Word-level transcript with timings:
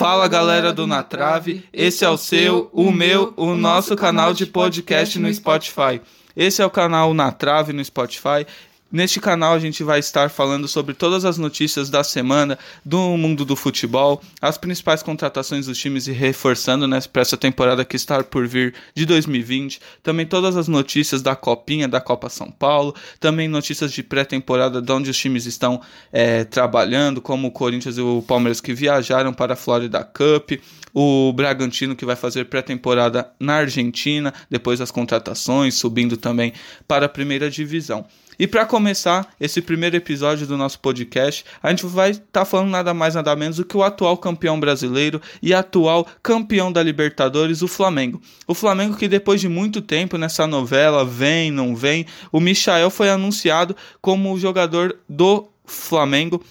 Fala 0.00 0.26
galera 0.28 0.72
do 0.72 0.86
Na 0.86 1.02
Trave, 1.02 1.62
esse 1.70 2.06
é 2.06 2.08
o 2.08 2.16
seu, 2.16 2.70
o 2.72 2.90
meu, 2.90 3.34
o 3.36 3.54
nosso 3.54 3.94
canal 3.94 4.32
de 4.32 4.46
podcast 4.46 5.18
no 5.18 5.30
Spotify. 5.30 6.00
Esse 6.34 6.62
é 6.62 6.64
o 6.64 6.70
canal 6.70 7.12
Na 7.12 7.30
Trave 7.30 7.74
no 7.74 7.84
Spotify. 7.84 8.46
Neste 8.92 9.20
canal 9.20 9.54
a 9.54 9.58
gente 9.60 9.84
vai 9.84 10.00
estar 10.00 10.28
falando 10.30 10.66
sobre 10.66 10.94
todas 10.94 11.24
as 11.24 11.38
notícias 11.38 11.88
da 11.88 12.02
semana 12.02 12.58
do 12.84 13.16
mundo 13.16 13.44
do 13.44 13.54
futebol, 13.54 14.20
as 14.42 14.58
principais 14.58 15.00
contratações 15.00 15.66
dos 15.66 15.78
times 15.78 16.08
e 16.08 16.12
reforçando 16.12 16.88
né, 16.88 16.98
para 17.12 17.22
essa 17.22 17.36
temporada 17.36 17.84
que 17.84 17.94
está 17.94 18.24
por 18.24 18.48
vir 18.48 18.74
de 18.92 19.06
2020. 19.06 19.80
Também 20.02 20.26
todas 20.26 20.56
as 20.56 20.66
notícias 20.66 21.22
da 21.22 21.36
Copinha, 21.36 21.86
da 21.86 22.00
Copa 22.00 22.28
São 22.28 22.50
Paulo. 22.50 22.92
Também 23.20 23.46
notícias 23.46 23.92
de 23.92 24.02
pré-temporada 24.02 24.82
de 24.82 24.92
onde 24.92 25.08
os 25.08 25.16
times 25.16 25.46
estão 25.46 25.80
é, 26.12 26.42
trabalhando, 26.42 27.20
como 27.20 27.46
o 27.46 27.52
Corinthians 27.52 27.96
e 27.96 28.00
o 28.00 28.24
Palmeiras 28.26 28.60
que 28.60 28.74
viajaram 28.74 29.32
para 29.32 29.52
a 29.52 29.56
Florida 29.56 30.02
Cup. 30.02 30.60
O 30.92 31.32
Bragantino 31.32 31.94
que 31.94 32.04
vai 32.04 32.16
fazer 32.16 32.46
pré-temporada 32.46 33.30
na 33.38 33.54
Argentina, 33.54 34.34
depois 34.50 34.80
das 34.80 34.90
contratações, 34.90 35.76
subindo 35.76 36.16
também 36.16 36.52
para 36.88 37.06
a 37.06 37.08
primeira 37.08 37.48
divisão. 37.48 38.04
E 38.40 38.46
para 38.46 38.64
começar 38.64 39.34
esse 39.38 39.60
primeiro 39.60 39.96
episódio 39.96 40.46
do 40.46 40.56
nosso 40.56 40.80
podcast, 40.80 41.44
a 41.62 41.68
gente 41.68 41.84
vai 41.84 42.12
estar 42.12 42.24
tá 42.32 42.44
falando 42.46 42.70
nada 42.70 42.94
mais 42.94 43.14
nada 43.14 43.36
menos 43.36 43.58
do 43.58 43.66
que 43.66 43.76
o 43.76 43.82
atual 43.82 44.16
campeão 44.16 44.58
brasileiro 44.58 45.20
e 45.42 45.52
atual 45.52 46.06
campeão 46.22 46.72
da 46.72 46.82
Libertadores, 46.82 47.60
o 47.60 47.68
Flamengo. 47.68 48.18
O 48.46 48.54
Flamengo 48.54 48.96
que 48.96 49.08
depois 49.08 49.42
de 49.42 49.48
muito 49.50 49.82
tempo 49.82 50.16
nessa 50.16 50.46
novela, 50.46 51.04
vem, 51.04 51.50
não 51.50 51.76
vem, 51.76 52.06
o 52.32 52.40
Michael 52.40 52.88
foi 52.88 53.10
anunciado 53.10 53.76
como 54.00 54.32
o 54.32 54.40
jogador 54.40 54.96
do 55.06 55.46
Flamengo 55.66 56.42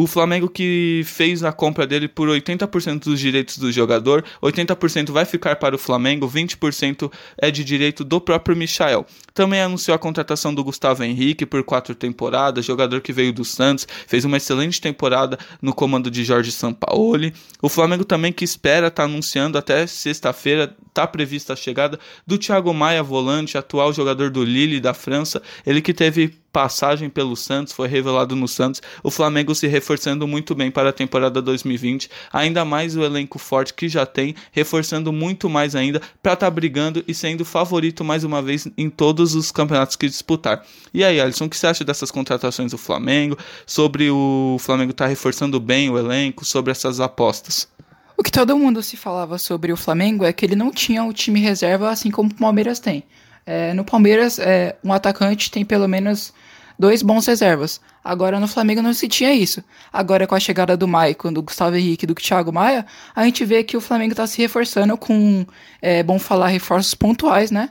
o 0.00 0.06
Flamengo 0.06 0.48
que 0.48 1.02
fez 1.04 1.42
a 1.42 1.50
compra 1.50 1.84
dele 1.84 2.06
por 2.06 2.28
80% 2.28 3.00
dos 3.00 3.18
direitos 3.18 3.58
do 3.58 3.72
jogador, 3.72 4.24
80% 4.40 5.10
vai 5.10 5.24
ficar 5.24 5.56
para 5.56 5.74
o 5.74 5.78
Flamengo, 5.78 6.30
20% 6.30 7.10
é 7.36 7.50
de 7.50 7.64
direito 7.64 8.04
do 8.04 8.20
próprio 8.20 8.56
Michael. 8.56 9.04
Também 9.34 9.60
anunciou 9.60 9.96
a 9.96 9.98
contratação 9.98 10.54
do 10.54 10.62
Gustavo 10.62 11.02
Henrique 11.02 11.44
por 11.44 11.64
quatro 11.64 11.96
temporadas, 11.96 12.64
jogador 12.64 13.00
que 13.00 13.12
veio 13.12 13.32
do 13.32 13.44
Santos, 13.44 13.88
fez 14.06 14.24
uma 14.24 14.36
excelente 14.36 14.80
temporada 14.80 15.36
no 15.60 15.74
comando 15.74 16.12
de 16.12 16.22
Jorge 16.22 16.52
Sampaoli. 16.52 17.34
O 17.60 17.68
Flamengo 17.68 18.04
também 18.04 18.32
que 18.32 18.44
espera 18.44 18.86
estar 18.86 19.02
tá 19.02 19.08
anunciando 19.08 19.58
até 19.58 19.84
sexta-feira, 19.84 20.76
está 20.86 21.08
prevista 21.08 21.54
a 21.54 21.56
chegada 21.56 21.98
do 22.24 22.38
Thiago 22.38 22.72
Maia, 22.72 23.02
volante, 23.02 23.58
atual 23.58 23.92
jogador 23.92 24.30
do 24.30 24.44
Lille 24.44 24.78
da 24.78 24.94
França, 24.94 25.42
ele 25.66 25.82
que 25.82 25.92
teve 25.92 26.38
passagem 26.58 27.08
pelo 27.08 27.36
Santos, 27.36 27.72
foi 27.72 27.86
revelado 27.86 28.34
no 28.34 28.48
Santos, 28.48 28.82
o 29.00 29.12
Flamengo 29.12 29.54
se 29.54 29.68
reforçando 29.68 30.26
muito 30.26 30.56
bem 30.56 30.72
para 30.72 30.88
a 30.88 30.92
temporada 30.92 31.40
2020, 31.40 32.10
ainda 32.32 32.64
mais 32.64 32.96
o 32.96 33.04
elenco 33.04 33.38
forte 33.38 33.72
que 33.72 33.88
já 33.88 34.04
tem, 34.04 34.34
reforçando 34.50 35.12
muito 35.12 35.48
mais 35.48 35.76
ainda 35.76 36.02
para 36.20 36.32
estar 36.32 36.46
tá 36.46 36.50
brigando 36.50 37.04
e 37.06 37.14
sendo 37.14 37.44
favorito 37.44 38.02
mais 38.02 38.24
uma 38.24 38.42
vez 38.42 38.66
em 38.76 38.90
todos 38.90 39.36
os 39.36 39.52
campeonatos 39.52 39.94
que 39.94 40.08
disputar. 40.08 40.64
E 40.92 41.04
aí, 41.04 41.20
Alisson, 41.20 41.44
o 41.44 41.48
que 41.48 41.56
você 41.56 41.68
acha 41.68 41.84
dessas 41.84 42.10
contratações 42.10 42.72
do 42.72 42.78
Flamengo? 42.78 43.38
Sobre 43.64 44.10
o 44.10 44.56
Flamengo 44.58 44.90
estar 44.90 45.04
tá 45.04 45.08
reforçando 45.08 45.60
bem 45.60 45.88
o 45.88 45.96
elenco, 45.96 46.44
sobre 46.44 46.72
essas 46.72 46.98
apostas? 46.98 47.68
O 48.16 48.22
que 48.24 48.32
todo 48.32 48.58
mundo 48.58 48.82
se 48.82 48.96
falava 48.96 49.38
sobre 49.38 49.72
o 49.72 49.76
Flamengo 49.76 50.24
é 50.24 50.32
que 50.32 50.44
ele 50.44 50.56
não 50.56 50.72
tinha 50.72 51.04
o 51.04 51.12
time 51.12 51.38
reserva 51.38 51.88
assim 51.88 52.10
como 52.10 52.30
o 52.30 52.34
Palmeiras 52.34 52.80
tem. 52.80 53.04
É, 53.46 53.72
no 53.72 53.82
Palmeiras, 53.82 54.38
é, 54.38 54.76
um 54.84 54.92
atacante 54.92 55.50
tem 55.50 55.64
pelo 55.64 55.88
menos 55.88 56.34
dois 56.78 57.02
bons 57.02 57.26
reservas. 57.26 57.80
Agora 58.04 58.38
no 58.38 58.46
Flamengo 58.46 58.80
não 58.80 58.94
se 58.94 59.08
tinha 59.08 59.32
isso. 59.32 59.62
Agora 59.92 60.26
com 60.26 60.34
a 60.34 60.40
chegada 60.40 60.76
do 60.76 60.86
Maicon, 60.86 61.32
do 61.32 61.42
Gustavo 61.42 61.76
Henrique 61.76 62.06
do 62.06 62.14
Thiago 62.14 62.52
Maia, 62.52 62.86
a 63.14 63.24
gente 63.24 63.44
vê 63.44 63.64
que 63.64 63.76
o 63.76 63.80
Flamengo 63.80 64.12
está 64.12 64.26
se 64.26 64.40
reforçando 64.40 64.96
com, 64.96 65.44
é 65.82 66.02
bom 66.02 66.18
falar, 66.18 66.48
reforços 66.48 66.94
pontuais, 66.94 67.50
né? 67.50 67.70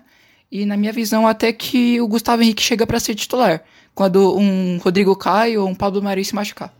E 0.51 0.65
na 0.65 0.77
minha 0.77 0.93
visão, 0.93 1.27
até 1.27 1.51
que 1.51 1.99
o 1.99 2.07
Gustavo 2.07 2.41
Henrique 2.41 2.63
chega 2.63 2.87
para 2.87 2.99
ser 2.99 3.15
titular, 3.15 3.63
quando 3.93 4.37
um 4.37 4.77
Rodrigo 4.77 5.15
Caio 5.15 5.61
ou 5.63 5.67
um 5.67 5.75
Pablo 5.75 6.01
Mari 6.01 6.23
se 6.23 6.35
machucar. 6.35 6.73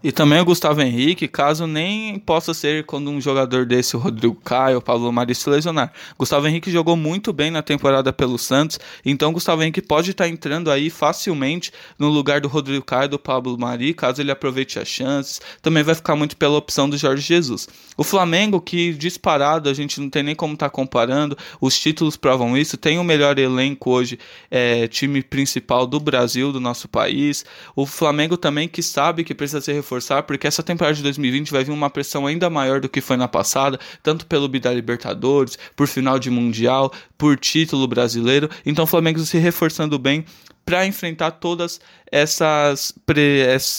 E 0.00 0.12
também 0.12 0.38
o 0.38 0.44
Gustavo 0.44 0.80
Henrique, 0.80 1.26
caso 1.26 1.66
nem 1.66 2.20
possa 2.20 2.54
ser 2.54 2.84
quando 2.84 3.10
um 3.10 3.20
jogador 3.20 3.66
desse, 3.66 3.96
o 3.96 3.98
Rodrigo 3.98 4.36
Caio, 4.44 4.78
o 4.78 4.80
Pablo 4.82 5.12
Mari 5.12 5.34
se 5.34 5.50
lesionar. 5.50 5.92
Gustavo 6.16 6.46
Henrique 6.46 6.70
jogou 6.70 6.96
muito 6.96 7.32
bem 7.32 7.50
na 7.50 7.62
temporada 7.62 8.12
pelo 8.12 8.38
Santos, 8.38 8.78
então 9.04 9.32
Gustavo 9.32 9.60
Henrique 9.60 9.82
pode 9.82 10.12
estar 10.12 10.28
entrando 10.28 10.70
aí 10.70 10.88
facilmente 10.88 11.72
no 11.98 12.08
lugar 12.08 12.40
do 12.40 12.46
Rodrigo 12.46 12.84
Caio 12.84 13.06
e 13.06 13.08
do 13.08 13.18
Pablo 13.18 13.58
Mari, 13.58 13.92
caso 13.92 14.22
ele 14.22 14.30
aproveite 14.30 14.78
as 14.78 14.86
chances. 14.86 15.40
Também 15.60 15.82
vai 15.82 15.96
ficar 15.96 16.14
muito 16.14 16.36
pela 16.36 16.56
opção 16.56 16.88
do 16.88 16.96
Jorge 16.96 17.22
Jesus. 17.22 17.66
O 17.96 18.04
Flamengo, 18.04 18.60
que 18.60 18.92
disparado, 18.92 19.68
a 19.68 19.74
gente 19.74 20.00
não 20.00 20.08
tem 20.08 20.22
nem 20.22 20.34
como 20.36 20.54
estar 20.54 20.66
tá 20.66 20.70
comparando, 20.70 21.36
os 21.60 21.76
títulos 21.76 22.16
provam 22.16 22.56
isso, 22.56 22.76
tem 22.76 23.00
o 23.00 23.04
melhor 23.04 23.36
elenco 23.36 23.90
hoje, 23.90 24.16
é, 24.48 24.86
time 24.86 25.24
principal 25.24 25.88
do 25.88 25.98
Brasil, 25.98 26.52
do 26.52 26.60
nosso 26.60 26.86
país. 26.86 27.44
O 27.74 27.84
Flamengo 27.84 28.36
também 28.36 28.68
que 28.68 28.80
sabe 28.80 29.24
que 29.24 29.34
precisa 29.34 29.60
ser 29.60 29.72
reforçar, 29.88 30.22
porque 30.24 30.46
essa 30.46 30.62
temporada 30.62 30.94
de 30.94 31.02
2020 31.02 31.50
vai 31.50 31.64
vir 31.64 31.72
uma 31.72 31.88
pressão 31.88 32.26
ainda 32.26 32.50
maior 32.50 32.80
do 32.80 32.88
que 32.88 33.00
foi 33.00 33.16
na 33.16 33.26
passada, 33.26 33.80
tanto 34.02 34.26
pelo 34.26 34.46
Bida 34.46 34.72
Libertadores, 34.72 35.58
por 35.74 35.88
final 35.88 36.18
de 36.18 36.28
Mundial, 36.28 36.92
por 37.16 37.38
título 37.38 37.88
brasileiro. 37.88 38.50
Então 38.66 38.84
o 38.84 38.86
Flamengo 38.86 39.20
se 39.20 39.38
reforçando 39.38 39.98
bem 39.98 40.26
para 40.66 40.86
enfrentar 40.86 41.30
todas 41.30 41.80
essas 42.12 42.92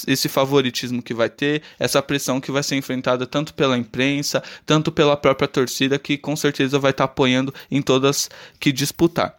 esse 0.07 0.27
favoritismo 0.27 1.03
que 1.03 1.13
vai 1.13 1.29
ter, 1.29 1.61
essa 1.77 2.01
pressão 2.01 2.41
que 2.41 2.51
vai 2.51 2.63
ser 2.63 2.75
enfrentada 2.77 3.27
tanto 3.27 3.53
pela 3.53 3.77
imprensa, 3.77 4.41
tanto 4.65 4.91
pela 4.91 5.15
própria 5.15 5.47
torcida 5.47 5.99
que 5.99 6.17
com 6.17 6.35
certeza 6.35 6.79
vai 6.79 6.89
estar 6.89 7.05
tá 7.05 7.11
apoiando 7.11 7.53
em 7.69 7.81
todas 7.81 8.27
que 8.59 8.71
disputar. 8.71 9.35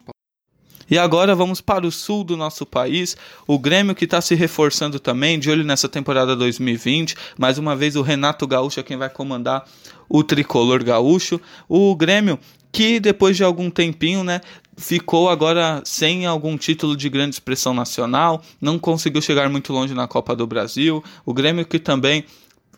E 0.90 0.98
agora 0.98 1.34
vamos 1.34 1.60
para 1.60 1.86
o 1.86 1.92
sul 1.92 2.24
do 2.24 2.36
nosso 2.36 2.66
país. 2.66 3.16
O 3.46 3.58
Grêmio 3.58 3.94
que 3.94 4.04
está 4.04 4.20
se 4.20 4.34
reforçando 4.34 4.98
também, 4.98 5.38
de 5.38 5.48
olho 5.48 5.62
nessa 5.62 5.88
temporada 5.88 6.34
2020. 6.34 7.14
Mais 7.38 7.58
uma 7.58 7.76
vez 7.76 7.94
o 7.94 8.02
Renato 8.02 8.46
Gaúcho 8.46 8.80
é 8.80 8.82
quem 8.82 8.96
vai 8.96 9.08
comandar 9.08 9.64
o 10.08 10.24
tricolor 10.24 10.82
gaúcho. 10.82 11.40
O 11.68 11.94
Grêmio 11.94 12.38
que 12.72 13.00
depois 13.00 13.36
de 13.36 13.44
algum 13.44 13.70
tempinho, 13.70 14.22
né, 14.22 14.40
ficou 14.76 15.28
agora 15.28 15.82
sem 15.84 16.26
algum 16.26 16.56
título 16.56 16.96
de 16.96 17.08
grande 17.08 17.34
expressão 17.34 17.74
nacional, 17.74 18.42
não 18.60 18.78
conseguiu 18.78 19.20
chegar 19.20 19.48
muito 19.48 19.72
longe 19.72 19.94
na 19.94 20.06
Copa 20.06 20.34
do 20.34 20.46
Brasil. 20.46 21.02
O 21.24 21.34
Grêmio 21.34 21.66
que 21.66 21.78
também 21.78 22.24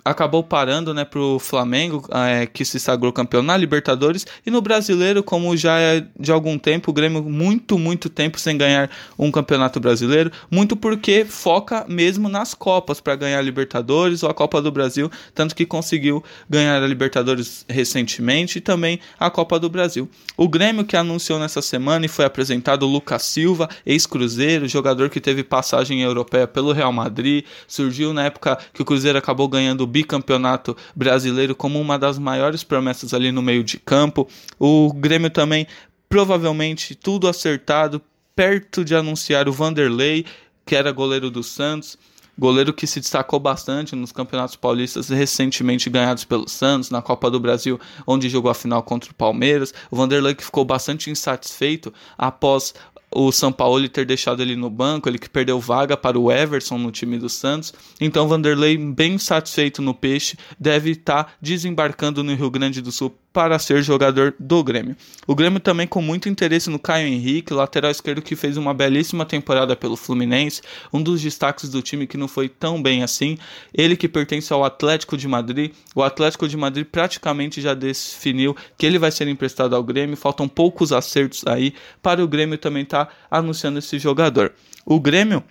acabou 0.04 0.42
parando 0.42 0.92
né, 0.92 1.04
para 1.04 1.20
o 1.20 1.38
Flamengo, 1.38 2.04
é, 2.10 2.46
que 2.46 2.64
se 2.64 2.80
sagrou 2.80 3.12
campeão 3.12 3.42
na 3.42 3.56
Libertadores, 3.56 4.26
e 4.44 4.50
no 4.50 4.60
Brasileiro, 4.60 5.22
como 5.22 5.56
já 5.56 5.78
é 5.78 6.04
de 6.18 6.32
algum 6.32 6.58
tempo, 6.58 6.90
o 6.90 6.94
Grêmio 6.94 7.22
muito, 7.22 7.78
muito 7.78 8.08
tempo 8.08 8.38
sem 8.38 8.56
ganhar 8.56 8.90
um 9.18 9.30
campeonato 9.30 9.78
brasileiro, 9.78 10.30
muito 10.50 10.76
porque 10.76 11.24
foca 11.24 11.84
mesmo 11.88 12.28
nas 12.28 12.54
Copas 12.54 13.00
para 13.00 13.14
ganhar 13.14 13.38
a 13.38 13.42
Libertadores 13.42 14.22
ou 14.22 14.30
a 14.30 14.34
Copa 14.34 14.60
do 14.60 14.72
Brasil, 14.72 15.10
tanto 15.34 15.54
que 15.54 15.64
conseguiu 15.64 16.22
ganhar 16.48 16.82
a 16.82 16.86
Libertadores 16.86 17.64
recentemente 17.68 18.58
e 18.58 18.60
também 18.60 18.98
a 19.18 19.30
Copa 19.30 19.58
do 19.58 19.68
Brasil. 19.68 20.08
O 20.36 20.48
Grêmio 20.48 20.84
que 20.84 20.96
anunciou 20.96 21.38
nessa 21.38 21.62
semana 21.62 22.06
e 22.06 22.08
foi 22.08 22.24
apresentado 22.24 22.84
o 22.84 22.88
Lucas 22.88 23.22
Silva, 23.22 23.68
ex-Cruzeiro, 23.86 24.66
jogador 24.66 25.08
que 25.10 25.20
teve 25.20 25.44
passagem 25.44 26.02
europeia 26.02 26.46
pelo 26.46 26.72
Real 26.72 26.92
Madrid, 26.92 27.44
surgiu 27.66 28.12
na 28.12 28.24
época 28.24 28.58
que 28.72 28.82
o 28.82 28.84
Cruzeiro 28.84 29.18
acabou 29.18 29.46
ganhando 29.46 29.86
bicampeonato 29.92 30.76
brasileiro 30.96 31.54
como 31.54 31.80
uma 31.80 31.98
das 31.98 32.18
maiores 32.18 32.64
promessas 32.64 33.12
ali 33.12 33.30
no 33.30 33.42
meio 33.42 33.62
de 33.62 33.78
campo. 33.78 34.26
O 34.58 34.92
Grêmio 34.92 35.30
também, 35.30 35.66
provavelmente, 36.08 36.94
tudo 36.94 37.28
acertado, 37.28 38.00
perto 38.34 38.84
de 38.84 38.94
anunciar 38.94 39.48
o 39.48 39.52
Vanderlei, 39.52 40.24
que 40.64 40.74
era 40.74 40.90
goleiro 40.90 41.30
do 41.30 41.42
Santos. 41.42 41.98
Goleiro 42.38 42.72
que 42.72 42.86
se 42.86 42.98
destacou 42.98 43.38
bastante 43.38 43.94
nos 43.94 44.10
campeonatos 44.10 44.56
paulistas 44.56 45.10
recentemente 45.10 45.90
ganhados 45.90 46.24
pelo 46.24 46.48
Santos, 46.48 46.88
na 46.88 47.02
Copa 47.02 47.30
do 47.30 47.38
Brasil, 47.38 47.78
onde 48.06 48.30
jogou 48.30 48.50
a 48.50 48.54
final 48.54 48.82
contra 48.82 49.10
o 49.10 49.14
Palmeiras. 49.14 49.74
O 49.90 49.96
Vanderlei 49.96 50.34
que 50.34 50.42
ficou 50.42 50.64
bastante 50.64 51.10
insatisfeito 51.10 51.92
após 52.16 52.74
o 53.14 53.30
São 53.32 53.52
Paulo 53.52 53.88
ter 53.88 54.04
deixado 54.04 54.42
ele 54.42 54.56
no 54.56 54.70
banco, 54.70 55.08
ele 55.08 55.18
que 55.18 55.28
perdeu 55.28 55.58
vaga 55.60 55.96
para 55.96 56.18
o 56.18 56.30
Everson 56.30 56.78
no 56.78 56.90
time 56.90 57.18
do 57.18 57.28
Santos. 57.28 57.72
Então 58.00 58.28
Vanderlei, 58.28 58.76
bem 58.76 59.18
satisfeito 59.18 59.82
no 59.82 59.94
peixe, 59.94 60.36
deve 60.58 60.90
estar 60.90 61.24
tá 61.24 61.32
desembarcando 61.40 62.22
no 62.22 62.34
Rio 62.34 62.50
Grande 62.50 62.80
do 62.80 62.92
Sul 62.92 63.14
para 63.32 63.58
ser 63.58 63.82
jogador 63.82 64.34
do 64.38 64.62
Grêmio. 64.62 64.96
O 65.26 65.34
Grêmio 65.34 65.58
também 65.58 65.86
com 65.86 66.02
muito 66.02 66.28
interesse 66.28 66.68
no 66.68 66.78
Caio 66.78 67.08
Henrique, 67.08 67.54
lateral 67.54 67.90
esquerdo 67.90 68.20
que 68.20 68.36
fez 68.36 68.56
uma 68.56 68.74
belíssima 68.74 69.24
temporada 69.24 69.74
pelo 69.74 69.96
Fluminense, 69.96 70.60
um 70.92 71.02
dos 71.02 71.20
destaques 71.22 71.68
do 71.68 71.80
time 71.80 72.06
que 72.06 72.16
não 72.16 72.28
foi 72.28 72.48
tão 72.48 72.82
bem 72.82 73.02
assim. 73.02 73.38
Ele 73.72 73.96
que 73.96 74.08
pertence 74.08 74.52
ao 74.52 74.64
Atlético 74.64 75.16
de 75.16 75.26
Madrid. 75.26 75.72
O 75.94 76.02
Atlético 76.02 76.46
de 76.46 76.56
Madrid 76.56 76.86
praticamente 76.86 77.60
já 77.60 77.74
definiu 77.74 78.56
que 78.76 78.84
ele 78.84 78.98
vai 78.98 79.10
ser 79.10 79.26
emprestado 79.28 79.74
ao 79.74 79.82
Grêmio. 79.82 80.16
Faltam 80.16 80.48
poucos 80.48 80.92
acertos 80.92 81.46
aí 81.46 81.74
para 82.02 82.22
o 82.22 82.28
Grêmio 82.28 82.58
também 82.58 82.82
estar 82.82 83.06
tá 83.06 83.12
anunciando 83.30 83.78
esse 83.78 83.98
jogador. 83.98 84.52
O 84.84 85.00
Grêmio 85.00 85.42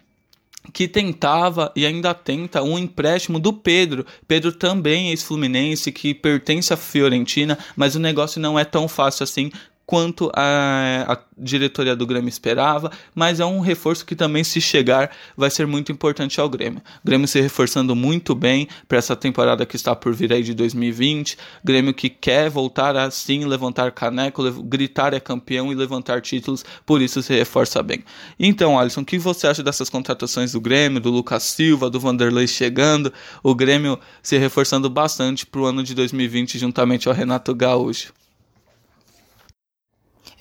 que 0.73 0.87
tentava 0.87 1.71
e 1.75 1.85
ainda 1.85 2.13
tenta 2.13 2.61
um 2.61 2.77
empréstimo 2.77 3.39
do 3.39 3.51
Pedro. 3.51 4.05
Pedro 4.27 4.51
também 4.51 5.07
é 5.07 5.09
ex-fluminense, 5.11 5.91
que 5.91 6.13
pertence 6.13 6.73
à 6.73 6.77
Fiorentina, 6.77 7.57
mas 7.75 7.95
o 7.95 7.99
negócio 7.99 8.39
não 8.39 8.57
é 8.57 8.63
tão 8.63 8.87
fácil 8.87 9.23
assim 9.23 9.51
quanto 9.91 10.31
a, 10.33 11.05
a, 11.05 11.17
diretoria 11.37 11.97
do 11.97 12.07
Grêmio 12.07 12.29
esperava, 12.29 12.89
mas 13.13 13.41
é 13.41 13.45
um 13.45 13.59
reforço 13.59 14.05
que 14.05 14.15
também, 14.15 14.41
se 14.41 14.61
chegar, 14.61 15.11
vai 15.35 15.49
ser 15.49 15.67
muito 15.67 15.91
importante 15.91 16.39
ao 16.39 16.47
Grêmio. 16.47 16.81
Grêmio 17.03 17.27
se 17.27 17.41
reforçando 17.41 17.93
muito 17.93 18.33
bem 18.33 18.69
para 18.87 18.97
essa 18.97 19.17
temporada 19.17 19.65
que 19.65 19.75
está 19.75 19.93
por 19.93 20.13
vir 20.13 20.31
aí 20.31 20.43
de 20.43 20.53
2020. 20.53 21.37
Grêmio 21.61 21.93
que 21.93 22.07
quer 22.07 22.49
voltar 22.49 22.95
a 22.95 23.11
sim 23.11 23.43
levantar 23.43 23.91
caneco, 23.91 24.49
gritar 24.63 25.13
é 25.13 25.19
campeão 25.19 25.73
e 25.73 25.75
levantar 25.75 26.21
títulos, 26.21 26.63
por 26.85 27.01
isso 27.01 27.21
se 27.21 27.33
reforça 27.33 27.83
bem. 27.83 28.01
Então, 28.39 28.79
Alisson, 28.79 29.01
o 29.01 29.05
que 29.05 29.19
você 29.19 29.45
acha 29.45 29.61
dessas 29.61 29.89
contratações 29.89 30.53
do 30.53 30.61
Grêmio, 30.61 31.01
do 31.01 31.11
Lucas 31.11 31.43
Silva, 31.43 31.89
do 31.89 31.99
Vanderlei 31.99 32.47
chegando, 32.47 33.11
o 33.43 33.53
Grêmio 33.53 33.99
se 34.23 34.37
reforçando 34.37 34.89
bastante 34.89 35.45
para 35.45 35.59
o 35.59 35.65
ano 35.65 35.83
de 35.83 35.93
2020 35.93 36.57
juntamente 36.57 37.09
ao 37.09 37.13
Renato 37.13 37.53
Gaúcho? 37.53 38.20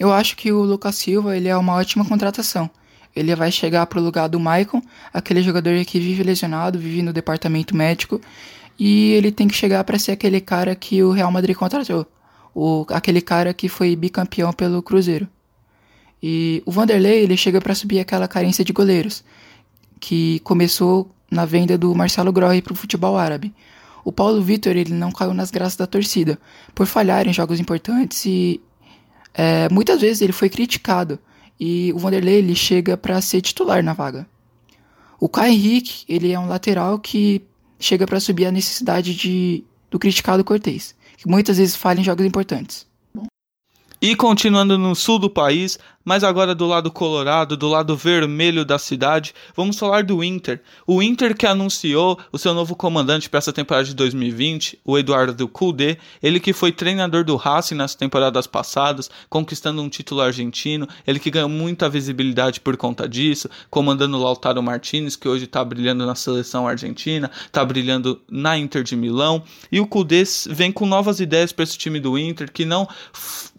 Eu 0.00 0.10
acho 0.10 0.34
que 0.34 0.50
o 0.50 0.62
Lucas 0.62 0.96
Silva 0.96 1.36
ele 1.36 1.46
é 1.46 1.54
uma 1.54 1.74
ótima 1.74 2.06
contratação. 2.06 2.70
Ele 3.14 3.36
vai 3.36 3.52
chegar 3.52 3.84
para 3.84 4.00
o 4.00 4.02
lugar 4.02 4.30
do 4.30 4.40
Maicon, 4.40 4.80
aquele 5.12 5.42
jogador 5.42 5.84
que 5.84 6.00
vive 6.00 6.22
lesionado, 6.22 6.78
vive 6.78 7.02
no 7.02 7.12
departamento 7.12 7.76
médico, 7.76 8.18
e 8.78 9.10
ele 9.12 9.30
tem 9.30 9.46
que 9.46 9.54
chegar 9.54 9.84
para 9.84 9.98
ser 9.98 10.12
aquele 10.12 10.40
cara 10.40 10.74
que 10.74 11.02
o 11.02 11.10
Real 11.10 11.30
Madrid 11.30 11.54
contratou, 11.54 12.06
o, 12.54 12.86
aquele 12.88 13.20
cara 13.20 13.52
que 13.52 13.68
foi 13.68 13.94
bicampeão 13.94 14.54
pelo 14.54 14.82
Cruzeiro. 14.82 15.28
E 16.22 16.62
o 16.64 16.70
Vanderlei 16.70 17.22
ele 17.22 17.36
chega 17.36 17.60
para 17.60 17.74
subir 17.74 18.00
aquela 18.00 18.26
carência 18.26 18.64
de 18.64 18.72
goleiros, 18.72 19.22
que 20.00 20.40
começou 20.40 21.10
na 21.30 21.44
venda 21.44 21.76
do 21.76 21.94
Marcelo 21.94 22.32
Grohe 22.32 22.62
para 22.62 22.72
o 22.72 22.76
futebol 22.76 23.18
árabe. 23.18 23.52
O 24.02 24.10
Paulo 24.10 24.40
Vitor 24.40 24.74
ele 24.76 24.94
não 24.94 25.12
caiu 25.12 25.34
nas 25.34 25.50
graças 25.50 25.76
da 25.76 25.86
torcida 25.86 26.38
por 26.74 26.86
falhar 26.86 27.28
em 27.28 27.34
jogos 27.34 27.60
importantes 27.60 28.24
e 28.24 28.62
é, 29.34 29.68
muitas 29.68 30.00
vezes 30.00 30.22
ele 30.22 30.32
foi 30.32 30.48
criticado 30.48 31.18
e 31.58 31.92
o 31.92 31.98
Vanderlei 31.98 32.36
ele 32.36 32.54
chega 32.54 32.96
para 32.96 33.20
ser 33.20 33.40
titular 33.40 33.82
na 33.82 33.92
vaga. 33.92 34.26
O 35.18 35.28
Kai 35.28 35.50
Henrique 35.50 36.04
ele 36.08 36.32
é 36.32 36.38
um 36.38 36.48
lateral 36.48 36.98
que 36.98 37.42
chega 37.78 38.06
para 38.06 38.20
subir 38.20 38.46
a 38.46 38.52
necessidade 38.52 39.14
de, 39.14 39.64
do 39.90 39.98
criticado 39.98 40.44
Cortez, 40.44 40.94
que 41.16 41.28
muitas 41.28 41.58
vezes 41.58 41.76
falha 41.76 42.00
em 42.00 42.04
jogos 42.04 42.24
importantes. 42.24 42.86
E 44.02 44.16
continuando 44.16 44.78
no 44.78 44.94
sul 44.94 45.18
do 45.18 45.28
país, 45.28 45.78
mas 46.04 46.24
agora 46.24 46.54
do 46.54 46.66
lado 46.66 46.90
colorado, 46.90 47.56
do 47.56 47.68
lado 47.68 47.96
vermelho 47.96 48.64
da 48.64 48.78
cidade, 48.78 49.34
vamos 49.54 49.78
falar 49.78 50.04
do 50.04 50.24
Inter. 50.24 50.60
O 50.86 51.02
Inter 51.02 51.36
que 51.36 51.46
anunciou 51.46 52.18
o 52.32 52.38
seu 52.38 52.54
novo 52.54 52.74
comandante 52.74 53.28
para 53.28 53.38
essa 53.38 53.52
temporada 53.52 53.86
de 53.86 53.94
2020, 53.94 54.80
o 54.84 54.98
Eduardo 54.98 55.48
Cudê, 55.48 55.98
ele 56.22 56.40
que 56.40 56.52
foi 56.52 56.72
treinador 56.72 57.24
do 57.24 57.36
Racing 57.36 57.74
nas 57.74 57.94
temporadas 57.94 58.46
passadas, 58.46 59.10
conquistando 59.28 59.82
um 59.82 59.88
título 59.88 60.20
argentino, 60.20 60.88
ele 61.06 61.18
que 61.18 61.30
ganhou 61.30 61.48
muita 61.48 61.88
visibilidade 61.88 62.60
por 62.60 62.76
conta 62.76 63.08
disso, 63.08 63.48
comandando 63.68 64.16
o 64.16 64.22
Lautaro 64.22 64.62
Martinez, 64.62 65.16
que 65.16 65.28
hoje 65.28 65.44
está 65.44 65.64
brilhando 65.64 66.06
na 66.06 66.14
seleção 66.14 66.66
argentina, 66.66 67.30
está 67.46 67.64
brilhando 67.64 68.20
na 68.30 68.56
Inter 68.56 68.82
de 68.82 68.96
Milão, 68.96 69.42
e 69.70 69.80
o 69.80 69.86
Cudê 69.86 70.20
vem 70.50 70.70
com 70.70 70.84
novas 70.84 71.20
ideias 71.20 71.52
para 71.52 71.62
esse 71.62 71.78
time 71.78 71.98
do 72.00 72.18
Inter, 72.18 72.52
que 72.52 72.64
não 72.64 72.86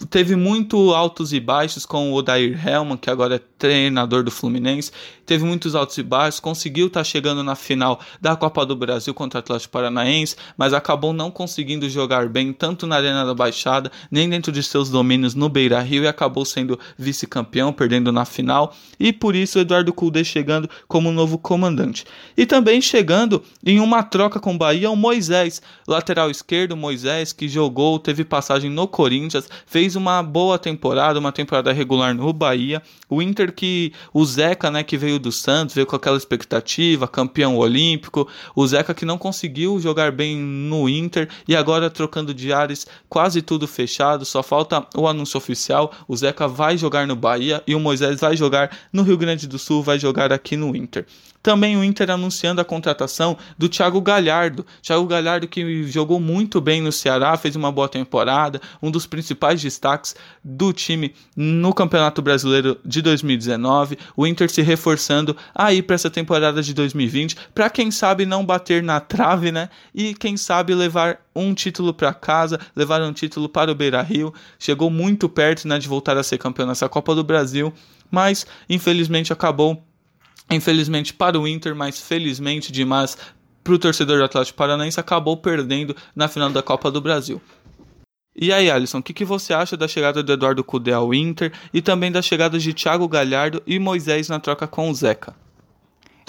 teve 0.09 0.35
muito 0.35 0.93
altos 0.93 1.33
e 1.33 1.39
baixos 1.39 1.85
com 1.85 2.11
o 2.11 2.21
Odair 2.31 2.67
Helman, 2.67 2.97
que 2.97 3.09
agora 3.09 3.35
é 3.35 3.39
treinador 3.57 4.23
do 4.23 4.31
Fluminense, 4.31 4.91
teve 5.25 5.43
muitos 5.43 5.75
altos 5.75 5.97
e 5.97 6.03
baixos, 6.03 6.39
conseguiu 6.39 6.87
estar 6.87 7.01
tá 7.01 7.03
chegando 7.03 7.43
na 7.43 7.55
final 7.55 7.99
da 8.19 8.35
Copa 8.35 8.65
do 8.65 8.75
Brasil 8.75 9.13
contra 9.13 9.37
o 9.37 9.41
Atlético 9.41 9.71
Paranaense, 9.71 10.35
mas 10.57 10.73
acabou 10.73 11.13
não 11.13 11.29
conseguindo 11.29 11.89
jogar 11.89 12.27
bem 12.27 12.53
tanto 12.53 12.87
na 12.87 12.95
Arena 12.95 13.25
da 13.25 13.33
Baixada, 13.33 13.91
nem 14.09 14.29
dentro 14.29 14.51
de 14.51 14.63
seus 14.63 14.89
domínios 14.89 15.35
no 15.35 15.49
Beira-Rio 15.49 16.03
e 16.03 16.07
acabou 16.07 16.45
sendo 16.45 16.79
vice-campeão, 16.97 17.73
perdendo 17.73 18.11
na 18.11 18.25
final, 18.25 18.73
e 18.99 19.13
por 19.13 19.35
isso 19.35 19.59
Eduardo 19.59 19.93
Cudê 19.93 20.23
chegando 20.23 20.69
como 20.87 21.11
novo 21.11 21.37
comandante. 21.37 22.05
E 22.35 22.45
também 22.45 22.81
chegando 22.81 23.43
em 23.65 23.79
uma 23.79 24.03
troca 24.03 24.39
com 24.39 24.55
o 24.55 24.57
Bahia 24.57 24.89
o 24.89 24.95
Moisés, 24.95 25.61
lateral 25.87 26.31
esquerdo 26.31 26.77
Moisés, 26.77 27.33
que 27.33 27.47
jogou, 27.47 27.99
teve 27.99 28.23
passagem 28.23 28.69
no 28.69 28.87
Corinthians, 28.87 29.47
fez 29.65 29.95
uma 29.95 30.23
boa 30.23 30.57
temporada, 30.57 31.19
uma 31.19 31.31
temporada 31.31 31.71
regular 31.71 32.13
no 32.13 32.20
Bahia, 32.33 32.81
o 33.11 33.21
Inter 33.21 33.53
que 33.53 33.91
o 34.13 34.23
Zeca, 34.25 34.71
né, 34.71 34.83
que 34.83 34.97
veio 34.97 35.19
do 35.19 35.33
Santos, 35.33 35.75
veio 35.75 35.85
com 35.85 35.97
aquela 35.97 36.15
expectativa, 36.15 37.09
campeão 37.09 37.57
olímpico, 37.57 38.25
o 38.55 38.65
Zeca 38.65 38.93
que 38.93 39.03
não 39.03 39.17
conseguiu 39.17 39.77
jogar 39.81 40.13
bem 40.13 40.37
no 40.37 40.87
Inter 40.87 41.27
e 41.45 41.53
agora 41.53 41.89
trocando 41.89 42.33
de 42.33 42.53
ares, 42.53 42.87
quase 43.09 43.41
tudo 43.41 43.67
fechado, 43.67 44.23
só 44.23 44.41
falta 44.41 44.87
o 44.95 45.09
anúncio 45.09 45.37
oficial, 45.37 45.91
o 46.07 46.15
Zeca 46.15 46.47
vai 46.47 46.77
jogar 46.77 47.05
no 47.05 47.15
Bahia 47.15 47.61
e 47.67 47.75
o 47.75 47.79
Moisés 47.81 48.21
vai 48.21 48.37
jogar 48.37 48.75
no 48.93 49.03
Rio 49.03 49.17
Grande 49.17 49.45
do 49.45 49.59
Sul, 49.59 49.83
vai 49.83 49.99
jogar 49.99 50.31
aqui 50.31 50.55
no 50.55 50.73
Inter. 50.73 51.05
Também 51.41 51.75
o 51.75 51.83
Inter 51.83 52.11
anunciando 52.11 52.61
a 52.61 52.65
contratação 52.65 53.35
do 53.57 53.67
Thiago 53.67 53.99
Galhardo. 53.99 54.65
Thiago 54.81 55.05
Galhardo 55.07 55.47
que 55.47 55.83
jogou 55.85 56.19
muito 56.19 56.61
bem 56.61 56.81
no 56.81 56.91
Ceará, 56.91 57.35
fez 57.35 57.55
uma 57.55 57.71
boa 57.71 57.89
temporada, 57.89 58.61
um 58.81 58.91
dos 58.91 59.07
principais 59.07 59.59
destaques 59.59 60.15
do 60.43 60.71
time 60.71 61.15
no 61.35 61.73
Campeonato 61.73 62.21
Brasileiro 62.21 62.77
de 62.85 63.00
2019. 63.01 63.97
O 64.15 64.25
Inter 64.25 64.49
se 64.49 64.61
reforçando 64.61 65.35
aí 65.53 65.81
para 65.81 65.95
essa 65.95 66.09
temporada 66.09 66.61
de 66.61 66.73
2020, 66.73 67.35
para 67.53 67.69
quem 67.69 67.91
sabe 67.91 68.25
não 68.25 68.45
bater 68.45 68.83
na 68.83 68.99
trave, 68.99 69.51
né? 69.51 69.69
E 69.93 70.13
quem 70.13 70.37
sabe 70.37 70.73
levar 70.73 71.19
um 71.35 71.53
título 71.53 71.93
para 71.93 72.13
casa, 72.13 72.59
levar 72.75 73.01
um 73.01 73.13
título 73.13 73.47
para 73.47 73.71
o 73.71 73.75
Beira-Rio. 73.75 74.33
Chegou 74.59 74.89
muito 74.89 75.29
perto 75.29 75.67
né, 75.67 75.79
de 75.79 75.87
voltar 75.87 76.17
a 76.17 76.23
ser 76.23 76.37
campeão 76.37 76.67
nessa 76.67 76.89
Copa 76.89 77.15
do 77.15 77.23
Brasil, 77.23 77.73
mas 78.09 78.45
infelizmente 78.69 79.31
acabou 79.31 79.83
Infelizmente 80.51 81.13
para 81.13 81.39
o 81.39 81.47
Inter, 81.47 81.73
mas 81.73 81.99
felizmente 82.01 82.73
demais 82.73 83.17
para 83.63 83.73
o 83.73 83.79
torcedor 83.79 84.17
do 84.17 84.25
Atlético 84.25 84.57
Paranaense, 84.57 84.99
acabou 84.99 85.37
perdendo 85.37 85.95
na 86.15 86.27
final 86.27 86.49
da 86.49 86.61
Copa 86.61 86.91
do 86.91 86.99
Brasil. 86.99 87.41
E 88.35 88.51
aí, 88.51 88.71
Alisson, 88.71 88.99
o 88.99 89.03
que, 89.03 89.13
que, 89.13 89.25
você 89.25 89.53
acha 89.53 89.75
da 89.75 89.87
chegada 89.87 90.23
do 90.23 90.31
Eduardo 90.31 90.63
Cudê 90.63 90.93
ao 90.93 91.13
Inter 91.13 91.51
e 91.73 91.81
também 91.81 92.11
da 92.11 92.21
chegada 92.21 92.57
de 92.57 92.73
Thiago 92.73 93.07
Galhardo 93.07 93.61
e 93.67 93.77
Moisés 93.77 94.29
na 94.29 94.39
troca 94.39 94.67
com 94.67 94.89
o 94.89 94.93
Zeca? 94.93 95.35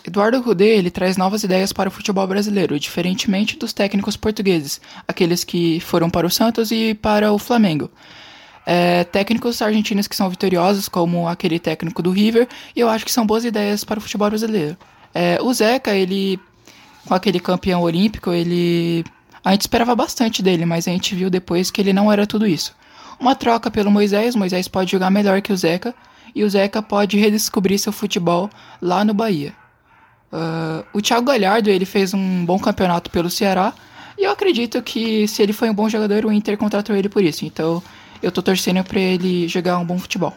Eduardo 0.04 0.42
Cudê 0.42 0.76
ele 0.76 0.90
traz 0.90 1.16
novas 1.16 1.44
ideias 1.44 1.72
para 1.72 1.88
o 1.88 1.92
futebol 1.92 2.26
brasileiro, 2.26 2.78
diferentemente 2.78 3.56
dos 3.56 3.72
técnicos 3.72 4.16
portugueses, 4.16 4.80
aqueles 5.06 5.44
que 5.44 5.78
foram 5.78 6.10
para 6.10 6.26
o 6.26 6.30
Santos 6.30 6.72
e 6.72 6.92
para 6.92 7.30
o 7.32 7.38
Flamengo 7.38 7.88
é, 8.64 9.04
técnicos 9.04 9.60
argentinos 9.60 10.06
que 10.06 10.16
são 10.16 10.30
vitoriosos, 10.30 10.88
como 10.88 11.28
aquele 11.28 11.58
técnico 11.58 12.02
do 12.02 12.10
River, 12.10 12.48
e 12.74 12.80
eu 12.80 12.88
acho 12.88 13.04
que 13.04 13.12
são 13.12 13.26
boas 13.26 13.44
ideias 13.44 13.84
para 13.84 13.98
o 13.98 14.02
futebol 14.02 14.28
brasileiro. 14.28 14.76
É, 15.14 15.38
o 15.42 15.52
Zeca, 15.52 15.94
ele, 15.94 16.38
com 17.06 17.14
aquele 17.14 17.40
campeão 17.40 17.82
olímpico, 17.82 18.32
ele. 18.32 19.04
A 19.44 19.52
gente 19.52 19.62
esperava 19.62 19.94
bastante 19.94 20.42
dele, 20.42 20.64
mas 20.64 20.86
a 20.86 20.90
gente 20.90 21.14
viu 21.14 21.28
depois 21.28 21.70
que 21.70 21.80
ele 21.80 21.92
não 21.92 22.12
era 22.12 22.26
tudo 22.26 22.46
isso. 22.46 22.74
Uma 23.18 23.34
troca 23.34 23.70
pelo 23.70 23.90
Moisés, 23.90 24.34
Moisés 24.34 24.68
pode 24.68 24.90
jogar 24.90 25.10
melhor 25.10 25.40
que 25.42 25.52
o 25.52 25.56
Zeca, 25.56 25.94
e 26.34 26.44
o 26.44 26.50
Zeca 26.50 26.80
pode 26.80 27.18
redescobrir 27.18 27.78
seu 27.78 27.92
futebol 27.92 28.48
lá 28.80 29.04
no 29.04 29.12
Bahia. 29.12 29.52
Uh, 30.32 30.84
o 30.94 31.02
Thiago 31.02 31.26
Galhardo 31.26 31.68
ele 31.68 31.84
fez 31.84 32.14
um 32.14 32.44
bom 32.44 32.58
campeonato 32.58 33.10
pelo 33.10 33.28
Ceará, 33.28 33.74
e 34.16 34.24
eu 34.24 34.30
acredito 34.30 34.80
que 34.82 35.26
se 35.26 35.42
ele 35.42 35.52
foi 35.52 35.68
um 35.68 35.74
bom 35.74 35.88
jogador, 35.88 36.24
o 36.24 36.32
Inter 36.32 36.56
contratou 36.56 36.94
ele 36.94 37.08
por 37.08 37.22
isso. 37.22 37.44
Então 37.44 37.82
eu 38.22 38.30
tô 38.30 38.42
torcendo 38.42 38.82
para 38.84 39.00
ele 39.00 39.48
jogar 39.48 39.78
um 39.78 39.84
bom 39.84 39.98
futebol. 39.98 40.34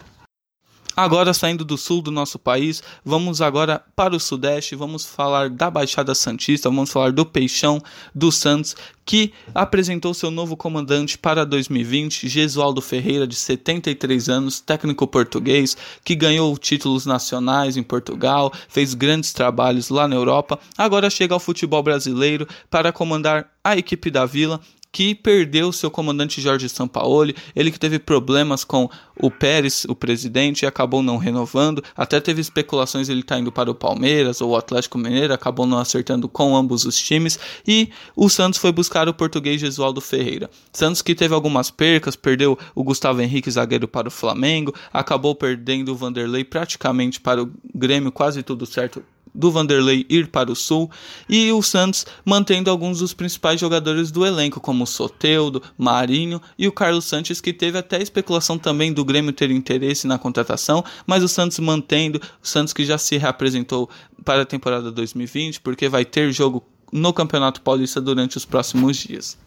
Agora 0.96 1.34
saindo 1.34 1.66
do 1.66 1.78
sul 1.78 2.02
do 2.02 2.10
nosso 2.10 2.40
país, 2.40 2.82
vamos 3.04 3.42
agora 3.42 3.84
para 3.96 4.16
o 4.16 4.20
sudeste, 4.20 4.78
vamos 4.78 5.06
falar 5.06 5.50
da 5.50 5.70
Baixada 5.70 6.16
Santista, 6.16 6.70
vamos 6.70 6.90
falar 6.90 7.12
do 7.12 7.26
Peixão 7.26 7.82
do 8.14 8.32
Santos, 8.32 8.78
que 9.06 9.34
apresentou 9.54 10.14
seu 10.14 10.32
novo 10.32 10.56
comandante 10.56 11.18
para 11.18 11.46
2020, 11.46 12.30
Gesualdo 12.30 12.82
Ferreira, 12.82 13.28
de 13.28 13.36
73 13.36 14.30
anos, 14.30 14.62
técnico 14.62 15.06
português, 15.06 15.76
que 16.04 16.16
ganhou 16.16 16.58
títulos 16.58 17.06
nacionais 17.06 17.76
em 17.76 17.84
Portugal, 17.84 18.52
fez 18.70 18.94
grandes 18.94 19.34
trabalhos 19.34 19.90
lá 19.90 20.08
na 20.08 20.16
Europa, 20.16 20.58
agora 20.78 21.10
chega 21.10 21.34
ao 21.34 21.42
futebol 21.42 21.84
brasileiro 21.84 22.48
para 22.70 22.94
comandar 22.94 23.52
a 23.64 23.76
equipe 23.76 24.10
da 24.10 24.26
Vila 24.26 24.62
que 24.96 25.14
perdeu 25.14 25.74
seu 25.74 25.92
comandante 25.92 26.40
Jorge 26.40 26.70
Sampaoli, 26.70 27.36
ele 27.54 27.70
que 27.70 27.78
teve 27.78 28.00
problemas 28.00 28.64
com 28.64 28.90
o 29.22 29.30
Pérez, 29.30 29.86
o 29.90 29.94
presidente, 29.94 30.62
e 30.62 30.66
acabou 30.66 31.04
não 31.04 31.18
renovando, 31.18 31.84
até 31.98 32.22
teve 32.22 32.40
especulações 32.40 33.10
ele 33.10 33.22
tá 33.22 33.38
indo 33.38 33.52
para 33.52 33.70
o 33.70 33.76
Palmeiras 33.76 34.40
ou 34.40 34.52
o 34.52 34.56
Atlético 34.56 34.98
Mineiro, 34.98 35.34
acabou 35.34 35.68
não 35.68 35.80
acertando 35.80 36.30
com 36.30 36.56
ambos 36.56 36.86
os 36.86 36.98
times, 36.98 37.38
e 37.68 37.90
o 38.16 38.30
Santos 38.30 38.58
foi 38.58 38.72
buscar 38.72 39.10
o 39.10 39.14
português 39.14 39.60
Jesualdo 39.60 40.00
Ferreira. 40.00 40.50
Santos 40.72 41.02
que 41.02 41.14
teve 41.14 41.34
algumas 41.34 41.70
percas, 41.70 42.16
perdeu 42.16 42.58
o 42.74 42.82
Gustavo 42.82 43.22
Henrique 43.22 43.52
zagueiro 43.52 43.90
para 43.90 44.08
o 44.08 44.12
Flamengo, 44.12 44.74
acabou 44.94 45.36
perdendo 45.36 45.92
o 45.92 45.96
Vanderlei 45.98 46.46
praticamente 46.46 47.20
para 47.20 47.44
o 47.44 47.52
Grêmio, 47.76 48.14
quase 48.14 48.42
tudo 48.42 48.66
certo 48.66 49.04
do 49.36 49.52
Vanderlei 49.52 50.06
ir 50.10 50.28
para 50.28 50.52
o 50.52 50.56
Sul 50.56 50.90
e 51.30 51.52
o 51.52 51.62
Santos 51.62 52.06
mantendo 52.24 52.72
alguns 52.72 53.00
dos 53.00 53.14
principais 53.14 53.60
jogadores 53.60 54.10
do 54.10 54.26
elenco, 54.26 54.60
como 54.60 54.86
o 54.86 54.88
Soteudo, 54.88 55.62
Marinho 55.78 56.42
e 56.58 56.68
o 56.68 56.72
Carlos 56.72 57.06
Sanches, 57.06 57.42
que 57.42 57.54
teve 57.54 57.78
até 57.78 58.02
especulação 58.02 58.58
também 58.58 58.94
do 58.94 59.04
Grêmio 59.04 59.34
ter 59.34 59.52
interesse 59.52 60.08
na 60.08 60.18
contratação, 60.18 60.84
mas 61.06 61.24
o 61.24 61.28
Santos 61.28 61.60
mantendo, 61.60 62.22
o 62.42 62.48
Santos 62.48 62.74
que 62.74 62.86
já 62.86 62.98
se 62.98 63.18
reapresentou 63.18 63.90
para 64.24 64.44
a 64.44 64.46
temporada 64.46 64.92
2020, 64.92 65.60
porque 65.62 65.90
vai 65.90 66.06
ter 66.06 66.32
jogo 66.32 66.64
no 66.92 67.12
Campeonato 67.12 67.62
Paulista 67.62 68.00
durante 68.00 68.38
os 68.38 68.46
próximos 68.46 68.98
dias. 68.98 69.38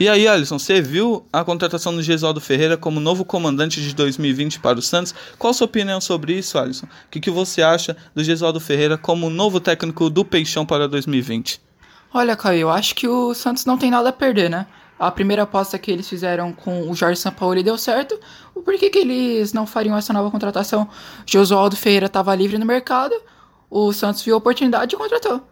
E 0.00 0.08
aí, 0.08 0.26
Alisson, 0.26 0.58
você 0.58 0.80
viu 0.80 1.26
a 1.30 1.44
contratação 1.44 1.94
do 1.94 2.02
Gesualdo 2.02 2.40
Ferreira 2.40 2.74
como 2.74 2.98
novo 2.98 3.22
comandante 3.22 3.82
de 3.82 3.94
2020 3.94 4.58
para 4.58 4.78
o 4.78 4.82
Santos? 4.82 5.14
Qual 5.38 5.50
a 5.50 5.52
sua 5.52 5.66
opinião 5.66 6.00
sobre 6.00 6.32
isso, 6.32 6.58
Alisson? 6.58 6.86
O 6.86 7.10
que, 7.10 7.20
que 7.20 7.30
você 7.30 7.60
acha 7.60 7.94
do 8.14 8.24
Gesualdo 8.24 8.58
Ferreira 8.58 8.96
como 8.96 9.28
novo 9.28 9.60
técnico 9.60 10.08
do 10.08 10.24
Peixão 10.24 10.64
para 10.64 10.88
2020? 10.88 11.60
Olha, 12.14 12.34
Caio, 12.34 12.60
eu 12.60 12.70
acho 12.70 12.94
que 12.94 13.06
o 13.06 13.34
Santos 13.34 13.66
não 13.66 13.76
tem 13.76 13.90
nada 13.90 14.08
a 14.08 14.12
perder, 14.12 14.48
né? 14.48 14.66
A 14.98 15.10
primeira 15.10 15.42
aposta 15.42 15.78
que 15.78 15.90
eles 15.90 16.08
fizeram 16.08 16.50
com 16.50 16.90
o 16.90 16.94
Jorge 16.94 17.20
Sampaoli 17.20 17.62
deu 17.62 17.76
certo. 17.76 18.18
Por 18.54 18.78
que, 18.78 18.88
que 18.88 19.00
eles 19.00 19.52
não 19.52 19.66
fariam 19.66 19.98
essa 19.98 20.14
nova 20.14 20.30
contratação? 20.30 20.88
Gesualdo 21.26 21.76
Ferreira 21.76 22.06
estava 22.06 22.34
livre 22.34 22.56
no 22.56 22.64
mercado, 22.64 23.14
o 23.68 23.92
Santos 23.92 24.22
viu 24.22 24.34
a 24.34 24.38
oportunidade 24.38 24.94
e 24.94 24.98
contratou. 24.98 25.42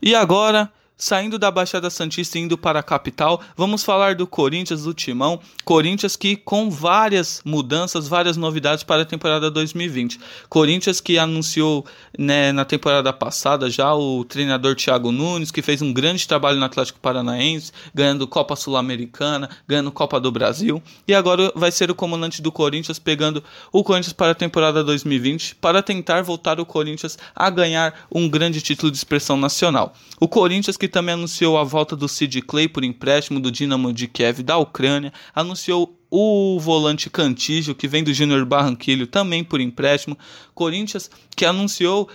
E 0.00 0.14
agora, 0.14 0.70
Saindo 1.02 1.36
da 1.36 1.50
Baixada 1.50 1.90
Santista 1.90 2.38
e 2.38 2.42
indo 2.42 2.56
para 2.56 2.78
a 2.78 2.82
capital, 2.82 3.42
vamos 3.56 3.82
falar 3.82 4.14
do 4.14 4.24
Corinthians 4.24 4.84
do 4.84 4.94
Timão. 4.94 5.40
Corinthians 5.64 6.14
que 6.14 6.36
com 6.36 6.70
várias 6.70 7.42
mudanças, 7.44 8.06
várias 8.06 8.36
novidades 8.36 8.84
para 8.84 9.02
a 9.02 9.04
temporada 9.04 9.50
2020. 9.50 10.20
Corinthians 10.48 11.00
que 11.00 11.18
anunciou 11.18 11.84
né, 12.16 12.52
na 12.52 12.64
temporada 12.64 13.12
passada 13.12 13.68
já 13.68 13.92
o 13.92 14.24
treinador 14.24 14.76
Thiago 14.76 15.10
Nunes, 15.10 15.50
que 15.50 15.60
fez 15.60 15.82
um 15.82 15.92
grande 15.92 16.24
trabalho 16.28 16.60
no 16.60 16.64
Atlético 16.64 17.00
Paranaense, 17.00 17.72
ganhando 17.92 18.28
Copa 18.28 18.54
Sul-Americana, 18.54 19.50
ganhando 19.66 19.90
Copa 19.90 20.20
do 20.20 20.30
Brasil. 20.30 20.80
E 21.08 21.12
agora 21.12 21.50
vai 21.56 21.72
ser 21.72 21.90
o 21.90 21.96
comandante 21.96 22.40
do 22.40 22.52
Corinthians 22.52 23.00
pegando 23.00 23.42
o 23.72 23.82
Corinthians 23.82 24.12
para 24.12 24.30
a 24.30 24.36
temporada 24.36 24.84
2020 24.84 25.56
para 25.56 25.82
tentar 25.82 26.22
voltar 26.22 26.60
o 26.60 26.64
Corinthians 26.64 27.18
a 27.34 27.50
ganhar 27.50 28.06
um 28.08 28.28
grande 28.28 28.60
título 28.60 28.92
de 28.92 28.98
expressão 28.98 29.36
nacional. 29.36 29.92
O 30.20 30.28
Corinthians 30.28 30.76
que 30.76 30.91
também 30.92 31.14
anunciou 31.14 31.58
a 31.58 31.64
volta 31.64 31.96
do 31.96 32.06
Sid 32.06 32.42
Clay 32.42 32.68
por 32.68 32.84
empréstimo 32.84 33.40
do 33.40 33.50
Dinamo 33.50 33.92
de 33.92 34.06
Kiev 34.06 34.42
da 34.42 34.56
Ucrânia, 34.58 35.12
anunciou 35.34 35.98
o 36.10 36.60
volante 36.60 37.08
Cantígio, 37.08 37.74
que 37.74 37.88
vem 37.88 38.04
do 38.04 38.12
Júnior 38.12 38.44
Barranquilho, 38.44 39.06
também 39.06 39.42
por 39.42 39.60
empréstimo. 39.60 40.18
Corinthians, 40.54 41.10
que 41.34 41.44
anunciou 41.44 42.08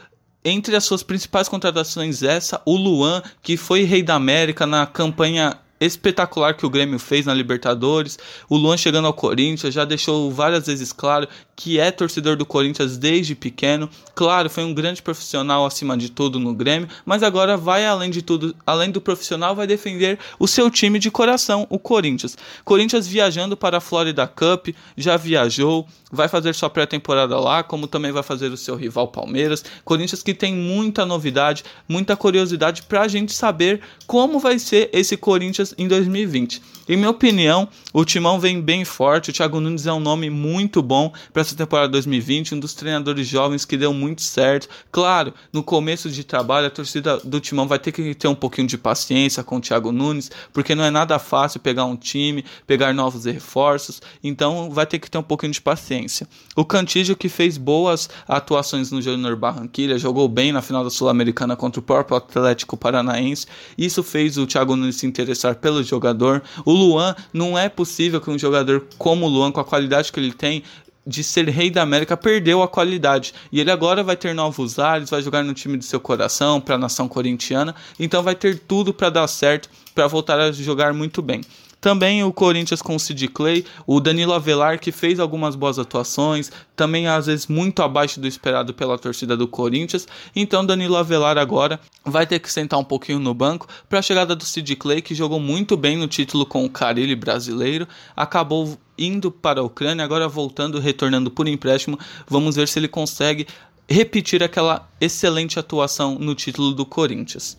entre 0.46 0.76
as 0.76 0.86
suas 0.86 1.02
principais 1.02 1.50
contratações 1.50 2.22
essa, 2.22 2.62
o 2.66 2.78
Luan, 2.78 3.22
que 3.42 3.58
foi 3.58 3.84
rei 3.84 4.04
da 4.04 4.16
América 4.16 4.66
na 4.66 4.86
campanha 4.86 5.58
espetacular 5.80 6.56
que 6.56 6.66
o 6.66 6.70
Grêmio 6.70 7.00
fez 7.00 7.26
na 7.26 7.34
Libertadores. 7.34 8.18
O 8.50 8.56
Luan 8.56 8.78
chegando 8.78 9.08
ao 9.08 9.14
Corinthians 9.14 9.74
já 9.74 9.86
deixou 9.86 10.32
várias 10.32 10.68
vezes 10.68 10.92
claro 10.92 11.28
que 11.58 11.80
é 11.80 11.90
torcedor 11.90 12.38
do 12.38 12.46
Corinthians 12.46 12.98
desde 12.98 13.34
pequeno. 13.34 13.90
Claro, 14.14 14.48
foi 14.48 14.64
um 14.64 14.76
grande 14.76 15.02
profissional 15.02 15.66
acima 15.66 15.98
de 15.98 16.10
tudo 16.10 16.40
no 16.40 16.54
Grêmio, 16.54 16.88
mas 17.04 17.24
agora 17.24 17.58
vai 17.58 17.84
além 17.84 18.12
de 18.12 18.22
tudo, 18.22 18.56
além 18.66 18.92
do 18.92 19.02
profissional, 19.02 19.56
vai 19.56 19.66
defender 19.66 20.20
o 20.40 20.48
seu 20.48 20.70
time 20.70 21.00
de 21.00 21.10
coração, 21.10 21.66
o 21.68 21.80
Corinthians. 21.80 22.38
Corinthians 22.64 23.08
viajando 23.08 23.58
para 23.58 23.78
a 23.78 23.82
Florida 23.82 24.28
Cup, 24.28 24.68
já 24.96 25.18
viajou, 25.18 25.88
vai 26.12 26.28
fazer 26.28 26.54
sua 26.54 26.70
pré-temporada 26.70 27.40
lá, 27.40 27.64
como 27.64 27.88
também 27.88 28.12
vai 28.12 28.24
fazer 28.24 28.52
o 28.52 28.58
seu 28.58 28.76
rival 28.76 29.08
Palmeiras. 29.08 29.66
Corinthians 29.84 30.22
que 30.22 30.36
tem 30.36 30.54
muita 30.54 31.08
novidade, 31.08 31.64
muita 31.90 32.16
curiosidade 32.16 32.84
para 32.84 33.02
a 33.02 33.08
gente 33.08 33.34
saber 33.34 33.82
como 34.06 34.40
vai 34.40 34.60
ser 34.60 34.92
esse 34.94 35.18
Corinthians 35.18 35.74
em 35.76 35.88
2020. 35.88 36.62
Em 36.88 36.96
minha 36.96 37.10
opinião, 37.10 37.68
o 37.92 38.06
Timão 38.06 38.40
vem 38.40 38.62
bem 38.62 38.86
forte. 38.86 39.30
O 39.30 39.34
Thiago 39.34 39.60
Nunes 39.60 39.86
é 39.86 39.92
um 39.92 40.00
nome 40.00 40.30
muito 40.30 40.82
bom 40.82 41.12
para 41.34 41.44
essa 41.48 41.56
temporada 41.56 41.90
2020, 41.90 42.56
um 42.56 42.60
dos 42.60 42.74
treinadores 42.74 43.26
jovens 43.28 43.66
que 43.66 43.78
deu 43.78 43.94
muito 43.94 44.22
certo. 44.22 44.68
Claro, 44.92 45.34
no 45.52 45.64
começo 45.64 46.10
de 46.10 46.24
trabalho, 46.24 46.68
a 46.68 46.70
torcida 46.70 47.18
do 47.18 47.40
Timão 47.40 47.68
vai 47.68 47.80
ter 47.80 47.92
que 47.92 48.14
ter 48.14 48.28
um 48.28 48.36
pouquinho 48.36 48.68
de 48.68 48.78
paciência 48.78 49.44
com 49.44 49.58
o 49.58 49.62
Thiago 49.62 49.92
Nunes, 49.92 50.30
porque 50.52 50.76
não 50.76 50.84
é 50.84 50.92
nada 50.92 51.18
fácil 51.18 51.60
pegar 51.60 51.86
um 51.86 51.96
time, 51.96 52.44
pegar 52.66 52.94
novos 52.94 53.26
reforços. 53.26 54.02
Então, 54.24 54.70
vai 54.70 54.86
ter 54.86 55.00
que 55.00 55.10
ter 55.10 55.18
um 55.18 55.24
pouquinho 55.24 55.54
de 55.54 55.62
paciência. 55.62 56.28
O 56.56 56.66
Cantígio, 56.66 57.16
que 57.16 57.30
fez 57.30 57.58
boas 57.58 58.10
atuações 58.28 58.92
no 58.92 59.02
Júnior 59.02 59.36
Barranquilla, 59.36 59.98
jogou 59.98 60.28
bem 60.28 60.52
na 60.52 60.62
final 60.62 60.84
da 60.84 60.90
Sul-Americana 60.90 61.56
contra 61.56 61.80
o 61.80 61.84
próprio 61.84 62.18
Atlético 62.18 62.76
Paranaense. 62.76 63.48
Isso 63.78 64.04
fez 64.04 64.38
o 64.38 64.46
Thiago 64.46 64.76
Nunes 64.76 64.98
se 64.98 65.08
interessar 65.08 65.56
pelo 65.56 65.82
jogador. 65.84 66.44
O 66.66 66.72
Luan, 66.72 67.16
não 67.34 67.58
é 67.58 67.70
possível 67.70 68.20
que 68.20 68.30
um 68.30 68.38
jogador 68.38 68.86
como 68.98 69.26
o 69.26 69.30
Luan, 69.30 69.52
com 69.52 69.60
a 69.60 69.66
qualidade 69.66 70.12
que 70.12 70.20
ele 70.20 70.34
tem, 70.34 70.64
de 71.08 71.24
ser 71.24 71.48
rei 71.48 71.72
da 71.72 71.82
América 71.82 72.18
perdeu 72.18 72.62
a 72.62 72.68
qualidade. 72.68 73.34
E 73.50 73.62
ele 73.62 73.72
agora 73.72 74.04
vai 74.04 74.18
ter 74.18 74.36
novos 74.36 74.78
ares, 74.78 75.10
vai 75.10 75.22
jogar 75.22 75.42
no 75.42 75.54
time 75.54 75.78
do 75.78 75.84
seu 75.86 76.02
coração, 76.02 76.60
para 76.60 76.76
a 76.76 76.78
nação 76.78 77.08
corintiana. 77.08 77.74
Então 77.98 78.22
vai 78.22 78.36
ter 78.36 78.60
tudo 78.60 78.94
para 78.94 79.10
dar 79.10 79.28
certo, 79.28 79.70
para 79.96 80.06
voltar 80.06 80.38
a 80.38 80.52
jogar 80.52 80.94
muito 80.94 81.22
bem. 81.22 81.42
Também 81.80 82.24
o 82.24 82.34
Corinthians 82.34 82.82
com 82.82 82.96
o 82.96 83.00
Sid 83.00 83.28
Clay, 83.30 83.66
o 83.86 84.00
Danilo 84.00 84.34
Avelar 84.34 84.80
que 84.80 84.92
fez 84.92 85.20
algumas 85.20 85.56
boas 85.56 85.78
atuações, 85.78 86.52
também 86.76 87.08
às 87.08 87.28
vezes 87.28 87.48
muito 87.48 87.82
abaixo 87.82 88.20
do 88.20 88.28
esperado 88.28 88.74
pela 88.74 88.98
torcida 88.98 89.38
do 89.38 89.48
Corinthians. 89.48 90.08
Então 90.36 90.66
Danilo 90.66 90.96
Avelar 90.96 91.38
agora 91.38 91.80
vai 92.04 92.26
ter 92.26 92.40
que 92.40 92.52
sentar 92.52 92.80
um 92.80 92.84
pouquinho 92.84 93.20
no 93.20 93.34
banco 93.34 93.68
para 93.88 94.00
a 94.00 94.02
chegada 94.02 94.36
do 94.36 94.44
Sid 94.44 94.76
Clay 94.76 95.02
que 95.02 95.16
jogou 95.16 95.40
muito 95.40 95.78
bem 95.78 95.98
no 95.98 96.08
título 96.08 96.46
com 96.46 96.66
o 96.66 96.70
Carilli 96.70 97.16
brasileiro, 97.16 97.88
acabou 98.16 98.78
indo 98.98 99.32
para 99.32 99.60
a 99.60 99.64
Ucrânia, 99.64 100.04
agora 100.04 100.28
voltando, 100.28 100.80
retornando 100.80 101.30
por 101.30 101.48
empréstimo. 101.48 102.00
Vamos 102.28 102.56
ver 102.56 102.68
se 102.68 102.80
ele 102.80 102.88
consegue 102.88 103.48
repetir 103.88 104.44
aquela 104.44 104.90
excelente 105.00 105.60
atuação 105.60 106.18
no 106.20 106.36
título 106.36 106.74
do 106.74 106.86
Corinthians. 106.86 107.58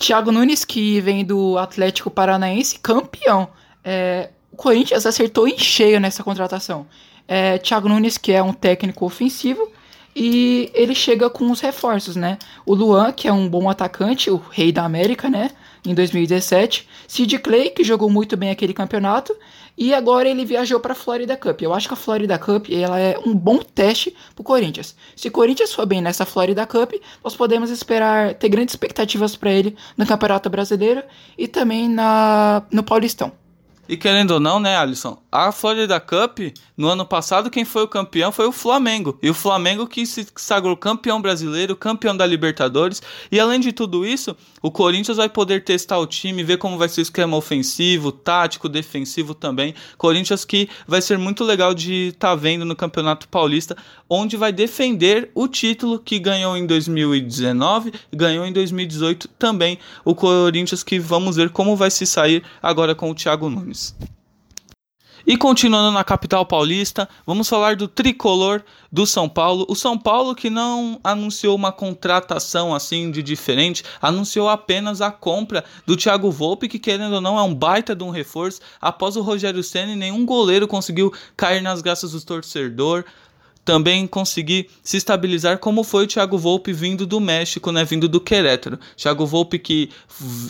Thiago 0.00 0.32
Nunes, 0.32 0.64
que 0.64 0.98
vem 1.02 1.22
do 1.22 1.58
Atlético 1.58 2.10
Paranaense, 2.10 2.78
campeão. 2.78 3.50
É, 3.84 4.30
o 4.50 4.56
Corinthians 4.56 5.04
acertou 5.04 5.46
em 5.46 5.58
cheio 5.58 6.00
nessa 6.00 6.24
contratação. 6.24 6.86
É, 7.28 7.58
Thiago 7.58 7.86
Nunes, 7.86 8.16
que 8.16 8.32
é 8.32 8.42
um 8.42 8.54
técnico 8.54 9.04
ofensivo, 9.04 9.70
e 10.16 10.72
ele 10.72 10.94
chega 10.94 11.28
com 11.28 11.50
os 11.50 11.60
reforços, 11.60 12.16
né? 12.16 12.38
O 12.64 12.74
Luan, 12.74 13.12
que 13.12 13.28
é 13.28 13.32
um 13.32 13.46
bom 13.46 13.68
atacante, 13.68 14.30
o 14.30 14.36
rei 14.36 14.72
da 14.72 14.84
América, 14.84 15.28
né? 15.28 15.50
Em 15.84 15.94
2017. 15.94 16.88
Sid 17.08 17.38
Clay, 17.38 17.70
que 17.70 17.82
jogou 17.82 18.10
muito 18.10 18.36
bem 18.36 18.50
aquele 18.50 18.74
campeonato. 18.74 19.34
E 19.76 19.94
agora 19.94 20.28
ele 20.28 20.44
viajou 20.44 20.78
para 20.78 20.92
a 20.92 20.94
Florida 20.94 21.36
Cup. 21.36 21.62
Eu 21.62 21.72
acho 21.72 21.88
que 21.88 21.94
a 21.94 21.96
Florida 21.96 22.38
Cup 22.38 22.66
ela 22.70 22.98
é 22.98 23.18
um 23.24 23.34
bom 23.34 23.58
teste 23.58 24.14
para 24.34 24.42
o 24.42 24.44
Corinthians. 24.44 24.94
Se 25.16 25.28
o 25.28 25.32
Corinthians 25.32 25.72
for 25.72 25.86
bem 25.86 26.02
nessa 26.02 26.26
Florida 26.26 26.66
Cup, 26.66 26.92
nós 27.24 27.34
podemos 27.34 27.70
esperar 27.70 28.34
ter 28.34 28.50
grandes 28.50 28.74
expectativas 28.74 29.36
para 29.36 29.50
ele 29.50 29.74
no 29.96 30.04
Campeonato 30.04 30.50
Brasileiro 30.50 31.02
e 31.38 31.48
também 31.48 31.88
na, 31.88 32.62
no 32.70 32.82
Paulistão. 32.82 33.32
E 33.90 33.96
querendo 33.96 34.32
ou 34.32 34.38
não, 34.38 34.60
né, 34.60 34.76
Alisson? 34.76 35.20
A 35.32 35.50
Florida 35.50 35.98
Cup, 35.98 36.38
no 36.80 36.88
ano 36.88 37.04
passado, 37.04 37.50
quem 37.50 37.62
foi 37.62 37.82
o 37.82 37.88
campeão 37.88 38.32
foi 38.32 38.46
o 38.46 38.52
Flamengo. 38.52 39.18
E 39.22 39.28
o 39.28 39.34
Flamengo 39.34 39.86
que 39.86 40.06
se 40.06 40.26
sagrou 40.36 40.74
campeão 40.74 41.20
brasileiro, 41.20 41.76
campeão 41.76 42.16
da 42.16 42.24
Libertadores. 42.24 43.02
E 43.30 43.38
além 43.38 43.60
de 43.60 43.70
tudo 43.70 44.06
isso, 44.06 44.34
o 44.62 44.70
Corinthians 44.70 45.18
vai 45.18 45.28
poder 45.28 45.62
testar 45.62 45.98
o 45.98 46.06
time, 46.06 46.42
ver 46.42 46.56
como 46.56 46.78
vai 46.78 46.88
ser 46.88 47.02
o 47.02 47.02
esquema 47.02 47.36
ofensivo, 47.36 48.10
tático, 48.10 48.66
defensivo 48.66 49.34
também. 49.34 49.74
Corinthians 49.98 50.42
que 50.42 50.70
vai 50.88 51.02
ser 51.02 51.18
muito 51.18 51.44
legal 51.44 51.74
de 51.74 52.12
estar 52.14 52.30
tá 52.30 52.34
vendo 52.34 52.64
no 52.64 52.74
Campeonato 52.74 53.28
Paulista, 53.28 53.76
onde 54.08 54.38
vai 54.38 54.50
defender 54.50 55.30
o 55.34 55.46
título 55.46 55.98
que 55.98 56.18
ganhou 56.18 56.56
em 56.56 56.66
2019 56.66 57.92
e 58.10 58.16
ganhou 58.16 58.46
em 58.46 58.54
2018 58.54 59.28
também. 59.38 59.78
O 60.02 60.14
Corinthians 60.14 60.82
que 60.82 60.98
vamos 60.98 61.36
ver 61.36 61.50
como 61.50 61.76
vai 61.76 61.90
se 61.90 62.06
sair 62.06 62.42
agora 62.62 62.94
com 62.94 63.10
o 63.10 63.14
Thiago 63.14 63.50
Nunes. 63.50 63.94
E 65.26 65.36
continuando 65.36 65.90
na 65.92 66.02
capital 66.02 66.46
paulista, 66.46 67.08
vamos 67.26 67.48
falar 67.48 67.76
do 67.76 67.86
tricolor 67.86 68.62
do 68.90 69.06
São 69.06 69.28
Paulo. 69.28 69.66
O 69.68 69.74
São 69.74 69.98
Paulo 69.98 70.34
que 70.34 70.48
não 70.48 70.98
anunciou 71.04 71.54
uma 71.54 71.70
contratação 71.70 72.74
assim 72.74 73.10
de 73.10 73.22
diferente, 73.22 73.84
anunciou 74.00 74.48
apenas 74.48 75.00
a 75.00 75.10
compra 75.10 75.64
do 75.86 75.96
Thiago 75.96 76.30
Volpe, 76.30 76.68
que 76.68 76.78
querendo 76.78 77.14
ou 77.14 77.20
não 77.20 77.38
é 77.38 77.42
um 77.42 77.54
baita 77.54 77.94
de 77.94 78.02
um 78.02 78.10
reforço. 78.10 78.60
Após 78.80 79.16
o 79.16 79.22
Rogério 79.22 79.62
Ceni, 79.62 79.94
nenhum 79.94 80.24
goleiro 80.24 80.66
conseguiu 80.66 81.12
cair 81.36 81.60
nas 81.60 81.82
graças 81.82 82.12
do 82.12 82.20
torcedor 82.20 83.04
também 83.70 84.04
conseguir 84.04 84.68
se 84.82 84.96
estabilizar 84.96 85.58
como 85.58 85.84
foi 85.84 86.02
o 86.02 86.06
Thiago 86.08 86.36
Volpe 86.36 86.72
vindo 86.72 87.06
do 87.06 87.20
México, 87.20 87.70
né, 87.70 87.84
vindo 87.84 88.08
do 88.08 88.20
Querétaro. 88.20 88.80
Thiago 88.96 89.24
Volpe 89.24 89.60
que 89.60 89.90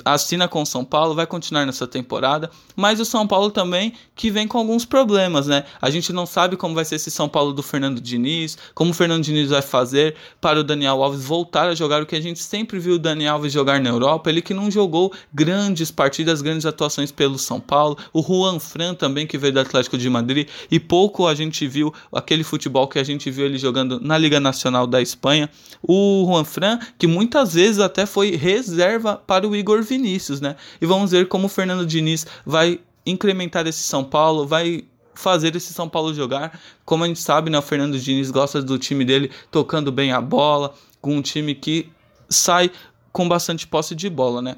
assina 0.03 0.49
com 0.49 0.65
São 0.65 0.83
Paulo, 0.87 1.15
vai 1.15 1.27
continuar 1.27 1.67
nessa 1.67 1.87
temporada, 1.87 2.51
mas 2.75 2.99
o 2.99 3.05
São 3.05 3.27
Paulo 3.27 3.51
também 3.51 3.93
que 4.17 4.31
vem 4.31 4.49
com 4.49 4.57
alguns 4.57 4.87
problemas, 4.87 5.47
né? 5.47 5.65
A 5.83 5.91
gente 5.91 6.15
não 6.15 6.25
sabe 6.25 6.57
como 6.57 6.75
vai 6.75 6.87
ser 6.87 6.95
esse 6.95 7.11
São 7.11 7.29
Paulo 7.29 7.53
do 7.53 7.63
Fernando 7.63 8.01
Diniz, 8.01 8.57
como 8.75 8.93
o 8.93 8.95
Fernando 8.95 9.23
Diniz 9.23 9.51
vai 9.51 9.61
fazer 9.61 10.15
para 10.41 10.59
o 10.59 10.65
Daniel 10.65 11.03
Alves 11.03 11.23
voltar 11.23 11.69
a 11.69 11.75
jogar 11.75 12.03
o 12.03 12.07
que 12.07 12.17
a 12.17 12.23
gente 12.23 12.43
sempre 12.43 12.79
viu 12.79 12.95
o 12.95 12.99
Daniel 12.99 13.35
Alves 13.35 13.53
jogar 13.53 13.81
na 13.81 13.91
Europa, 13.91 14.31
ele 14.31 14.41
que 14.41 14.55
não 14.55 14.71
jogou 14.71 15.13
grandes 15.33 15.91
partidas, 15.91 16.41
grandes 16.41 16.65
atuações 16.65 17.13
pelo 17.13 17.39
São 17.39 17.61
Paulo, 17.61 17.99
o 18.15 18.23
Juan 18.23 18.59
Fran 18.59 18.95
também 18.95 19.27
que 19.27 19.37
veio 19.37 19.53
do 19.53 19.61
Atlético 19.61 19.99
de 19.99 20.09
Madrid 20.09 20.49
e 20.71 20.81
pouco 20.81 21.27
a 21.27 21.35
gente 21.35 21.67
viu 21.67 21.93
aquele 22.11 22.43
futebol 22.43 22.89
que 22.89 22.99
a 22.99 23.05
gente 23.05 23.10
viu 23.31 23.47
ele 23.47 23.59
jogando 23.59 23.99
na 24.01 24.19
Liga 24.19 24.39
Nacional 24.39 24.87
da 24.87 25.01
Espanha. 25.01 25.49
O 25.83 26.25
Juan 26.27 26.45
Fran, 26.45 26.79
que 26.99 27.07
muitas 27.07 27.55
vezes 27.55 27.79
até 27.79 28.07
foi 28.07 28.37
reserva 28.37 29.17
para 29.17 29.49
o 29.49 29.57
Igor 29.57 29.83
Vinícius, 29.83 30.41
né? 30.41 30.57
E 30.81 30.87
vamos 30.87 31.11
ver 31.11 31.29
como 31.29 31.47
o 31.47 31.49
Fernando 31.49 31.87
Diniz 31.87 32.27
vai 32.45 32.81
incrementar 33.05 33.67
esse 33.67 33.83
São 33.83 34.05
Paulo, 34.05 34.47
vai 34.47 34.85
fazer 35.15 35.55
esse 35.57 35.73
São 35.73 35.89
Paulo 35.89 36.15
jogar. 36.15 36.59
Como 36.85 37.05
a 37.05 37.07
gente 37.07 37.21
sabe, 37.21 37.51
né, 37.51 37.59
o 37.59 37.63
Fernando 37.63 37.99
Diniz 37.99 38.31
gosta 38.31 38.63
do 38.63 38.79
time 38.79 39.05
dele 39.05 39.31
tocando 39.51 39.91
bem 39.91 40.13
a 40.13 40.21
bola, 40.21 40.75
com 41.01 41.17
um 41.17 41.23
time 41.23 41.55
que 41.55 41.91
sai 42.29 42.71
com 43.13 43.29
bastante 43.29 43.67
posse 43.67 43.95
de 43.95 44.09
bola, 44.09 44.41
né? 44.41 44.57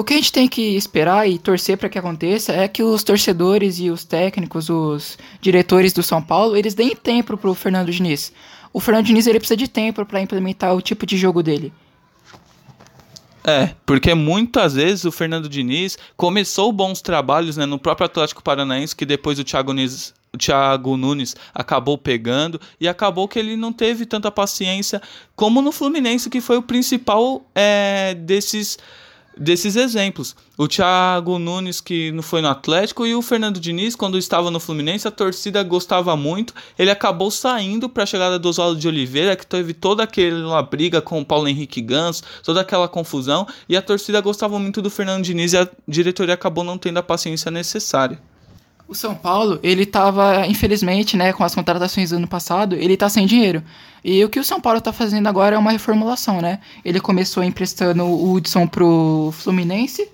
O 0.00 0.02
que 0.02 0.14
a 0.14 0.16
gente 0.16 0.32
tem 0.32 0.48
que 0.48 0.62
esperar 0.62 1.28
e 1.28 1.38
torcer 1.38 1.76
para 1.76 1.90
que 1.90 1.98
aconteça 1.98 2.54
é 2.54 2.66
que 2.66 2.82
os 2.82 3.02
torcedores 3.02 3.78
e 3.78 3.90
os 3.90 4.02
técnicos, 4.02 4.70
os 4.70 5.18
diretores 5.42 5.92
do 5.92 6.02
São 6.02 6.22
Paulo, 6.22 6.56
eles 6.56 6.72
deem 6.72 6.96
tempo 6.96 7.36
pro 7.36 7.52
Fernando 7.52 7.92
Diniz. 7.92 8.32
O 8.72 8.80
Fernando 8.80 9.04
Diniz 9.04 9.26
ele 9.26 9.38
precisa 9.38 9.58
de 9.58 9.68
tempo 9.68 10.06
para 10.06 10.22
implementar 10.22 10.74
o 10.74 10.80
tipo 10.80 11.04
de 11.04 11.18
jogo 11.18 11.42
dele. 11.42 11.70
É, 13.44 13.74
porque 13.84 14.14
muitas 14.14 14.72
vezes 14.72 15.04
o 15.04 15.12
Fernando 15.12 15.50
Diniz 15.50 15.98
começou 16.16 16.72
bons 16.72 17.02
trabalhos 17.02 17.58
né, 17.58 17.66
no 17.66 17.78
próprio 17.78 18.06
Atlético 18.06 18.42
Paranaense, 18.42 18.96
que 18.96 19.04
depois 19.04 19.38
o 19.38 19.44
Thiago 19.44 19.74
Nunes, 19.74 20.14
o 20.32 20.38
Thiago 20.38 20.96
Nunes 20.96 21.36
acabou 21.54 21.98
pegando 21.98 22.58
e 22.80 22.88
acabou 22.88 23.28
que 23.28 23.38
ele 23.38 23.54
não 23.54 23.70
teve 23.70 24.06
tanta 24.06 24.30
paciência 24.30 25.02
como 25.36 25.60
no 25.60 25.70
Fluminense, 25.70 26.30
que 26.30 26.40
foi 26.40 26.56
o 26.56 26.62
principal 26.62 27.44
é, 27.54 28.14
desses 28.14 28.78
desses 29.40 29.74
exemplos. 29.74 30.36
O 30.58 30.68
Thiago 30.68 31.38
Nunes, 31.38 31.80
que 31.80 32.12
não 32.12 32.22
foi 32.22 32.42
no 32.42 32.48
Atlético, 32.48 33.06
e 33.06 33.14
o 33.14 33.22
Fernando 33.22 33.58
Diniz, 33.58 33.96
quando 33.96 34.18
estava 34.18 34.50
no 34.50 34.60
Fluminense, 34.60 35.08
a 35.08 35.10
torcida 35.10 35.62
gostava 35.62 36.14
muito. 36.14 36.52
Ele 36.78 36.90
acabou 36.90 37.30
saindo 37.30 37.88
para 37.88 38.02
a 38.02 38.06
chegada 38.06 38.38
do 38.38 38.50
Oswaldo 38.50 38.78
de 38.78 38.86
Oliveira, 38.86 39.34
que 39.34 39.46
teve 39.46 39.72
toda 39.72 40.02
aquela 40.02 40.62
briga 40.62 41.00
com 41.00 41.18
o 41.20 41.24
Paulo 41.24 41.48
Henrique 41.48 41.80
Ganso, 41.80 42.22
toda 42.44 42.60
aquela 42.60 42.86
confusão, 42.86 43.46
e 43.66 43.76
a 43.76 43.80
torcida 43.80 44.20
gostava 44.20 44.58
muito 44.58 44.82
do 44.82 44.90
Fernando 44.90 45.24
Diniz 45.24 45.54
e 45.54 45.56
a 45.56 45.68
diretoria 45.88 46.34
acabou 46.34 46.62
não 46.62 46.76
tendo 46.76 46.98
a 46.98 47.02
paciência 47.02 47.50
necessária. 47.50 48.29
O 48.90 48.94
São 48.96 49.14
Paulo, 49.14 49.60
ele 49.62 49.84
estava, 49.84 50.44
infelizmente, 50.48 51.16
né, 51.16 51.32
com 51.32 51.44
as 51.44 51.54
contratações 51.54 52.10
do 52.10 52.16
ano 52.16 52.26
passado, 52.26 52.74
ele 52.74 52.94
está 52.94 53.08
sem 53.08 53.24
dinheiro. 53.24 53.62
E 54.02 54.24
o 54.24 54.28
que 54.28 54.40
o 54.40 54.42
São 54.42 54.60
Paulo 54.60 54.80
está 54.80 54.92
fazendo 54.92 55.28
agora 55.28 55.54
é 55.54 55.58
uma 55.60 55.70
reformulação, 55.70 56.40
né? 56.40 56.58
Ele 56.84 56.98
começou 56.98 57.44
emprestando 57.44 58.02
o 58.02 58.32
Hudson 58.32 58.66
pro 58.66 59.32
Fluminense 59.32 60.08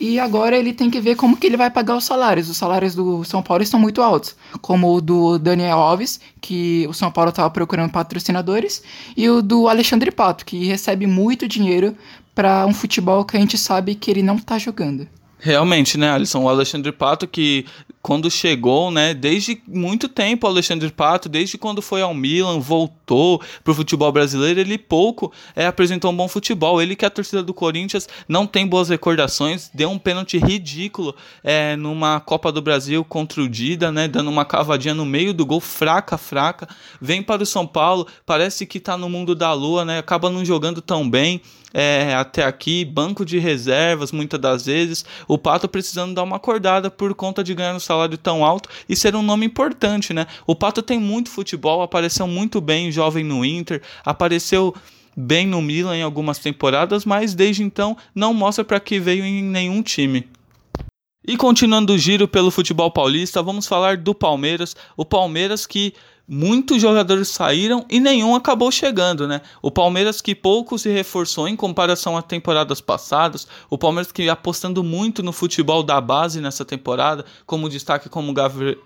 e 0.00 0.18
agora 0.18 0.56
ele 0.56 0.72
tem 0.72 0.88
que 0.88 0.98
ver 0.98 1.14
como 1.14 1.36
que 1.36 1.46
ele 1.46 1.58
vai 1.58 1.70
pagar 1.70 1.94
os 1.94 2.04
salários. 2.04 2.48
Os 2.48 2.56
salários 2.56 2.94
do 2.94 3.22
São 3.22 3.42
Paulo 3.42 3.62
estão 3.62 3.78
muito 3.78 4.00
altos, 4.00 4.34
como 4.62 4.94
o 4.94 5.02
do 5.02 5.38
Daniel 5.38 5.76
Alves, 5.76 6.18
que 6.40 6.86
o 6.88 6.94
São 6.94 7.12
Paulo 7.12 7.28
estava 7.28 7.50
procurando 7.50 7.92
patrocinadores, 7.92 8.82
e 9.14 9.28
o 9.28 9.42
do 9.42 9.68
Alexandre 9.68 10.10
Pato, 10.10 10.46
que 10.46 10.64
recebe 10.64 11.06
muito 11.06 11.46
dinheiro 11.46 11.94
para 12.34 12.64
um 12.64 12.72
futebol 12.72 13.26
que 13.26 13.36
a 13.36 13.40
gente 13.40 13.58
sabe 13.58 13.94
que 13.94 14.10
ele 14.10 14.22
não 14.22 14.36
está 14.36 14.56
jogando. 14.56 15.06
Realmente, 15.38 15.98
né, 15.98 16.10
Alisson? 16.10 16.42
O 16.42 16.48
Alexandre 16.48 16.90
Pato 16.92 17.26
que 17.28 17.66
quando 18.06 18.30
chegou, 18.30 18.88
né, 18.88 19.12
desde 19.12 19.60
muito 19.66 20.08
tempo 20.08 20.46
o 20.46 20.50
Alexandre 20.50 20.88
Pato, 20.92 21.28
desde 21.28 21.58
quando 21.58 21.82
foi 21.82 22.02
ao 22.02 22.14
Milan, 22.14 22.60
voltou 22.60 23.42
pro 23.64 23.74
futebol 23.74 24.12
brasileiro, 24.12 24.60
ele 24.60 24.78
pouco 24.78 25.32
é, 25.56 25.66
apresentou 25.66 26.12
um 26.12 26.16
bom 26.16 26.28
futebol. 26.28 26.80
Ele 26.80 26.94
que 26.94 27.04
a 27.04 27.10
torcida 27.10 27.42
do 27.42 27.52
Corinthians 27.52 28.08
não 28.28 28.46
tem 28.46 28.64
boas 28.64 28.90
recordações, 28.90 29.68
deu 29.74 29.90
um 29.90 29.98
pênalti 29.98 30.38
ridículo 30.38 31.16
é, 31.42 31.74
numa 31.74 32.20
Copa 32.20 32.52
do 32.52 32.62
Brasil 32.62 33.04
contra 33.04 33.42
o 33.42 33.48
Dida, 33.48 33.90
né, 33.90 34.06
dando 34.06 34.30
uma 34.30 34.44
cavadinha 34.44 34.94
no 34.94 35.04
meio 35.04 35.34
do 35.34 35.44
gol, 35.44 35.60
fraca, 35.60 36.16
fraca. 36.16 36.68
Vem 37.00 37.24
para 37.24 37.42
o 37.42 37.46
São 37.46 37.66
Paulo, 37.66 38.06
parece 38.24 38.66
que 38.66 38.78
tá 38.78 38.96
no 38.96 39.08
mundo 39.08 39.34
da 39.34 39.52
lua, 39.52 39.84
né, 39.84 39.98
acaba 39.98 40.30
não 40.30 40.44
jogando 40.44 40.80
tão 40.80 41.10
bem. 41.10 41.42
É, 41.78 42.14
até 42.14 42.42
aqui, 42.42 42.86
banco 42.86 43.22
de 43.22 43.38
reservas, 43.38 44.10
muitas 44.10 44.40
das 44.40 44.64
vezes, 44.64 45.04
o 45.28 45.36
Pato 45.36 45.68
precisando 45.68 46.14
dar 46.14 46.22
uma 46.22 46.36
acordada 46.36 46.90
por 46.90 47.14
conta 47.14 47.44
de 47.44 47.54
ganhar 47.54 47.78
salário 47.78 48.06
salário 48.06 48.16
tão 48.16 48.42
alto 48.42 48.70
e 48.88 48.96
ser 48.96 49.14
um 49.14 49.22
nome 49.22 49.44
importante, 49.44 50.14
né? 50.14 50.26
O 50.46 50.54
Pato 50.54 50.80
tem 50.80 50.98
muito 50.98 51.28
futebol, 51.28 51.82
apareceu 51.82 52.26
muito 52.26 52.62
bem 52.62 52.90
jovem 52.90 53.22
no 53.22 53.44
Inter, 53.44 53.82
apareceu 54.02 54.74
bem 55.14 55.46
no 55.46 55.60
Milan 55.60 55.96
em 55.96 56.02
algumas 56.02 56.38
temporadas, 56.38 57.04
mas 57.04 57.34
desde 57.34 57.62
então 57.62 57.94
não 58.14 58.32
mostra 58.32 58.64
para 58.64 58.80
que 58.80 58.98
veio 58.98 59.22
em 59.22 59.42
nenhum 59.42 59.82
time. 59.82 60.26
E 61.28 61.36
continuando 61.36 61.92
o 61.92 61.98
giro 61.98 62.28
pelo 62.28 62.50
futebol 62.50 62.90
paulista, 62.90 63.42
vamos 63.42 63.66
falar 63.66 63.96
do 63.96 64.14
Palmeiras. 64.14 64.76
O 64.96 65.04
Palmeiras 65.04 65.66
que 65.66 65.92
muitos 66.28 66.82
jogadores 66.82 67.28
saíram 67.28 67.84
e 67.88 68.00
nenhum 68.00 68.34
acabou 68.34 68.70
chegando, 68.70 69.28
né? 69.28 69.40
O 69.62 69.70
Palmeiras 69.70 70.20
que 70.20 70.34
pouco 70.34 70.78
se 70.78 70.90
reforçou 70.90 71.46
em 71.46 71.54
comparação 71.54 72.16
a 72.16 72.22
temporadas 72.22 72.80
passadas, 72.80 73.46
o 73.70 73.78
Palmeiras 73.78 74.10
que 74.10 74.28
apostando 74.28 74.82
muito 74.82 75.22
no 75.22 75.32
futebol 75.32 75.82
da 75.82 76.00
base 76.00 76.40
nessa 76.40 76.64
temporada, 76.64 77.24
como 77.46 77.68
destaque 77.68 78.08
como 78.08 78.34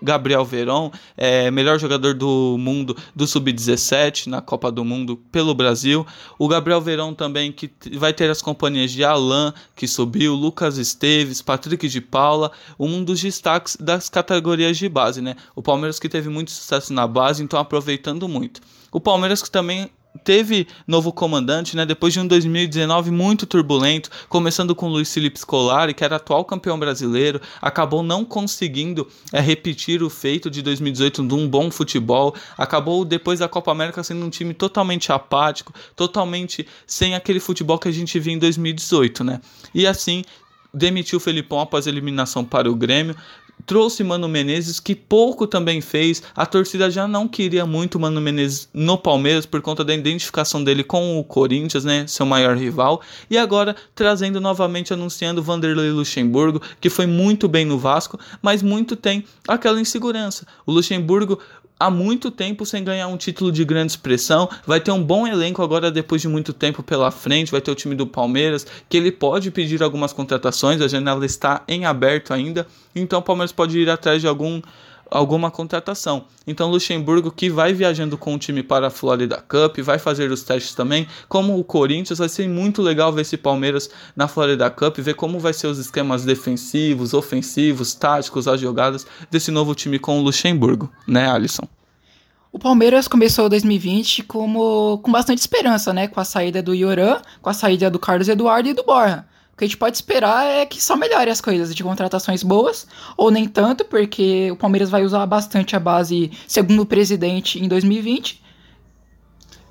Gabriel 0.01 0.45
Verón, 0.45 0.91
é, 1.17 1.49
melhor 1.49 1.79
jogador 1.79 2.13
do 2.13 2.57
mundo 2.59 2.95
do 3.15 3.25
sub-17 3.25 4.27
na 4.27 4.41
Copa 4.41 4.71
do 4.71 4.85
Mundo 4.85 5.17
pelo 5.31 5.55
Brasil, 5.55 6.05
o 6.37 6.47
Gabriel 6.47 6.81
Verón 6.81 7.13
também 7.13 7.51
que 7.51 7.71
vai 7.97 8.13
ter 8.13 8.29
as 8.29 8.41
companhias 8.41 8.91
de 8.91 9.03
Alain 9.03 9.51
que 9.75 9.87
subiu, 9.87 10.35
Lucas 10.35 10.77
Esteves, 10.77 11.41
Patrick 11.41 11.87
de 11.87 12.01
Paula, 12.01 12.51
um 12.79 13.03
dos 13.03 13.19
destaques 13.19 13.75
das 13.77 14.09
categorias 14.09 14.77
de 14.77 14.87
base, 14.87 15.21
né? 15.21 15.35
O 15.55 15.61
Palmeiras 15.61 15.99
que 15.99 16.07
teve 16.07 16.29
muito 16.29 16.51
sucesso 16.51 16.93
na 16.93 17.07
base 17.07 17.30
então 17.39 17.59
aproveitando 17.59 18.27
muito. 18.27 18.61
O 18.91 18.99
Palmeiras 18.99 19.41
que 19.41 19.49
também 19.49 19.89
teve 20.23 20.67
novo 20.85 21.11
comandante, 21.11 21.75
né? 21.75 21.85
Depois 21.85 22.13
de 22.13 22.19
um 22.19 22.27
2019 22.27 23.11
muito 23.11 23.45
turbulento, 23.45 24.09
começando 24.27 24.75
com 24.75 24.87
Luiz 24.87 25.13
Felipe 25.13 25.39
Scolari, 25.39 25.93
que 25.93 26.03
era 26.03 26.17
atual 26.17 26.43
campeão 26.45 26.77
brasileiro, 26.77 27.41
acabou 27.61 28.03
não 28.03 28.25
conseguindo 28.25 29.07
é, 29.31 29.39
repetir 29.39 30.03
o 30.03 30.09
feito 30.09 30.49
de 30.49 30.61
2018 30.61 31.25
de 31.25 31.33
um 31.33 31.47
bom 31.47 31.71
futebol, 31.71 32.35
acabou 32.57 33.05
depois 33.05 33.39
da 33.39 33.47
Copa 33.47 33.71
América 33.71 34.03
sendo 34.03 34.25
um 34.25 34.29
time 34.29 34.53
totalmente 34.53 35.11
apático, 35.11 35.73
totalmente 35.95 36.67
sem 36.85 37.15
aquele 37.15 37.39
futebol 37.39 37.79
que 37.79 37.87
a 37.87 37.91
gente 37.91 38.19
viu 38.19 38.33
em 38.33 38.39
2018, 38.39 39.23
né? 39.23 39.41
E 39.73 39.87
assim 39.87 40.23
demitiu 40.73 41.17
o 41.17 41.19
Felipão 41.19 41.59
após 41.59 41.85
a 41.85 41.89
eliminação 41.89 42.45
para 42.45 42.71
o 42.71 42.75
Grêmio, 42.75 43.15
trouxe 43.65 44.03
Mano 44.03 44.27
Menezes, 44.27 44.79
que 44.79 44.95
pouco 44.95 45.47
também 45.47 45.81
fez. 45.81 46.21
A 46.35 46.45
torcida 46.45 46.89
já 46.89 47.07
não 47.07 47.27
queria 47.27 47.65
muito 47.65 47.99
Mano 47.99 48.21
Menezes 48.21 48.69
no 48.73 48.97
Palmeiras 48.97 49.45
por 49.45 49.61
conta 49.61 49.83
da 49.83 49.93
identificação 49.93 50.63
dele 50.63 50.83
com 50.83 51.19
o 51.19 51.23
Corinthians, 51.23 51.85
né, 51.85 52.05
seu 52.07 52.25
maior 52.25 52.57
rival. 52.57 53.01
E 53.29 53.37
agora 53.37 53.75
trazendo 53.95 54.39
novamente, 54.39 54.93
anunciando 54.93 55.43
Vanderlei 55.43 55.91
Luxemburgo, 55.91 56.61
que 56.79 56.89
foi 56.89 57.05
muito 57.05 57.47
bem 57.47 57.65
no 57.65 57.77
Vasco, 57.77 58.19
mas 58.41 58.61
muito 58.61 58.95
tem 58.95 59.23
aquela 59.47 59.79
insegurança. 59.79 60.45
O 60.65 60.71
Luxemburgo 60.71 61.39
há 61.81 61.89
muito 61.89 62.29
tempo 62.29 62.63
sem 62.63 62.83
ganhar 62.83 63.07
um 63.07 63.17
título 63.17 63.51
de 63.51 63.65
grande 63.65 63.93
expressão. 63.93 64.47
Vai 64.67 64.79
ter 64.79 64.91
um 64.91 65.03
bom 65.03 65.25
elenco 65.25 65.63
agora 65.63 65.89
depois 65.89 66.21
de 66.21 66.27
muito 66.27 66.53
tempo 66.53 66.83
pela 66.83 67.09
frente. 67.09 67.51
Vai 67.51 67.59
ter 67.59 67.71
o 67.71 67.75
time 67.75 67.95
do 67.95 68.05
Palmeiras, 68.05 68.67
que 68.87 68.95
ele 68.95 69.11
pode 69.11 69.49
pedir 69.49 69.81
algumas 69.81 70.13
contratações. 70.13 70.79
A 70.79 70.87
janela 70.87 71.25
está 71.25 71.63
em 71.67 71.85
aberto 71.85 72.33
ainda. 72.33 72.67
Então 72.95 73.19
o 73.19 73.23
Palmeiras 73.23 73.51
pode 73.51 73.79
ir 73.79 73.89
atrás 73.89 74.21
de 74.21 74.27
algum 74.27 74.61
alguma 75.11 75.51
contratação. 75.51 76.25
Então 76.47 76.71
Luxemburgo 76.71 77.29
que 77.29 77.49
vai 77.49 77.73
viajando 77.73 78.17
com 78.17 78.33
o 78.33 78.39
time 78.39 78.63
para 78.63 78.87
a 78.87 78.89
Florida 78.89 79.37
Cup, 79.37 79.77
vai 79.79 79.99
fazer 79.99 80.31
os 80.31 80.41
testes 80.41 80.73
também, 80.73 81.05
como 81.27 81.59
o 81.59 81.63
Corinthians, 81.63 82.19
vai 82.19 82.29
ser 82.29 82.47
muito 82.47 82.81
legal 82.81 83.11
ver 83.11 83.21
esse 83.21 83.35
Palmeiras 83.35 83.89
na 84.15 84.27
Florida 84.27 84.69
Cup, 84.69 84.97
ver 84.99 85.15
como 85.15 85.37
vai 85.37 85.51
ser 85.51 85.67
os 85.67 85.77
esquemas 85.77 86.23
defensivos, 86.23 87.13
ofensivos, 87.13 87.93
táticos, 87.93 88.47
as 88.47 88.59
jogadas 88.59 89.05
desse 89.29 89.51
novo 89.51 89.75
time 89.75 89.99
com 89.99 90.17
o 90.17 90.23
Luxemburgo, 90.23 90.89
né, 91.05 91.29
Alisson? 91.29 91.67
O 92.53 92.59
Palmeiras 92.59 93.07
começou 93.07 93.47
2020 93.47 94.23
como, 94.23 94.97
com 94.99 95.11
bastante 95.11 95.39
esperança, 95.39 95.93
né? 95.93 96.09
Com 96.09 96.19
a 96.19 96.25
saída 96.25 96.61
do 96.61 96.75
Ioran, 96.75 97.21
com 97.41 97.49
a 97.49 97.53
saída 97.53 97.89
do 97.89 97.97
Carlos 97.97 98.27
Eduardo 98.27 98.67
e 98.67 98.73
do 98.73 98.83
Borja 98.83 99.25
que 99.61 99.65
a 99.65 99.67
gente 99.67 99.77
pode 99.77 99.95
esperar 99.95 100.43
é 100.43 100.65
que 100.65 100.83
só 100.83 100.95
melhore 100.95 101.29
as 101.29 101.39
coisas 101.39 101.75
de 101.75 101.83
contratações 101.83 102.41
boas, 102.41 102.87
ou 103.15 103.29
nem 103.29 103.47
tanto, 103.47 103.85
porque 103.85 104.49
o 104.49 104.55
Palmeiras 104.55 104.89
vai 104.89 105.03
usar 105.03 105.23
bastante 105.27 105.75
a 105.75 105.79
base 105.79 106.31
segundo 106.47 106.81
o 106.81 106.85
presidente 106.85 107.63
em 107.63 107.67
2020. 107.67 108.41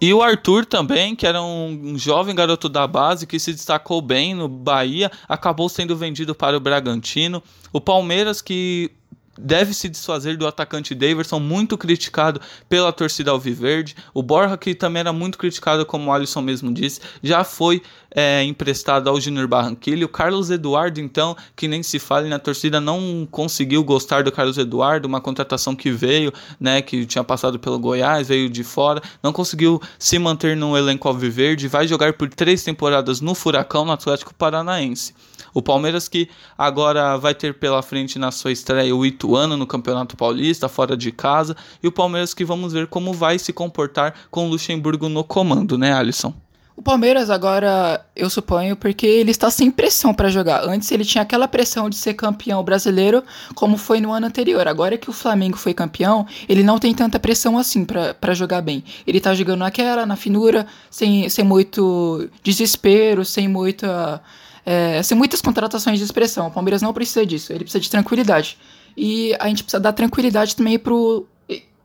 E 0.00 0.14
o 0.14 0.22
Arthur 0.22 0.64
também, 0.64 1.16
que 1.16 1.26
era 1.26 1.42
um 1.42 1.98
jovem 1.98 2.36
garoto 2.36 2.68
da 2.68 2.86
base 2.86 3.26
que 3.26 3.40
se 3.40 3.52
destacou 3.52 4.00
bem 4.00 4.32
no 4.32 4.48
Bahia, 4.48 5.10
acabou 5.28 5.68
sendo 5.68 5.96
vendido 5.96 6.36
para 6.36 6.56
o 6.56 6.60
Bragantino. 6.60 7.42
O 7.72 7.80
Palmeiras, 7.80 8.40
que 8.40 8.92
deve 9.38 9.72
se 9.72 9.88
desfazer 9.88 10.36
do 10.36 10.46
atacante 10.46 10.94
Daverson, 10.94 11.38
muito 11.38 11.78
criticado 11.78 12.40
pela 12.68 12.92
torcida 12.92 13.30
alviverde. 13.30 13.96
O 14.12 14.22
Borja, 14.22 14.56
que 14.56 14.74
também 14.74 15.00
era 15.00 15.12
muito 15.12 15.38
criticado, 15.38 15.86
como 15.86 16.10
o 16.10 16.12
Alisson 16.12 16.42
mesmo 16.42 16.72
disse, 16.72 17.00
já 17.22 17.44
foi 17.44 17.82
é, 18.10 18.42
emprestado 18.44 19.08
ao 19.08 19.20
Júnior 19.20 19.46
Barranquilla. 19.46 20.04
O 20.04 20.08
Carlos 20.08 20.50
Eduardo, 20.50 21.00
então, 21.00 21.36
que 21.54 21.68
nem 21.68 21.82
se 21.82 21.98
fale 21.98 22.28
na 22.28 22.38
torcida, 22.38 22.80
não 22.80 23.26
conseguiu 23.30 23.82
gostar 23.84 24.24
do 24.24 24.32
Carlos 24.32 24.58
Eduardo, 24.58 25.06
uma 25.06 25.20
contratação 25.20 25.74
que 25.74 25.90
veio, 25.90 26.32
né, 26.58 26.82
que 26.82 27.06
tinha 27.06 27.24
passado 27.24 27.58
pelo 27.58 27.78
Goiás, 27.78 28.28
veio 28.28 28.50
de 28.50 28.64
fora, 28.64 29.02
não 29.22 29.32
conseguiu 29.32 29.80
se 29.98 30.18
manter 30.18 30.56
no 30.56 30.76
elenco 30.76 31.08
alviverde, 31.08 31.68
vai 31.68 31.86
jogar 31.86 32.12
por 32.14 32.28
três 32.28 32.62
temporadas 32.62 33.20
no 33.20 33.34
Furacão, 33.34 33.84
no 33.84 33.92
Atlético 33.92 34.34
Paranaense. 34.34 35.14
O 35.52 35.62
Palmeiras 35.62 36.08
que 36.08 36.28
agora 36.56 37.16
vai 37.16 37.34
ter 37.34 37.54
pela 37.54 37.82
frente 37.82 38.18
na 38.18 38.30
sua 38.30 38.52
estreia 38.52 38.94
o 38.94 39.04
Ituano 39.04 39.56
no 39.56 39.66
Campeonato 39.66 40.16
Paulista, 40.16 40.68
fora 40.68 40.96
de 40.96 41.10
casa, 41.12 41.56
e 41.82 41.88
o 41.88 41.92
Palmeiras 41.92 42.34
que 42.34 42.44
vamos 42.44 42.72
ver 42.72 42.86
como 42.86 43.12
vai 43.12 43.38
se 43.38 43.52
comportar 43.52 44.14
com 44.30 44.46
o 44.46 44.50
Luxemburgo 44.50 45.08
no 45.08 45.24
comando, 45.24 45.76
né, 45.76 45.92
Alisson? 45.92 46.34
O 46.80 46.82
Palmeiras 46.82 47.28
agora, 47.28 48.06
eu 48.16 48.30
suponho, 48.30 48.74
porque 48.74 49.06
ele 49.06 49.30
está 49.30 49.50
sem 49.50 49.70
pressão 49.70 50.14
para 50.14 50.30
jogar. 50.30 50.64
Antes 50.66 50.90
ele 50.90 51.04
tinha 51.04 51.20
aquela 51.20 51.46
pressão 51.46 51.90
de 51.90 51.96
ser 51.96 52.14
campeão 52.14 52.64
brasileiro, 52.64 53.22
como 53.54 53.76
foi 53.76 54.00
no 54.00 54.10
ano 54.10 54.26
anterior. 54.26 54.66
Agora 54.66 54.96
que 54.96 55.10
o 55.10 55.12
Flamengo 55.12 55.58
foi 55.58 55.74
campeão, 55.74 56.26
ele 56.48 56.62
não 56.62 56.78
tem 56.78 56.94
tanta 56.94 57.20
pressão 57.20 57.58
assim 57.58 57.84
para 57.84 58.32
jogar 58.32 58.62
bem. 58.62 58.82
Ele 59.06 59.18
está 59.18 59.34
jogando 59.34 59.58
naquela, 59.58 60.06
na 60.06 60.16
finura, 60.16 60.66
sem, 60.90 61.28
sem 61.28 61.44
muito 61.44 62.30
desespero, 62.42 63.26
sem 63.26 63.46
muita 63.46 64.22
é, 64.64 65.02
sem 65.02 65.16
muitas 65.16 65.40
contratações 65.40 65.98
de 65.98 66.04
expressão. 66.04 66.48
O 66.48 66.50
Palmeiras 66.50 66.82
não 66.82 66.92
precisa 66.92 67.24
disso, 67.24 67.52
ele 67.52 67.64
precisa 67.64 67.80
de 67.80 67.90
tranquilidade. 67.90 68.58
E 68.96 69.34
a 69.38 69.48
gente 69.48 69.62
precisa 69.62 69.80
dar 69.80 69.92
tranquilidade 69.92 70.56
também 70.56 70.78
pro 70.78 71.26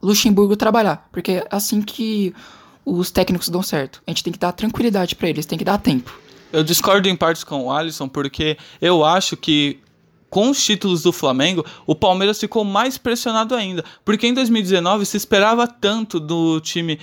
Luxemburgo 0.02 0.56
trabalhar, 0.56 1.08
porque 1.12 1.34
é 1.34 1.48
assim 1.50 1.82
que 1.82 2.34
os 2.86 3.10
técnicos 3.10 3.50
dão 3.50 3.64
certo. 3.64 4.02
A 4.06 4.12
gente 4.12 4.24
tem 4.24 4.32
que 4.32 4.40
dar 4.40 4.52
tranquilidade 4.52 5.16
para 5.16 5.28
eles, 5.30 5.46
tem 5.46 5.58
que 5.58 5.66
dar 5.66 5.80
tempo. 5.80 6.14
Eu 6.54 6.64
discordo 6.64 7.10
em 7.10 7.16
partes 7.16 7.44
com 7.44 7.66
o 7.66 7.72
Alisson, 7.72 8.08
porque 8.08 8.58
eu 8.80 9.04
acho 9.04 9.36
que 9.36 9.80
com 10.30 10.50
os 10.50 10.64
títulos 10.64 11.02
do 11.02 11.12
Flamengo, 11.14 11.66
o 11.88 11.96
Palmeiras 11.96 12.40
ficou 12.40 12.64
mais 12.64 12.98
pressionado 12.98 13.56
ainda. 13.56 13.86
Porque 14.04 14.28
em 14.28 14.34
2019 14.34 15.06
se 15.06 15.16
esperava 15.16 15.66
tanto 15.68 16.20
do 16.20 16.60
time 16.60 17.00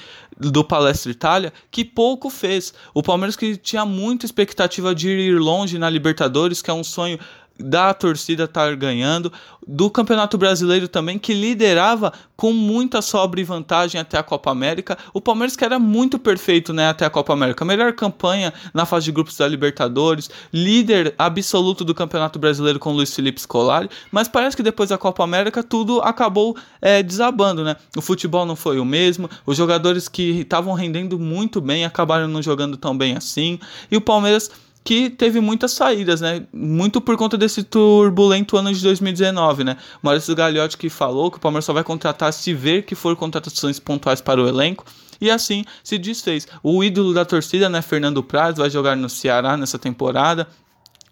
do 0.50 0.64
Palestra 0.64 1.10
Itália 1.10 1.52
que 1.70 1.84
pouco 1.84 2.30
fez. 2.30 2.72
O 2.94 3.02
Palmeiras 3.02 3.36
que 3.36 3.56
tinha 3.56 3.84
muita 3.84 4.26
expectativa 4.26 4.94
de 4.94 5.08
ir 5.08 5.38
longe 5.38 5.78
na 5.78 5.88
Libertadores, 5.88 6.60
que 6.60 6.70
é 6.70 6.74
um 6.74 6.84
sonho 6.84 7.18
da 7.62 7.94
torcida 7.94 8.44
estar 8.44 8.74
ganhando, 8.76 9.32
do 9.66 9.88
Campeonato 9.88 10.36
Brasileiro 10.36 10.88
também, 10.88 11.18
que 11.18 11.32
liderava 11.32 12.12
com 12.36 12.52
muita 12.52 13.00
sobra 13.00 13.40
e 13.40 13.44
vantagem 13.44 14.00
até 14.00 14.18
a 14.18 14.22
Copa 14.22 14.50
América. 14.50 14.98
O 15.14 15.20
Palmeiras 15.20 15.54
que 15.54 15.64
era 15.64 15.78
muito 15.78 16.18
perfeito 16.18 16.72
né, 16.72 16.88
até 16.88 17.06
a 17.06 17.10
Copa 17.10 17.32
América. 17.32 17.64
Melhor 17.64 17.92
campanha 17.92 18.52
na 18.74 18.84
fase 18.84 19.04
de 19.04 19.12
grupos 19.12 19.36
da 19.36 19.46
Libertadores, 19.46 20.28
líder 20.52 21.14
absoluto 21.16 21.84
do 21.84 21.94
Campeonato 21.94 22.38
Brasileiro 22.38 22.78
com 22.78 22.92
Luiz 22.92 23.14
Felipe 23.14 23.40
Scolari, 23.40 23.88
mas 24.10 24.26
parece 24.26 24.56
que 24.56 24.62
depois 24.62 24.88
da 24.88 24.98
Copa 24.98 25.22
América 25.22 25.62
tudo 25.62 26.00
acabou 26.00 26.56
é, 26.80 27.02
desabando, 27.02 27.62
né? 27.62 27.76
O 27.96 28.00
futebol 28.00 28.44
não 28.44 28.56
foi 28.56 28.80
o 28.80 28.84
mesmo, 28.84 29.30
os 29.46 29.56
jogadores 29.56 30.08
que 30.08 30.40
estavam 30.40 30.74
rendendo 30.74 31.18
muito 31.18 31.60
bem 31.60 31.84
acabaram 31.84 32.26
não 32.26 32.42
jogando 32.42 32.76
tão 32.76 32.96
bem 32.96 33.16
assim, 33.16 33.60
e 33.90 33.96
o 33.96 34.00
Palmeiras 34.00 34.50
que 34.84 35.10
teve 35.10 35.40
muitas 35.40 35.72
saídas, 35.72 36.20
né? 36.20 36.44
Muito 36.52 37.00
por 37.00 37.16
conta 37.16 37.38
desse 37.38 37.62
turbulento 37.62 38.56
ano 38.56 38.72
de 38.72 38.82
2019, 38.82 39.64
né? 39.64 39.76
Maurício 40.02 40.34
Gagliotti 40.34 40.76
que 40.76 40.88
falou 40.88 41.30
que 41.30 41.36
o 41.36 41.40
Palmeiras 41.40 41.64
só 41.64 41.72
vai 41.72 41.84
contratar 41.84 42.32
se 42.32 42.52
ver 42.52 42.84
que 42.84 42.94
for 42.94 43.14
contratações 43.14 43.78
pontuais 43.78 44.20
para 44.20 44.42
o 44.42 44.48
elenco. 44.48 44.84
E 45.20 45.30
assim 45.30 45.64
se 45.84 45.98
desfez. 45.98 46.48
O 46.62 46.82
ídolo 46.82 47.14
da 47.14 47.24
torcida, 47.24 47.68
né, 47.68 47.80
Fernando 47.80 48.22
Praz, 48.24 48.56
vai 48.56 48.68
jogar 48.68 48.96
no 48.96 49.08
Ceará 49.08 49.56
nessa 49.56 49.78
temporada. 49.78 50.48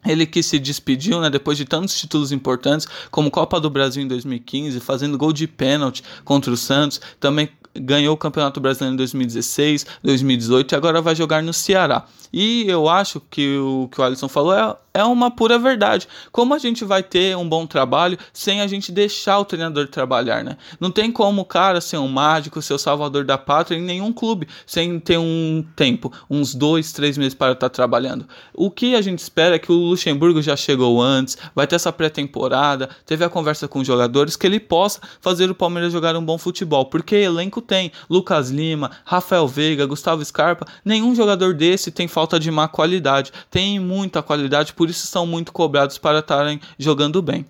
Ele 0.04 0.26
que 0.26 0.42
se 0.42 0.59
despediu, 0.59 1.20
né, 1.20 1.30
depois 1.30 1.59
de 1.59 1.64
tantos 1.64 1.98
títulos 1.98 2.33
importantes, 2.33 2.88
como 3.11 3.30
Copa 3.30 3.61
do 3.61 3.70
Brasil 3.70 4.02
em 4.02 4.09
2015, 4.09 4.80
fazendo 4.80 5.16
gol 5.16 5.33
de 5.33 5.46
pênalti 5.46 6.02
contra 6.24 6.50
o 6.50 6.56
Santos, 6.56 7.00
também 7.20 7.50
ganhou 7.74 8.14
o 8.14 8.16
Campeonato 8.16 8.61
Brasileiro 8.61 8.94
em 8.94 8.96
2016, 8.96 9.87
2018 10.02 10.72
e 10.72 10.76
agora 10.76 11.00
vai 11.00 11.14
jogar 11.14 11.42
no 11.42 11.52
Ceará. 11.52 12.06
E 12.33 12.64
eu 12.68 12.88
acho 12.88 13.20
que 13.30 13.59
o 13.59 13.88
que 13.90 14.00
o 14.00 14.04
Alisson 14.04 14.28
falou 14.28 14.54
é, 14.54 14.76
é 14.94 15.04
uma 15.04 15.30
pura 15.30 15.59
verdade. 15.59 16.06
Como 16.30 16.54
a 16.54 16.59
gente 16.59 16.85
vai 16.85 17.02
ter 17.02 17.37
um 17.37 17.48
bom 17.48 17.66
trabalho 17.66 18.16
sem 18.33 18.61
a 18.61 18.66
gente 18.66 18.92
deixar 18.92 19.38
o 19.38 19.44
treinador 19.44 19.88
trabalhar, 19.88 20.44
né? 20.44 20.56
Não 20.78 20.90
tem 20.90 21.11
como 21.11 21.42
o 21.42 21.44
cara 21.44 21.80
ser 21.80 21.98
um 21.98 22.09
mágico, 22.09 22.62
ser 22.62 22.74
o 22.74 22.78
salvador 22.78 23.24
da 23.24 23.37
pátria 23.37 23.76
em 23.76 23.83
nenhum 23.83 24.12
clube 24.12 24.46
sem 24.64 25.00
ter 25.00 25.18
um 25.18 25.64
tempo, 25.74 26.12
uns 26.28 26.54
dois, 26.54 26.92
três 26.92 27.18
meses 27.18 27.35
para 27.35 27.52
estar 27.52 27.68
trabalhando. 27.68 28.26
O 28.54 28.70
que 28.70 28.94
a 28.94 29.02
gente 29.02 29.18
espera 29.18 29.56
é 29.56 29.59
que 29.59 29.72
o 29.72 29.74
Luxemburgo 29.74 30.40
já 30.40 30.56
chegou 30.56 31.02
antes, 31.02 31.37
vai 31.54 31.66
ter 31.66 31.76
essa 31.76 31.92
pré-temporada, 31.92 32.88
teve 33.04 33.24
a 33.24 33.28
conversa 33.28 33.66
com 33.66 33.80
os 33.80 33.87
jogadores, 33.87 34.37
que 34.37 34.46
ele 34.46 34.61
possa 34.61 35.00
fazer 35.20 35.50
o 35.50 35.54
Palmeiras 35.54 35.92
jogar 35.92 36.14
um 36.16 36.24
bom 36.24 36.38
futebol, 36.38 36.85
porque 36.85 37.16
elenco 37.16 37.61
tem 37.70 37.92
Lucas 38.11 38.50
Lima, 38.50 38.90
Rafael 39.04 39.46
Veiga, 39.46 39.87
Gustavo 39.87 40.24
Scarpa, 40.24 40.66
nenhum 40.85 41.14
jogador 41.14 41.54
desse 41.54 41.92
tem 41.92 42.09
falta 42.09 42.40
de 42.40 42.50
má 42.50 42.66
qualidade, 42.66 43.33
tem 43.48 43.78
muita 43.78 44.20
qualidade, 44.20 44.72
por 44.72 44.90
isso 44.90 45.06
são 45.06 45.24
muito 45.24 45.52
cobrados 45.52 45.96
para 45.96 46.18
estarem 46.18 46.61
jogando 46.76 47.22
bem. 47.22 47.46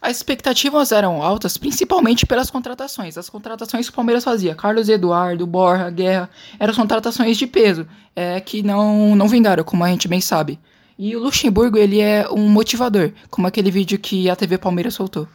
As 0.00 0.16
expectativas 0.16 0.90
eram 0.90 1.22
altas, 1.22 1.58
principalmente 1.58 2.24
pelas 2.24 2.48
contratações. 2.50 3.18
As 3.18 3.28
contratações 3.28 3.86
que 3.86 3.92
o 3.92 3.94
Palmeiras 3.94 4.24
fazia, 4.24 4.54
Carlos 4.54 4.88
Eduardo, 4.88 5.46
Borja, 5.46 5.90
Guerra, 5.90 6.30
eram 6.58 6.72
contratações 6.72 7.36
de 7.36 7.46
peso, 7.46 7.86
é, 8.16 8.40
que 8.40 8.62
não, 8.62 9.14
não 9.14 9.28
vingaram, 9.28 9.64
como 9.64 9.84
a 9.84 9.88
gente 9.88 10.08
bem 10.08 10.20
sabe. 10.20 10.58
E 10.98 11.14
o 11.14 11.20
Luxemburgo, 11.20 11.76
ele 11.76 12.00
é 12.00 12.26
um 12.30 12.48
motivador, 12.48 13.12
como 13.28 13.46
aquele 13.46 13.70
vídeo 13.70 13.98
que 13.98 14.30
a 14.30 14.36
TV 14.36 14.56
Palmeiras 14.56 14.94
soltou. 14.94 15.28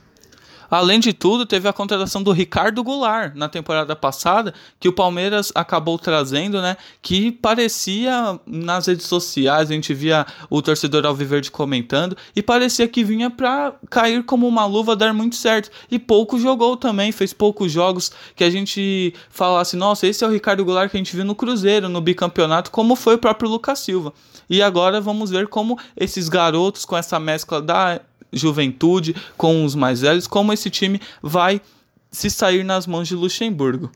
Além 0.73 0.99
de 0.99 1.13
tudo, 1.13 1.45
teve 1.45 1.67
a 1.67 1.71
contratação 1.71 2.23
do 2.23 2.31
Ricardo 2.31 2.83
Goulart 2.83 3.35
na 3.35 3.47
temporada 3.47 3.95
passada, 3.95 4.55
que 4.79 4.89
o 4.89 4.93
Palmeiras 4.93 5.51
acabou 5.53 5.99
trazendo, 5.99 6.59
né? 6.63 6.77
Que 6.99 7.31
parecia 7.31 8.39
nas 8.43 8.87
redes 8.87 9.05
sociais, 9.05 9.69
a 9.69 9.73
gente 9.75 9.93
via 9.93 10.25
o 10.49 10.63
torcedor 10.63 11.05
Alviverde 11.05 11.51
comentando, 11.51 12.17
e 12.35 12.41
parecia 12.41 12.87
que 12.87 13.03
vinha 13.03 13.29
para 13.29 13.75
cair 13.87 14.23
como 14.23 14.47
uma 14.47 14.65
luva, 14.65 14.95
dar 14.95 15.13
muito 15.13 15.35
certo. 15.35 15.69
E 15.91 15.99
pouco 15.99 16.39
jogou 16.39 16.75
também, 16.75 17.11
fez 17.11 17.33
poucos 17.33 17.71
jogos 17.71 18.11
que 18.35 18.43
a 18.43 18.49
gente 18.49 19.13
falasse, 19.29 19.75
nossa, 19.75 20.07
esse 20.07 20.23
é 20.23 20.27
o 20.27 20.31
Ricardo 20.31 20.65
Goulart 20.65 20.89
que 20.89 20.97
a 20.97 20.99
gente 20.99 21.15
viu 21.15 21.23
no 21.23 21.35
Cruzeiro, 21.35 21.87
no 21.87 22.01
bicampeonato, 22.01 22.71
como 22.71 22.95
foi 22.95 23.13
o 23.13 23.19
próprio 23.19 23.47
Lucas 23.47 23.77
Silva. 23.77 24.11
E 24.49 24.59
agora 24.59 24.99
vamos 24.99 25.29
ver 25.29 25.47
como 25.47 25.77
esses 25.95 26.27
garotos, 26.27 26.83
com 26.83 26.97
essa 26.97 27.19
mescla 27.19 27.61
da 27.61 28.01
juventude 28.33 29.15
com 29.37 29.63
os 29.63 29.75
mais 29.75 30.01
velhos, 30.01 30.27
como 30.27 30.51
esse 30.51 30.69
time 30.69 30.99
vai 31.21 31.61
se 32.11 32.29
sair 32.29 32.63
nas 32.63 32.85
mãos 32.85 33.07
de 33.07 33.15
Luxemburgo. 33.15 33.91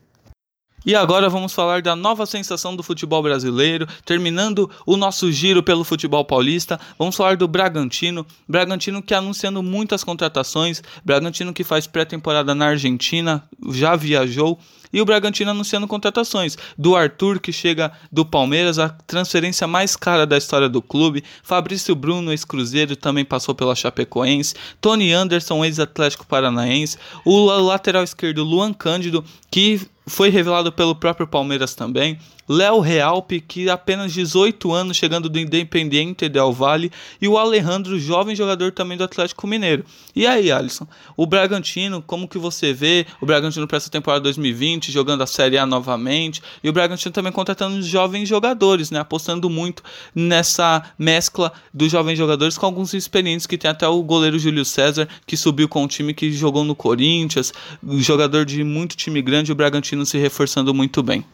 E 0.86 0.94
agora 0.94 1.28
vamos 1.28 1.52
falar 1.52 1.82
da 1.82 1.96
nova 1.96 2.24
sensação 2.24 2.74
do 2.74 2.82
futebol 2.82 3.22
brasileiro, 3.22 3.86
terminando 4.04 4.70
o 4.86 4.96
nosso 4.96 5.30
giro 5.30 5.62
pelo 5.62 5.84
futebol 5.84 6.24
paulista. 6.24 6.80
Vamos 6.98 7.16
falar 7.16 7.36
do 7.36 7.48
Bragantino, 7.48 8.24
Bragantino 8.48 9.02
que 9.02 9.12
anunciando 9.12 9.62
muitas 9.62 10.04
contratações, 10.04 10.82
Bragantino 11.04 11.52
que 11.52 11.64
faz 11.64 11.86
pré-temporada 11.86 12.54
na 12.54 12.68
Argentina, 12.68 13.42
já 13.70 13.96
viajou 13.96 14.58
e 14.92 15.00
o 15.00 15.04
Bragantino 15.04 15.50
anunciando 15.50 15.86
contratações 15.86 16.56
do 16.76 16.96
Arthur, 16.96 17.40
que 17.40 17.52
chega 17.52 17.92
do 18.10 18.24
Palmeiras, 18.24 18.78
a 18.78 18.88
transferência 18.88 19.66
mais 19.66 19.96
cara 19.96 20.26
da 20.26 20.36
história 20.36 20.68
do 20.68 20.82
clube. 20.82 21.24
Fabrício 21.42 21.94
Bruno, 21.94 22.30
ex-Cruzeiro, 22.30 22.96
também 22.96 23.24
passou 23.24 23.54
pela 23.54 23.74
Chapecoense. 23.74 24.54
Tony 24.80 25.12
Anderson, 25.12 25.64
ex-Atlético 25.64 26.26
Paranaense. 26.26 26.98
O 27.24 27.46
lateral 27.46 28.02
esquerdo 28.02 28.44
Luan 28.44 28.72
Cândido, 28.72 29.24
que 29.50 29.80
foi 30.06 30.30
revelado 30.30 30.72
pelo 30.72 30.94
próprio 30.94 31.26
Palmeiras 31.26 31.74
também. 31.74 32.18
Léo 32.48 32.80
Realpe, 32.80 33.40
que 33.40 33.68
apenas 33.68 34.12
18 34.12 34.72
anos, 34.72 34.96
chegando 34.96 35.28
do 35.28 35.38
Independiente 35.38 36.28
Del 36.28 36.52
Valle, 36.52 36.90
e 37.20 37.28
o 37.28 37.36
Alejandro, 37.36 37.98
jovem 37.98 38.34
jogador 38.36 38.72
também 38.72 38.96
do 38.96 39.04
Atlético 39.04 39.46
Mineiro. 39.46 39.84
E 40.14 40.26
aí, 40.26 40.50
Alisson, 40.50 40.86
o 41.16 41.26
Bragantino, 41.26 42.02
como 42.02 42.28
que 42.28 42.38
você 42.38 42.72
vê 42.72 43.06
o 43.20 43.26
Bragantino 43.26 43.66
para 43.66 43.76
essa 43.76 43.90
temporada 43.90 44.22
2020? 44.22 44.58
sub-20, 44.58 44.90
jogando 44.90 45.22
a 45.22 45.26
Série 45.26 45.58
A 45.58 45.66
novamente. 45.66 46.42
E 46.62 46.68
o 46.68 46.72
Bragantino 46.72 47.12
também 47.12 47.32
contratando 47.32 47.80
jovens 47.82 48.28
jogadores, 48.28 48.90
né? 48.90 49.00
Apostando 49.00 49.48
muito 49.48 49.82
nessa 50.14 50.82
mescla 50.98 51.52
dos 51.72 51.90
jovens 51.90 52.18
jogadores 52.18 52.58
com 52.58 52.66
alguns 52.66 52.94
experientes, 52.94 53.46
que 53.46 53.58
tem 53.58 53.70
até 53.70 53.86
o 53.86 54.02
goleiro 54.02 54.38
Júlio 54.38 54.64
César, 54.64 55.08
que 55.26 55.36
subiu 55.36 55.68
com 55.68 55.84
um 55.84 55.88
time 55.88 56.12
que 56.12 56.32
jogou 56.32 56.64
no 56.64 56.74
Corinthians, 56.74 57.52
jogador 57.98 58.44
de 58.44 58.62
muito 58.64 58.96
time 58.96 59.22
grande, 59.22 59.52
o 59.52 59.54
Bragantino 59.54 60.04
se 60.04 60.18
reforçando 60.18 60.74
muito 60.74 61.02
bem. 61.02 61.24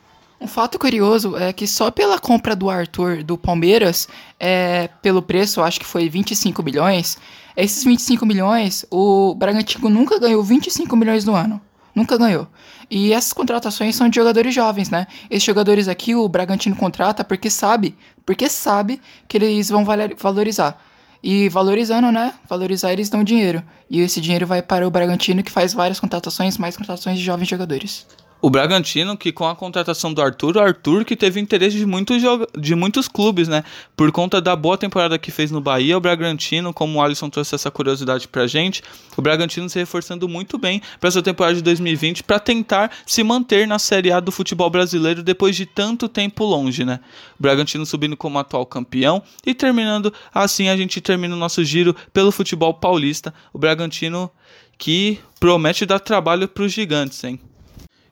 Um 0.40 0.46
fato 0.46 0.78
curioso 0.78 1.36
é 1.36 1.52
que 1.52 1.66
só 1.66 1.90
pela 1.90 2.18
compra 2.18 2.54
do 2.54 2.68
Arthur 2.68 3.22
do 3.22 3.38
Palmeiras, 3.38 4.08
é, 4.38 4.88
pelo 5.00 5.22
preço, 5.22 5.62
acho 5.62 5.80
que 5.80 5.86
foi 5.86 6.08
25 6.08 6.62
milhões, 6.62 7.18
esses 7.56 7.84
25 7.84 8.26
milhões, 8.26 8.84
o 8.90 9.34
Bragantino 9.34 9.88
nunca 9.88 10.18
ganhou 10.18 10.42
25 10.42 10.96
milhões 10.96 11.24
no 11.24 11.34
ano. 11.34 11.60
Nunca 11.94 12.18
ganhou. 12.18 12.48
E 12.90 13.12
essas 13.12 13.32
contratações 13.32 13.94
são 13.94 14.08
de 14.08 14.16
jogadores 14.16 14.52
jovens, 14.52 14.90
né? 14.90 15.06
Esses 15.30 15.44
jogadores 15.44 15.86
aqui 15.86 16.14
o 16.14 16.28
Bragantino 16.28 16.74
contrata 16.74 17.22
porque 17.22 17.48
sabe, 17.48 17.96
porque 18.26 18.48
sabe 18.48 19.00
que 19.28 19.36
eles 19.36 19.68
vão 19.68 19.84
valorizar. 20.18 20.82
E 21.22 21.48
valorizando, 21.48 22.10
né? 22.10 22.34
Valorizar 22.48 22.92
eles 22.92 23.08
dão 23.08 23.22
dinheiro. 23.22 23.62
E 23.88 24.00
esse 24.00 24.20
dinheiro 24.20 24.46
vai 24.46 24.60
para 24.60 24.86
o 24.86 24.90
Bragantino 24.90 25.42
que 25.44 25.52
faz 25.52 25.72
várias 25.72 26.00
contratações, 26.00 26.58
mais 26.58 26.76
contratações 26.76 27.18
de 27.18 27.24
jovens 27.24 27.48
jogadores. 27.48 28.04
O 28.40 28.50
Bragantino, 28.50 29.16
que 29.16 29.32
com 29.32 29.48
a 29.48 29.56
contratação 29.56 30.12
do 30.12 30.20
Arthur, 30.20 30.58
o 30.58 30.60
Arthur 30.60 31.04
que 31.04 31.16
teve 31.16 31.40
interesse 31.40 31.78
de 31.78 31.86
muitos, 31.86 32.22
de 32.58 32.74
muitos 32.74 33.08
clubes, 33.08 33.48
né? 33.48 33.64
Por 33.96 34.12
conta 34.12 34.38
da 34.38 34.54
boa 34.54 34.76
temporada 34.76 35.18
que 35.18 35.30
fez 35.30 35.50
no 35.50 35.62
Bahia, 35.62 35.96
o 35.96 36.00
Bragantino, 36.00 36.72
como 36.74 36.98
o 36.98 37.02
Alisson 37.02 37.30
trouxe 37.30 37.54
essa 37.54 37.70
curiosidade 37.70 38.28
pra 38.28 38.46
gente, 38.46 38.82
o 39.16 39.22
Bragantino 39.22 39.66
se 39.70 39.78
reforçando 39.78 40.28
muito 40.28 40.58
bem 40.58 40.82
para 41.00 41.08
essa 41.08 41.22
temporada 41.22 41.56
de 41.56 41.62
2020 41.62 42.22
para 42.22 42.38
tentar 42.38 42.90
se 43.06 43.24
manter 43.24 43.66
na 43.66 43.78
Série 43.78 44.12
A 44.12 44.20
do 44.20 44.30
futebol 44.30 44.68
brasileiro 44.68 45.22
depois 45.22 45.56
de 45.56 45.64
tanto 45.64 46.06
tempo 46.06 46.44
longe, 46.44 46.84
né? 46.84 47.00
O 47.40 47.42
Bragantino 47.42 47.86
subindo 47.86 48.14
como 48.14 48.38
atual 48.38 48.66
campeão 48.66 49.22
e 49.46 49.54
terminando 49.54 50.12
assim 50.34 50.68
a 50.68 50.76
gente 50.76 51.00
termina 51.00 51.34
o 51.34 51.38
nosso 51.38 51.64
giro 51.64 51.96
pelo 52.12 52.30
futebol 52.30 52.74
paulista. 52.74 53.32
O 53.54 53.58
Bragantino 53.58 54.30
que 54.76 55.18
promete 55.40 55.86
dar 55.86 55.98
trabalho 55.98 56.46
para 56.46 56.64
os 56.64 56.72
gigantes, 56.72 57.22
hein? 57.24 57.40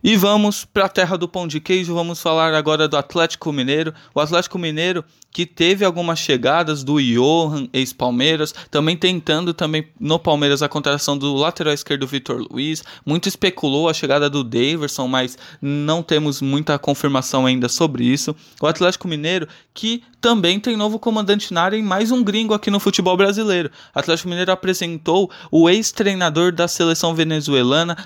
E 0.05 0.17
vamos 0.17 0.65
para 0.65 0.87
a 0.87 0.89
terra 0.89 1.17
do 1.17 1.29
pão 1.29 1.47
de 1.47 1.61
queijo, 1.61 1.95
vamos 1.95 2.21
falar 2.21 2.53
agora 2.55 2.89
do 2.89 2.97
Atlético 2.97 3.53
Mineiro. 3.53 3.95
O 4.13 4.19
Atlético 4.19 4.59
Mineiro 4.59 5.05
que 5.31 5.47
teve 5.47 5.85
algumas 5.85 6.19
chegadas 6.19 6.83
do 6.83 7.01
Johan, 7.01 7.69
ex-Palmeiras, 7.73 8.53
também 8.69 8.97
tentando 8.97 9.55
também 9.55 9.89
no 9.99 10.19
Palmeiras 10.19 10.61
a 10.61 10.69
contratação 10.69 11.17
do 11.17 11.35
lateral 11.35 11.73
esquerdo 11.73 12.07
Vitor 12.07 12.45
Luiz. 12.51 12.83
Muito 13.07 13.29
especulou 13.29 13.89
a 13.89 13.95
chegada 13.95 14.29
do 14.29 14.43
Daverson, 14.43 15.07
mas 15.07 15.39
não 15.61 16.03
temos 16.03 16.43
muita 16.43 16.79
confirmação 16.81 17.47
ainda 17.47 17.69
sobre 17.69 18.05
isso. 18.05 18.35
O 18.61 18.67
Atlético 18.67 19.07
Mineiro 19.07 19.47
que 19.73 20.03
também 20.21 20.59
tem 20.59 20.77
novo 20.77 20.99
comandante 20.99 21.55
na 21.55 21.63
área 21.63 21.77
e 21.77 21.83
mais 21.83 22.11
um 22.11 22.23
gringo 22.23 22.55
aqui 22.55 22.71
no 22.71 22.81
futebol 22.81 23.17
brasileiro. 23.17 23.71
O 23.95 23.99
Atlético 23.99 24.29
Mineiro 24.29 24.51
apresentou 24.51 25.31
o 25.51 25.71
ex-treinador 25.71 26.53
da 26.53 26.67
seleção 26.67 27.15
venezuelana, 27.15 27.97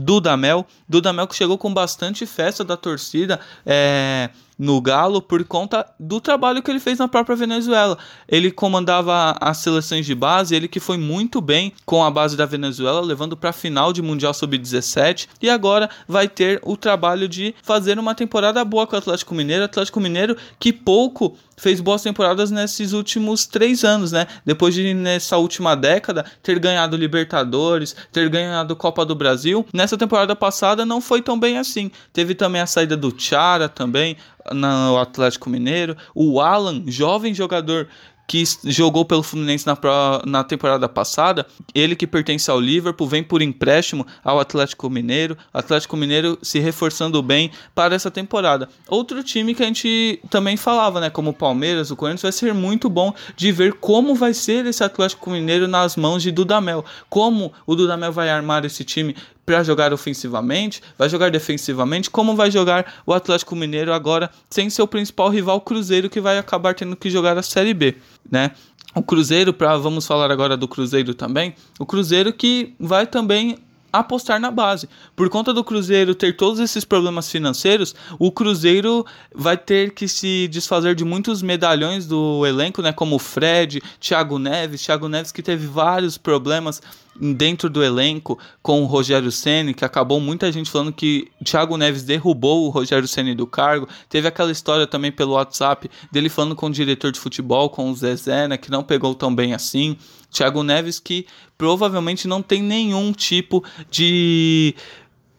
Dudamel. 0.00 0.66
Dudamel 0.88 1.26
que 1.26 1.34
chegou 1.34 1.58
com 1.58 1.72
bastante 1.72 2.26
festa 2.26 2.64
da 2.64 2.76
torcida. 2.76 3.40
É, 3.64 4.30
no 4.58 4.80
Galo 4.80 5.20
por 5.20 5.44
conta 5.44 5.86
do 5.98 6.20
trabalho 6.20 6.62
que 6.62 6.70
ele 6.70 6.80
fez 6.80 6.98
na 6.98 7.08
própria 7.08 7.36
Venezuela. 7.36 7.98
Ele 8.28 8.50
comandava 8.50 9.36
as 9.40 9.58
seleções 9.58 10.06
de 10.06 10.14
base, 10.14 10.54
ele 10.54 10.68
que 10.68 10.80
foi 10.80 10.96
muito 10.96 11.40
bem 11.40 11.72
com 11.84 12.02
a 12.04 12.10
base 12.10 12.36
da 12.36 12.46
Venezuela, 12.46 13.00
levando 13.00 13.36
para 13.36 13.50
a 13.50 13.52
final 13.52 13.92
de 13.92 14.02
Mundial 14.02 14.32
Sub-17 14.32 15.28
e 15.42 15.50
agora 15.50 15.90
vai 16.08 16.28
ter 16.28 16.60
o 16.62 16.76
trabalho 16.76 17.28
de 17.28 17.54
fazer 17.62 17.98
uma 17.98 18.14
temporada 18.14 18.64
boa 18.64 18.86
com 18.86 18.96
o 18.96 18.98
Atlético 18.98 19.34
Mineiro. 19.34 19.64
Atlético 19.64 20.00
Mineiro 20.00 20.36
que 20.58 20.72
pouco 20.72 21.36
fez 21.56 21.80
boas 21.80 22.02
temporadas 22.02 22.50
nesses 22.50 22.92
últimos 22.92 23.46
três 23.46 23.82
anos, 23.82 24.12
né? 24.12 24.26
Depois 24.44 24.74
de 24.74 24.92
nessa 24.92 25.38
última 25.38 25.74
década 25.74 26.24
ter 26.42 26.58
ganhado 26.58 26.96
Libertadores, 26.96 27.96
ter 28.12 28.28
ganhado 28.28 28.76
Copa 28.76 29.04
do 29.04 29.14
Brasil, 29.14 29.66
nessa 29.72 29.96
temporada 29.96 30.36
passada 30.36 30.84
não 30.84 31.00
foi 31.00 31.22
tão 31.22 31.38
bem 31.38 31.58
assim. 31.58 31.90
Teve 32.12 32.34
também 32.34 32.60
a 32.60 32.66
saída 32.66 32.96
do 32.96 33.14
Chara 33.16 33.68
também, 33.68 34.16
no 34.52 34.98
Atlético 34.98 35.50
Mineiro. 35.50 35.96
O 36.14 36.40
Alan, 36.40 36.82
jovem 36.86 37.34
jogador 37.34 37.88
que 38.26 38.42
jogou 38.64 39.04
pelo 39.04 39.22
Fluminense 39.22 39.66
na, 39.66 39.78
na 40.26 40.42
temporada 40.42 40.88
passada, 40.88 41.46
ele 41.74 41.94
que 41.94 42.06
pertence 42.06 42.50
ao 42.50 42.60
Liverpool, 42.60 43.06
vem 43.06 43.22
por 43.22 43.40
empréstimo 43.40 44.06
ao 44.24 44.40
Atlético 44.40 44.90
Mineiro, 44.90 45.36
Atlético 45.54 45.96
Mineiro 45.96 46.38
se 46.42 46.58
reforçando 46.58 47.22
bem 47.22 47.50
para 47.74 47.94
essa 47.94 48.10
temporada. 48.10 48.68
Outro 48.88 49.22
time 49.22 49.54
que 49.54 49.62
a 49.62 49.66
gente 49.66 50.20
também 50.28 50.56
falava, 50.56 51.00
né, 51.00 51.08
como 51.08 51.30
o 51.30 51.34
Palmeiras, 51.34 51.90
o 51.90 51.96
Corinthians, 51.96 52.22
vai 52.22 52.32
ser 52.32 52.52
muito 52.52 52.88
bom 52.88 53.14
de 53.36 53.52
ver 53.52 53.74
como 53.74 54.14
vai 54.14 54.34
ser 54.34 54.66
esse 54.66 54.82
Atlético 54.82 55.30
Mineiro 55.30 55.68
nas 55.68 55.96
mãos 55.96 56.22
de 56.22 56.32
Dudamel, 56.32 56.84
como 57.08 57.52
o 57.66 57.76
Dudamel 57.76 58.12
vai 58.12 58.28
armar 58.28 58.64
esse 58.64 58.84
time 58.84 59.14
para 59.46 59.62
jogar 59.62 59.92
ofensivamente, 59.92 60.82
vai 60.98 61.08
jogar 61.08 61.30
defensivamente, 61.30 62.10
como 62.10 62.34
vai 62.34 62.50
jogar 62.50 62.94
o 63.06 63.14
Atlético 63.14 63.54
Mineiro 63.54 63.92
agora 63.92 64.28
sem 64.50 64.68
seu 64.68 64.88
principal 64.88 65.28
rival 65.30 65.60
Cruzeiro 65.60 66.10
que 66.10 66.20
vai 66.20 66.36
acabar 66.36 66.74
tendo 66.74 66.96
que 66.96 67.08
jogar 67.08 67.38
a 67.38 67.42
Série 67.42 67.72
B, 67.72 67.94
né? 68.28 68.50
O 68.92 69.02
Cruzeiro, 69.02 69.52
para 69.52 69.76
vamos 69.76 70.06
falar 70.06 70.30
agora 70.30 70.56
do 70.56 70.66
Cruzeiro 70.66 71.14
também, 71.14 71.54
o 71.78 71.86
Cruzeiro 71.86 72.32
que 72.32 72.74
vai 72.80 73.06
também 73.06 73.58
apostar 73.92 74.40
na 74.40 74.50
base. 74.50 74.88
Por 75.14 75.28
conta 75.28 75.52
do 75.54 75.64
Cruzeiro 75.64 76.14
ter 76.14 76.36
todos 76.36 76.60
esses 76.60 76.84
problemas 76.84 77.30
financeiros, 77.30 77.94
o 78.18 78.32
Cruzeiro 78.32 79.06
vai 79.34 79.56
ter 79.56 79.92
que 79.92 80.08
se 80.08 80.48
desfazer 80.48 80.94
de 80.94 81.04
muitos 81.04 81.40
medalhões 81.40 82.06
do 82.06 82.44
elenco, 82.46 82.82
né, 82.82 82.92
como 82.92 83.16
o 83.16 83.18
Fred, 83.18 83.82
Thiago 84.00 84.38
Neves, 84.38 84.84
Thiago 84.84 85.08
Neves 85.08 85.32
que 85.32 85.42
teve 85.42 85.66
vários 85.66 86.18
problemas 86.18 86.82
dentro 87.20 87.68
do 87.68 87.82
elenco 87.82 88.38
com 88.62 88.82
o 88.82 88.86
Rogério 88.86 89.30
Ceni, 89.30 89.74
que 89.74 89.84
acabou 89.84 90.20
muita 90.20 90.50
gente 90.50 90.70
falando 90.70 90.92
que 90.92 91.28
Thiago 91.44 91.76
Neves 91.76 92.02
derrubou 92.02 92.66
o 92.66 92.70
Rogério 92.70 93.08
Ceni 93.08 93.34
do 93.34 93.46
cargo. 93.46 93.88
Teve 94.08 94.28
aquela 94.28 94.52
história 94.52 94.86
também 94.86 95.12
pelo 95.12 95.32
WhatsApp 95.32 95.90
dele 96.10 96.28
falando 96.28 96.54
com 96.54 96.66
o 96.66 96.70
diretor 96.70 97.12
de 97.12 97.20
futebol, 97.20 97.70
com 97.70 97.90
o 97.90 97.94
Zezé, 97.94 98.48
né, 98.48 98.56
que 98.56 98.70
não 98.70 98.82
pegou 98.82 99.14
tão 99.14 99.34
bem 99.34 99.54
assim. 99.54 99.96
Thiago 100.30 100.62
Neves 100.62 100.98
que 100.98 101.26
provavelmente 101.56 102.28
não 102.28 102.42
tem 102.42 102.62
nenhum 102.62 103.12
tipo 103.12 103.64
de 103.90 104.74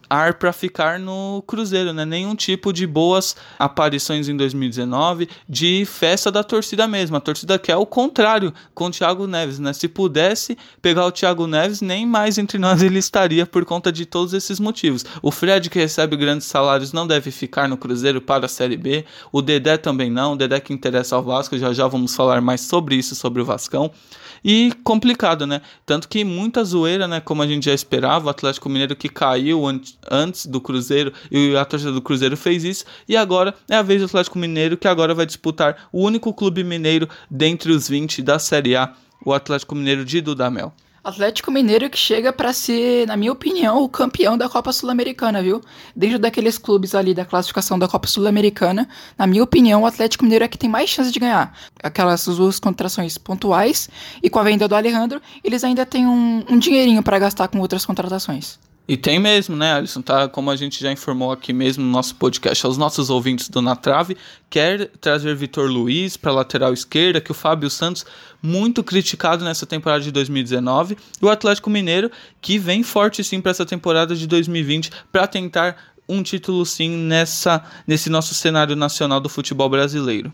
ar 0.09 0.35
para 0.35 0.53
ficar 0.53 0.99
no 0.99 1.43
Cruzeiro, 1.45 1.93
né? 1.93 2.05
Nenhum 2.05 2.35
tipo 2.35 2.71
de 2.71 2.85
boas 2.85 3.35
aparições 3.57 4.29
em 4.29 4.35
2019, 4.35 5.29
de 5.47 5.85
festa 5.85 6.31
da 6.31 6.43
torcida 6.43 6.87
mesmo. 6.87 7.17
A 7.17 7.19
torcida 7.19 7.59
quer 7.59 7.75
o 7.75 7.85
contrário 7.85 8.53
com 8.73 8.85
o 8.85 8.91
Thiago 8.91 9.27
Neves, 9.27 9.59
né? 9.59 9.73
Se 9.73 9.87
pudesse 9.87 10.57
pegar 10.81 11.05
o 11.05 11.11
Thiago 11.11 11.47
Neves, 11.47 11.81
nem 11.81 12.05
mais 12.05 12.37
entre 12.37 12.57
nós 12.57 12.81
ele 12.81 12.99
estaria 12.99 13.45
por 13.45 13.65
conta 13.65 13.91
de 13.91 14.05
todos 14.05 14.33
esses 14.33 14.59
motivos. 14.59 15.05
O 15.21 15.31
Fred, 15.31 15.69
que 15.69 15.79
recebe 15.79 16.15
grandes 16.15 16.47
salários, 16.47 16.93
não 16.93 17.07
deve 17.07 17.31
ficar 17.31 17.67
no 17.67 17.77
Cruzeiro 17.77 18.21
para 18.21 18.45
a 18.45 18.49
Série 18.49 18.77
B. 18.77 19.05
O 19.31 19.41
Dedé 19.41 19.77
também 19.77 20.09
não. 20.09 20.33
O 20.33 20.35
Dedé 20.35 20.59
que 20.59 20.73
interessa 20.73 21.15
ao 21.15 21.23
Vasco, 21.23 21.57
já 21.57 21.73
já 21.73 21.87
vamos 21.87 22.15
falar 22.15 22.41
mais 22.41 22.61
sobre 22.61 22.95
isso, 22.95 23.15
sobre 23.15 23.41
o 23.41 23.45
Vascão 23.45 23.91
e 24.43 24.73
complicado, 24.83 25.45
né? 25.45 25.61
Tanto 25.85 26.07
que 26.07 26.23
muita 26.23 26.63
zoeira, 26.63 27.07
né? 27.07 27.19
Como 27.19 27.41
a 27.41 27.47
gente 27.47 27.65
já 27.65 27.73
esperava, 27.73 28.27
o 28.27 28.29
Atlético 28.29 28.69
Mineiro 28.69 28.95
que 28.95 29.09
caiu 29.09 29.67
an 29.67 29.79
antes 30.09 30.45
do 30.45 30.59
Cruzeiro 30.59 31.13
e 31.31 31.55
a 31.55 31.65
torcida 31.65 31.91
do 31.91 32.01
Cruzeiro 32.01 32.35
fez 32.35 32.63
isso. 32.63 32.85
E 33.07 33.15
agora 33.15 33.53
é 33.69 33.75
a 33.75 33.81
vez 33.81 34.01
do 34.01 34.05
Atlético 34.05 34.37
Mineiro 34.37 34.77
que 34.77 34.87
agora 34.87 35.13
vai 35.13 35.25
disputar 35.25 35.87
o 35.91 36.01
único 36.03 36.33
clube 36.33 36.63
mineiro 36.63 37.07
dentre 37.29 37.71
os 37.71 37.87
20 37.87 38.21
da 38.21 38.39
Série 38.39 38.75
A, 38.75 38.93
o 39.23 39.33
Atlético 39.33 39.75
Mineiro 39.75 40.03
de 40.03 40.21
Dudamel. 40.21 40.73
Atlético 41.03 41.51
Mineiro 41.51 41.89
que 41.89 41.97
chega 41.97 42.33
para 42.33 42.51
ser, 42.51 43.07
na 43.07 43.15
minha 43.15 43.31
opinião, 43.31 43.83
o 43.83 43.89
campeão 43.89 44.37
da 44.37 44.49
Copa 44.49 44.73
Sul-Americana, 44.73 45.41
viu? 45.41 45.61
Dentro 45.95 46.19
daqueles 46.19 46.57
clubes 46.57 46.93
ali 46.93 47.13
da 47.13 47.25
classificação 47.25 47.79
da 47.79 47.87
Copa 47.87 48.07
Sul-Americana, 48.07 48.87
na 49.17 49.25
minha 49.25 49.43
opinião, 49.43 49.83
o 49.83 49.85
Atlético 49.85 50.23
Mineiro 50.23 50.45
é 50.45 50.47
que 50.47 50.57
tem 50.57 50.69
mais 50.69 50.89
chance 50.89 51.11
de 51.11 51.19
ganhar. 51.19 51.57
Aquelas 51.81 52.25
duas 52.25 52.59
contratações 52.59 53.17
pontuais 53.17 53.89
e 54.21 54.29
com 54.29 54.39
a 54.39 54.43
venda 54.43 54.67
do 54.67 54.75
Alejandro, 54.75 55.21
eles 55.43 55.63
ainda 55.63 55.85
têm 55.85 56.05
um, 56.05 56.43
um 56.49 56.59
dinheirinho 56.59 57.01
para 57.01 57.19
gastar 57.19 57.47
com 57.47 57.59
outras 57.59 57.85
contratações. 57.85 58.59
E 58.87 58.95
tem 58.95 59.19
mesmo, 59.19 59.53
né, 59.53 59.73
Alisson? 59.73 60.01
Tá, 60.01 60.29
como 60.29 60.49
a 60.49 60.55
gente 60.55 60.81
já 60.81 60.89
informou 60.89 61.31
aqui 61.31 61.51
mesmo 61.51 61.83
no 61.83 61.91
nosso 61.91 62.15
podcast 62.15 62.65
aos 62.65 62.77
nossos 62.77 63.09
ouvintes 63.09 63.49
do 63.49 63.61
Na 63.61 63.75
Trave, 63.75 64.15
quer 64.49 64.87
trazer 65.01 65.35
Vitor 65.35 65.69
Luiz 65.69 66.15
para 66.15 66.31
lateral 66.31 66.71
esquerda, 66.71 67.19
que 67.19 67.31
o 67.31 67.33
Fábio 67.33 67.69
Santos, 67.69 68.05
muito 68.41 68.81
criticado 68.81 69.43
nessa 69.43 69.65
temporada 69.65 70.01
de 70.01 70.11
2019, 70.11 70.97
e 71.21 71.25
o 71.25 71.29
Atlético 71.29 71.69
Mineiro, 71.69 72.09
que 72.39 72.57
vem 72.57 72.81
forte 72.81 73.21
sim 73.25 73.41
para 73.41 73.51
essa 73.51 73.65
temporada 73.65 74.15
de 74.15 74.25
2020 74.25 74.89
para 75.11 75.27
tentar 75.27 75.75
um 76.07 76.23
título 76.23 76.65
sim 76.65 76.89
nessa 76.89 77.61
nesse 77.85 78.09
nosso 78.09 78.33
cenário 78.33 78.73
nacional 78.73 79.19
do 79.19 79.27
futebol 79.27 79.67
brasileiro. 79.67 80.31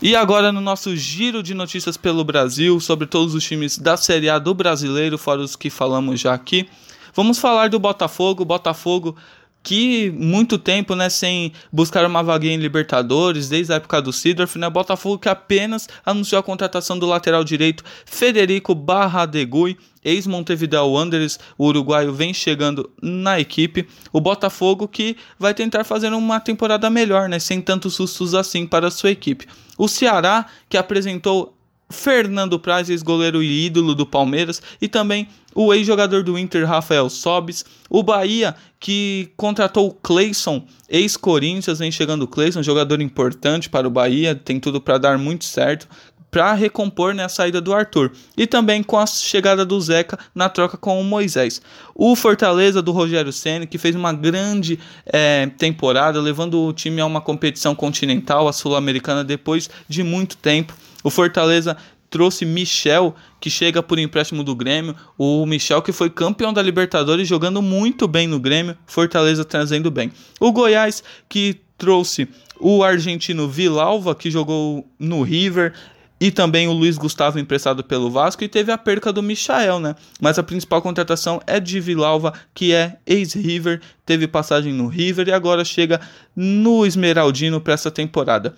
E 0.00 0.16
agora 0.16 0.50
no 0.50 0.62
nosso 0.62 0.96
giro 0.96 1.42
de 1.42 1.52
notícias 1.52 1.98
pelo 1.98 2.24
Brasil 2.24 2.80
sobre 2.80 3.06
todos 3.06 3.34
os 3.34 3.44
times 3.44 3.76
da 3.76 3.98
Série 3.98 4.30
A 4.30 4.38
do 4.38 4.54
Brasileiro, 4.54 5.18
fora 5.18 5.42
os 5.42 5.54
que 5.54 5.68
falamos 5.68 6.18
já 6.18 6.32
aqui. 6.32 6.66
Vamos 7.14 7.38
falar 7.38 7.68
do 7.68 7.78
Botafogo. 7.78 8.44
Botafogo 8.44 9.16
que 9.62 10.10
muito 10.12 10.58
tempo, 10.58 10.94
né, 10.94 11.08
sem 11.08 11.52
buscar 11.70 12.04
uma 12.06 12.22
vaguinha 12.22 12.54
em 12.54 12.58
Libertadores, 12.58 13.48
desde 13.48 13.72
a 13.72 13.76
época 13.76 14.00
do 14.00 14.12
Sidorf, 14.12 14.58
né, 14.58 14.70
Botafogo 14.70 15.18
que 15.18 15.28
apenas 15.28 15.88
anunciou 16.04 16.40
a 16.40 16.42
contratação 16.42 16.98
do 16.98 17.06
lateral 17.06 17.44
direito 17.44 17.84
Federico 18.06 18.74
Barradegui, 18.74 19.76
ex-Montevideo 20.02 20.86
Wanderers, 20.86 21.38
o 21.58 21.66
uruguaio 21.66 22.12
vem 22.12 22.32
chegando 22.32 22.90
na 23.02 23.38
equipe, 23.38 23.86
o 24.12 24.20
Botafogo 24.20 24.88
que 24.88 25.16
vai 25.38 25.52
tentar 25.52 25.84
fazer 25.84 26.10
uma 26.12 26.40
temporada 26.40 26.88
melhor, 26.88 27.28
né, 27.28 27.38
sem 27.38 27.60
tantos 27.60 27.94
sustos 27.94 28.34
assim 28.34 28.66
para 28.66 28.88
a 28.88 28.90
sua 28.90 29.10
equipe. 29.10 29.46
O 29.76 29.88
Ceará, 29.88 30.46
que 30.68 30.78
apresentou 30.78 31.54
Fernando 31.90 32.58
Praz, 32.58 32.88
ex-goleiro 32.88 33.42
e 33.42 33.66
ídolo 33.66 33.94
do 33.94 34.06
Palmeiras, 34.06 34.62
e 34.80 34.88
também 34.88 35.28
o 35.54 35.74
ex-jogador 35.74 36.22
do 36.22 36.38
Inter, 36.38 36.66
Rafael 36.66 37.10
Sobis, 37.10 37.64
o 37.88 38.02
Bahia, 38.02 38.54
que 38.78 39.30
contratou 39.36 39.88
o 39.88 39.92
Cleison, 39.92 40.64
ex-Corinthians, 40.88 41.80
vem 41.80 41.90
chegando 41.90 42.22
o 42.22 42.28
Cleison, 42.28 42.62
jogador 42.62 43.00
importante 43.00 43.68
para 43.68 43.86
o 43.86 43.90
Bahia, 43.90 44.34
tem 44.34 44.60
tudo 44.60 44.80
para 44.80 44.96
dar 44.96 45.18
muito 45.18 45.44
certo, 45.44 45.88
para 46.30 46.52
recompor 46.52 47.12
né, 47.14 47.24
a 47.24 47.28
saída 47.28 47.60
do 47.60 47.74
Arthur. 47.74 48.12
E 48.36 48.46
também 48.46 48.82
com 48.82 48.98
a 48.98 49.06
chegada 49.06 49.64
do 49.64 49.80
Zeca 49.80 50.18
na 50.34 50.48
troca 50.48 50.76
com 50.76 51.00
o 51.00 51.04
Moisés. 51.04 51.60
O 51.94 52.14
Fortaleza 52.14 52.80
do 52.80 52.92
Rogério 52.92 53.32
Senna, 53.32 53.66
que 53.66 53.78
fez 53.78 53.96
uma 53.96 54.12
grande 54.12 54.78
é, 55.06 55.46
temporada, 55.58 56.20
levando 56.20 56.60
o 56.60 56.72
time 56.72 57.00
a 57.00 57.06
uma 57.06 57.20
competição 57.20 57.74
continental, 57.74 58.48
a 58.48 58.52
Sul-Americana, 58.52 59.24
depois 59.24 59.68
de 59.88 60.02
muito 60.02 60.36
tempo. 60.36 60.74
O 61.02 61.10
Fortaleza 61.10 61.76
trouxe 62.10 62.44
Michel, 62.44 63.14
que 63.40 63.48
chega 63.48 63.82
por 63.82 63.98
empréstimo 63.98 64.42
do 64.42 64.54
Grêmio. 64.54 64.94
O 65.16 65.46
Michel, 65.46 65.80
que 65.80 65.92
foi 65.92 66.10
campeão 66.10 66.52
da 66.52 66.60
Libertadores, 66.60 67.26
jogando 67.26 67.62
muito 67.62 68.08
bem 68.08 68.26
no 68.26 68.40
Grêmio. 68.40 68.76
Fortaleza 68.84 69.44
trazendo 69.44 69.90
bem. 69.90 70.12
O 70.40 70.52
Goiás, 70.52 71.02
que 71.28 71.60
trouxe 71.78 72.28
o 72.58 72.84
argentino 72.84 73.48
Vilalva, 73.48 74.14
que 74.14 74.30
jogou 74.30 74.86
no 74.98 75.22
River. 75.22 75.72
E 76.20 76.30
também 76.30 76.68
o 76.68 76.72
Luiz 76.72 76.98
Gustavo 76.98 77.38
emprestado 77.38 77.82
pelo 77.82 78.10
Vasco 78.10 78.44
e 78.44 78.48
teve 78.48 78.70
a 78.70 78.76
perca 78.76 79.10
do 79.10 79.22
Michael, 79.22 79.80
né? 79.80 79.94
Mas 80.20 80.38
a 80.38 80.42
principal 80.42 80.82
contratação 80.82 81.40
é 81.46 81.58
de 81.58 81.80
Vilalva, 81.80 82.34
que 82.52 82.74
é 82.74 82.98
ex-River, 83.06 83.80
teve 84.04 84.28
passagem 84.28 84.72
no 84.72 84.86
River 84.86 85.28
e 85.28 85.32
agora 85.32 85.64
chega 85.64 85.98
no 86.36 86.84
Esmeraldino 86.84 87.60
para 87.60 87.72
essa 87.72 87.90
temporada. 87.90 88.54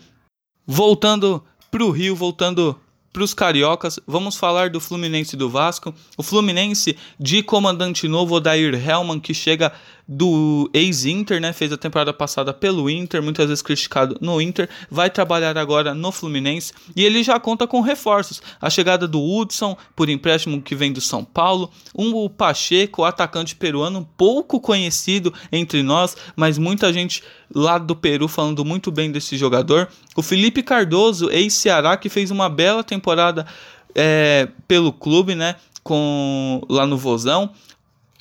Voltando 0.66 1.42
para 1.70 1.84
o 1.84 1.90
Rio, 1.90 2.16
voltando 2.16 2.76
para 3.12 3.22
os 3.22 3.34
cariocas, 3.34 4.00
vamos 4.06 4.36
falar 4.36 4.70
do 4.70 4.80
Fluminense 4.80 5.36
e 5.36 5.38
do 5.38 5.50
Vasco. 5.50 5.94
O 6.16 6.22
Fluminense 6.22 6.96
de 7.20 7.42
comandante 7.42 8.08
novo, 8.08 8.36
Odair 8.36 8.74
Helman, 8.74 9.20
que 9.20 9.34
chega 9.34 9.72
do 10.06 10.68
ex-Inter, 10.72 11.40
né? 11.40 11.52
Fez 11.52 11.72
a 11.72 11.76
temporada 11.76 12.12
passada 12.12 12.52
pelo 12.52 12.90
Inter, 12.90 13.22
muitas 13.22 13.46
vezes 13.46 13.62
criticado 13.62 14.16
no 14.20 14.40
Inter, 14.40 14.68
vai 14.90 15.08
trabalhar 15.08 15.56
agora 15.56 15.94
no 15.94 16.10
Fluminense 16.10 16.72
e 16.94 17.04
ele 17.04 17.22
já 17.22 17.38
conta 17.38 17.66
com 17.66 17.80
reforços. 17.80 18.42
A 18.60 18.68
chegada 18.68 19.06
do 19.06 19.22
Hudson 19.22 19.76
por 19.94 20.08
empréstimo 20.08 20.60
que 20.60 20.74
vem 20.74 20.92
do 20.92 21.00
São 21.00 21.24
Paulo, 21.24 21.70
um 21.96 22.14
o 22.14 22.28
Pacheco, 22.28 23.04
atacante 23.04 23.54
peruano, 23.54 24.08
pouco 24.16 24.60
conhecido 24.60 25.32
entre 25.50 25.82
nós, 25.82 26.16
mas 26.36 26.58
muita 26.58 26.92
gente 26.92 27.22
lá 27.54 27.78
do 27.78 27.94
Peru 27.94 28.28
falando 28.28 28.64
muito 28.64 28.90
bem 28.90 29.10
desse 29.10 29.36
jogador. 29.36 29.88
O 30.16 30.22
Felipe 30.22 30.62
Cardoso, 30.62 31.30
ex-Ceará, 31.30 31.96
que 31.96 32.08
fez 32.08 32.30
uma 32.30 32.48
bela 32.48 32.82
temporada 32.82 33.46
é, 33.94 34.48
pelo 34.66 34.92
clube, 34.92 35.34
né? 35.34 35.56
Com, 35.84 36.64
lá 36.68 36.86
no 36.86 36.96
Vozão 36.96 37.50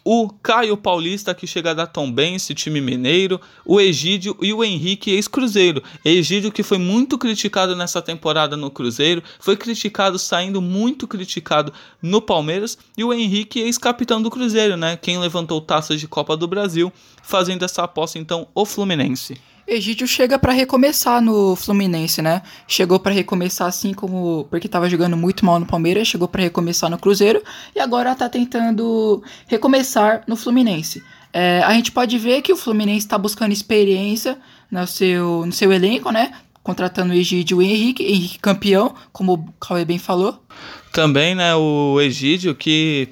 o 0.03 0.29
Caio 0.29 0.75
Paulista, 0.75 1.33
que 1.33 1.45
chega 1.45 1.75
da 1.75 1.85
Tombense, 1.85 2.55
time 2.55 2.81
mineiro, 2.81 3.39
o 3.65 3.79
Egídio 3.79 4.35
e 4.41 4.53
o 4.53 4.63
Henrique, 4.63 5.11
ex-Cruzeiro. 5.11 5.83
Egídio, 6.03 6.51
que 6.51 6.63
foi 6.63 6.77
muito 6.77 7.17
criticado 7.17 7.75
nessa 7.75 8.01
temporada 8.01 8.57
no 8.57 8.71
Cruzeiro, 8.71 9.23
foi 9.39 9.55
criticado, 9.55 10.17
saindo 10.17 10.61
muito 10.61 11.07
criticado 11.07 11.71
no 12.01 12.21
Palmeiras, 12.21 12.77
e 12.97 13.03
o 13.03 13.13
Henrique, 13.13 13.59
ex-capitão 13.59 14.21
do 14.21 14.31
Cruzeiro, 14.31 14.75
né? 14.75 14.97
Quem 14.97 15.19
levantou 15.19 15.61
taças 15.61 15.99
de 15.99 16.07
Copa 16.07 16.35
do 16.35 16.47
Brasil, 16.47 16.91
fazendo 17.21 17.63
essa 17.63 17.83
aposta, 17.83 18.17
então, 18.17 18.47
o 18.55 18.65
Fluminense. 18.65 19.37
Egídio 19.73 20.05
chega 20.05 20.37
para 20.37 20.51
recomeçar 20.51 21.21
no 21.21 21.55
Fluminense, 21.55 22.21
né? 22.21 22.41
Chegou 22.67 22.99
para 22.99 23.13
recomeçar 23.13 23.69
assim 23.69 23.93
como 23.93 24.45
porque 24.49 24.67
estava 24.67 24.89
jogando 24.89 25.15
muito 25.15 25.45
mal 25.45 25.61
no 25.61 25.65
Palmeiras, 25.65 26.09
chegou 26.09 26.27
para 26.27 26.41
recomeçar 26.41 26.89
no 26.89 26.97
Cruzeiro 26.97 27.41
e 27.73 27.79
agora 27.79 28.13
tá 28.13 28.27
tentando 28.27 29.23
recomeçar 29.47 30.23
no 30.27 30.35
Fluminense. 30.35 31.01
É, 31.31 31.61
a 31.63 31.73
gente 31.73 31.89
pode 31.89 32.17
ver 32.17 32.41
que 32.41 32.51
o 32.51 32.57
Fluminense 32.57 33.05
está 33.05 33.17
buscando 33.17 33.53
experiência 33.53 34.37
no 34.69 34.85
seu, 34.85 35.45
no 35.45 35.53
seu 35.53 35.71
elenco, 35.71 36.11
né? 36.11 36.33
Contratando 36.61 37.13
o 37.13 37.15
Egídio 37.15 37.61
e 37.61 37.65
o 37.65 37.71
Henrique, 37.71 38.03
Henrique 38.03 38.39
campeão, 38.39 38.93
como 39.13 39.33
o 39.35 39.53
Cauê 39.53 39.85
bem 39.85 39.97
falou. 39.97 40.43
Também, 40.91 41.33
né, 41.33 41.55
o 41.55 41.97
Egídio 42.01 42.53
que 42.53 43.07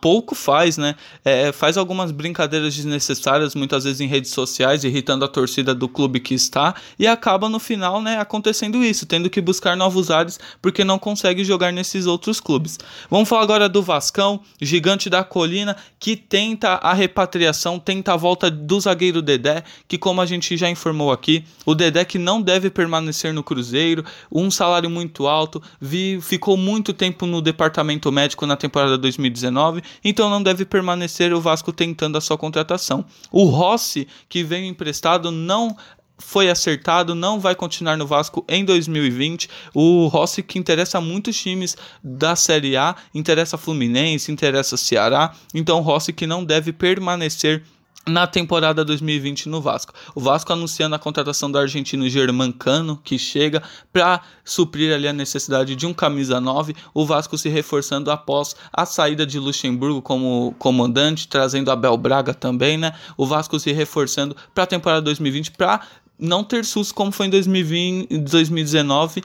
pouco 0.00 0.34
faz, 0.34 0.76
né? 0.76 0.94
É, 1.24 1.52
faz 1.52 1.76
algumas 1.76 2.10
brincadeiras 2.10 2.74
desnecessárias, 2.74 3.54
muitas 3.54 3.84
vezes 3.84 4.00
em 4.00 4.06
redes 4.06 4.30
sociais, 4.30 4.84
irritando 4.84 5.24
a 5.24 5.28
torcida 5.28 5.74
do 5.74 5.88
clube 5.88 6.20
que 6.20 6.34
está, 6.34 6.74
e 6.98 7.06
acaba 7.06 7.48
no 7.48 7.58
final, 7.58 8.00
né, 8.00 8.18
acontecendo 8.18 8.82
isso, 8.84 9.06
tendo 9.06 9.30
que 9.30 9.40
buscar 9.40 9.76
novos 9.76 10.10
ares 10.10 10.38
porque 10.60 10.84
não 10.84 10.98
consegue 10.98 11.44
jogar 11.44 11.72
nesses 11.72 12.06
outros 12.06 12.40
clubes. 12.40 12.78
Vamos 13.10 13.28
falar 13.28 13.42
agora 13.42 13.68
do 13.68 13.82
Vascão, 13.82 14.40
gigante 14.60 15.08
da 15.10 15.24
colina, 15.24 15.76
que 15.98 16.16
tenta 16.16 16.74
a 16.74 16.92
repatriação, 16.92 17.78
tenta 17.78 18.12
a 18.12 18.16
volta 18.16 18.50
do 18.50 18.80
zagueiro 18.80 19.22
Dedé, 19.22 19.64
que 19.88 19.98
como 19.98 20.20
a 20.20 20.26
gente 20.26 20.56
já 20.56 20.68
informou 20.68 21.12
aqui, 21.12 21.44
o 21.64 21.74
Dedé 21.74 22.04
que 22.04 22.18
não 22.18 22.40
deve 22.40 22.70
permanecer 22.70 23.32
no 23.32 23.42
Cruzeiro, 23.42 24.04
um 24.30 24.50
salário 24.50 24.90
muito 24.90 25.26
alto, 25.26 25.62
vi, 25.80 26.18
ficou 26.20 26.56
muito 26.56 26.92
tempo 26.92 27.26
no 27.26 27.40
departamento 27.40 28.10
médico 28.10 28.46
na 28.46 28.56
temporada 28.56 28.98
2019 28.98 29.71
então 30.04 30.28
não 30.28 30.42
deve 30.42 30.64
permanecer 30.64 31.32
o 31.32 31.40
Vasco 31.40 31.72
tentando 31.72 32.18
a 32.18 32.20
sua 32.20 32.36
contratação. 32.36 33.04
O 33.30 33.44
Rossi, 33.44 34.08
que 34.28 34.42
veio 34.42 34.64
emprestado, 34.64 35.30
não 35.30 35.76
foi 36.18 36.48
acertado, 36.48 37.14
não 37.14 37.40
vai 37.40 37.54
continuar 37.54 37.96
no 37.96 38.06
Vasco 38.06 38.44
em 38.48 38.64
2020. 38.64 39.48
O 39.74 40.06
Rossi 40.06 40.42
que 40.42 40.58
interessa 40.58 41.00
muitos 41.00 41.36
times 41.36 41.76
da 42.02 42.36
Série 42.36 42.76
A, 42.76 42.94
interessa 43.14 43.58
Fluminense, 43.58 44.30
interessa 44.30 44.76
Ceará. 44.76 45.34
Então 45.52 45.80
Rossi 45.80 46.12
que 46.12 46.26
não 46.26 46.44
deve 46.44 46.72
permanecer 46.72 47.64
na 48.06 48.26
temporada 48.26 48.84
2020 48.84 49.48
no 49.48 49.60
Vasco. 49.60 49.94
O 50.14 50.20
Vasco 50.20 50.52
anunciando 50.52 50.94
a 50.94 50.98
contratação 50.98 51.50
do 51.50 51.58
argentino 51.58 52.08
Germancano, 52.08 53.00
que 53.02 53.18
chega 53.18 53.62
para 53.92 54.20
suprir 54.44 54.92
ali 54.92 55.06
a 55.06 55.12
necessidade 55.12 55.76
de 55.76 55.86
um 55.86 55.94
camisa 55.94 56.40
9, 56.40 56.74
o 56.92 57.06
Vasco 57.06 57.38
se 57.38 57.48
reforçando 57.48 58.10
após 58.10 58.56
a 58.72 58.84
saída 58.84 59.24
de 59.24 59.38
Luxemburgo 59.38 60.02
como 60.02 60.54
comandante, 60.58 61.28
trazendo 61.28 61.70
Abel 61.70 61.96
Braga 61.96 62.34
também, 62.34 62.76
né? 62.76 62.92
O 63.16 63.24
Vasco 63.24 63.58
se 63.58 63.72
reforçando 63.72 64.36
para 64.54 64.64
a 64.64 64.66
temporada 64.66 65.02
2020 65.02 65.52
para 65.52 65.80
não 66.18 66.44
ter 66.44 66.64
susto 66.64 66.94
como 66.94 67.10
foi 67.10 67.26
em 67.26 67.30
2020, 67.30 68.18
2019, 68.18 69.24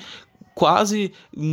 quase 0.58 1.12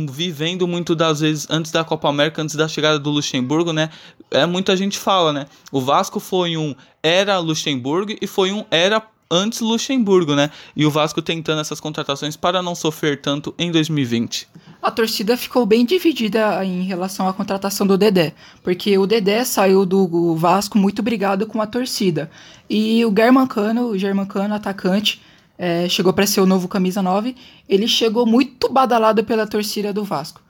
vivendo 0.09 0.67
muito 0.67 0.95
das 0.95 1.19
vezes 1.19 1.45
antes 1.47 1.71
da 1.71 1.83
Copa 1.83 2.09
América, 2.09 2.41
antes 2.41 2.55
da 2.55 2.67
chegada 2.67 2.97
do 2.97 3.11
Luxemburgo, 3.11 3.71
né? 3.71 3.91
É 4.31 4.47
muita 4.47 4.75
gente 4.75 4.97
fala, 4.97 5.31
né? 5.31 5.45
O 5.71 5.79
Vasco 5.79 6.19
foi 6.19 6.57
um 6.57 6.73
era 7.03 7.37
Luxemburgo 7.37 8.15
e 8.19 8.25
foi 8.25 8.51
um 8.51 8.65
era 8.71 9.03
antes 9.29 9.59
Luxemburgo, 9.59 10.33
né? 10.33 10.49
E 10.75 10.87
o 10.87 10.89
Vasco 10.89 11.21
tentando 11.21 11.61
essas 11.61 11.79
contratações 11.79 12.35
para 12.35 12.63
não 12.63 12.73
sofrer 12.73 13.21
tanto 13.21 13.53
em 13.59 13.71
2020. 13.71 14.47
A 14.81 14.89
torcida 14.89 15.37
ficou 15.37 15.67
bem 15.67 15.85
dividida 15.85 16.65
em 16.65 16.81
relação 16.81 17.27
à 17.27 17.33
contratação 17.33 17.85
do 17.85 17.99
Dedé, 17.99 18.33
porque 18.63 18.97
o 18.97 19.05
Dedé 19.05 19.45
saiu 19.45 19.85
do 19.85 20.35
Vasco 20.35 20.79
muito 20.79 21.03
brigado 21.03 21.45
com 21.45 21.61
a 21.61 21.67
torcida. 21.67 22.31
E 22.67 23.05
o 23.05 23.13
Germancano, 23.15 23.89
o 23.89 23.97
Germancano, 23.99 24.55
atacante, 24.55 25.21
é, 25.57 25.87
chegou 25.89 26.13
para 26.13 26.27
ser 26.27 26.41
o 26.41 26.45
novo 26.45 26.67
camisa 26.67 27.01
9, 27.01 27.35
ele 27.67 27.87
chegou 27.87 28.25
muito 28.25 28.69
badalado 28.69 29.23
pela 29.23 29.47
torcida 29.47 29.93
do 29.93 30.03
Vasco. 30.03 30.41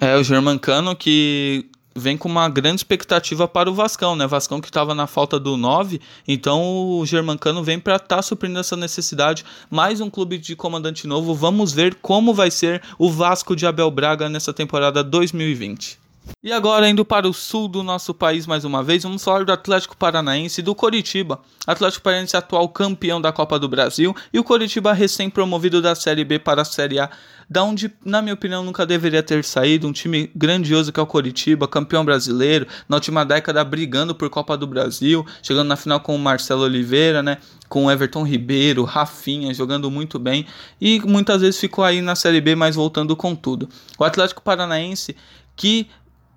É, 0.00 0.16
o 0.16 0.22
Germancano 0.22 0.94
que 0.94 1.66
vem 1.94 2.16
com 2.16 2.28
uma 2.28 2.48
grande 2.48 2.80
expectativa 2.80 3.48
para 3.48 3.70
o 3.70 3.74
Vascão, 3.74 4.14
né? 4.14 4.26
Vascão 4.26 4.60
que 4.60 4.68
estava 4.68 4.94
na 4.94 5.06
falta 5.06 5.40
do 5.40 5.56
9, 5.56 6.00
então 6.28 6.98
o 6.98 7.06
Germancano 7.06 7.64
vem 7.64 7.80
para 7.80 7.96
estar 7.96 8.16
tá 8.16 8.22
suprindo 8.22 8.58
essa 8.58 8.76
necessidade. 8.76 9.44
Mais 9.70 10.00
um 10.00 10.10
clube 10.10 10.36
de 10.36 10.54
comandante 10.54 11.06
novo. 11.06 11.34
Vamos 11.34 11.72
ver 11.72 11.94
como 12.02 12.34
vai 12.34 12.50
ser 12.50 12.82
o 12.98 13.10
Vasco 13.10 13.56
de 13.56 13.66
Abel 13.66 13.90
Braga 13.90 14.28
nessa 14.28 14.52
temporada 14.52 15.02
2020. 15.02 16.05
E 16.42 16.52
agora, 16.52 16.88
indo 16.88 17.04
para 17.04 17.28
o 17.28 17.32
sul 17.32 17.66
do 17.66 17.82
nosso 17.82 18.14
país 18.14 18.46
mais 18.46 18.64
uma 18.64 18.82
vez, 18.82 19.02
vamos 19.02 19.24
falar 19.24 19.44
do 19.44 19.52
Atlético 19.52 19.96
Paranaense 19.96 20.60
e 20.60 20.64
do 20.64 20.74
Coritiba. 20.74 21.40
Atlético 21.66 22.04
Paranaense 22.04 22.36
atual 22.36 22.68
campeão 22.68 23.20
da 23.20 23.32
Copa 23.32 23.58
do 23.58 23.68
Brasil 23.68 24.14
e 24.32 24.38
o 24.38 24.44
Coritiba 24.44 24.92
recém-promovido 24.92 25.82
da 25.82 25.94
Série 25.94 26.24
B 26.24 26.38
para 26.38 26.62
a 26.62 26.64
Série 26.64 27.00
A, 27.00 27.10
da 27.48 27.64
onde, 27.64 27.92
na 28.04 28.22
minha 28.22 28.34
opinião, 28.34 28.62
nunca 28.62 28.86
deveria 28.86 29.22
ter 29.22 29.42
saído. 29.44 29.88
Um 29.88 29.92
time 29.92 30.30
grandioso 30.34 30.92
que 30.92 31.00
é 31.00 31.02
o 31.02 31.06
Coritiba, 31.06 31.66
campeão 31.66 32.04
brasileiro, 32.04 32.66
na 32.88 32.96
última 32.96 33.24
década 33.24 33.64
brigando 33.64 34.14
por 34.14 34.30
Copa 34.30 34.56
do 34.56 34.66
Brasil, 34.66 35.26
chegando 35.42 35.68
na 35.68 35.76
final 35.76 36.00
com 36.00 36.14
o 36.14 36.18
Marcelo 36.18 36.62
Oliveira, 36.62 37.22
né? 37.22 37.38
Com 37.68 37.86
o 37.86 37.90
Everton 37.90 38.22
Ribeiro, 38.22 38.84
Rafinha, 38.84 39.52
jogando 39.52 39.90
muito 39.90 40.18
bem 40.18 40.46
e 40.80 41.00
muitas 41.00 41.40
vezes 41.40 41.58
ficou 41.58 41.82
aí 41.82 42.00
na 42.00 42.14
Série 42.14 42.40
B, 42.40 42.54
mas 42.54 42.76
voltando 42.76 43.16
com 43.16 43.34
tudo. 43.34 43.68
O 43.98 44.04
Atlético 44.04 44.42
Paranaense 44.42 45.16
que 45.56 45.88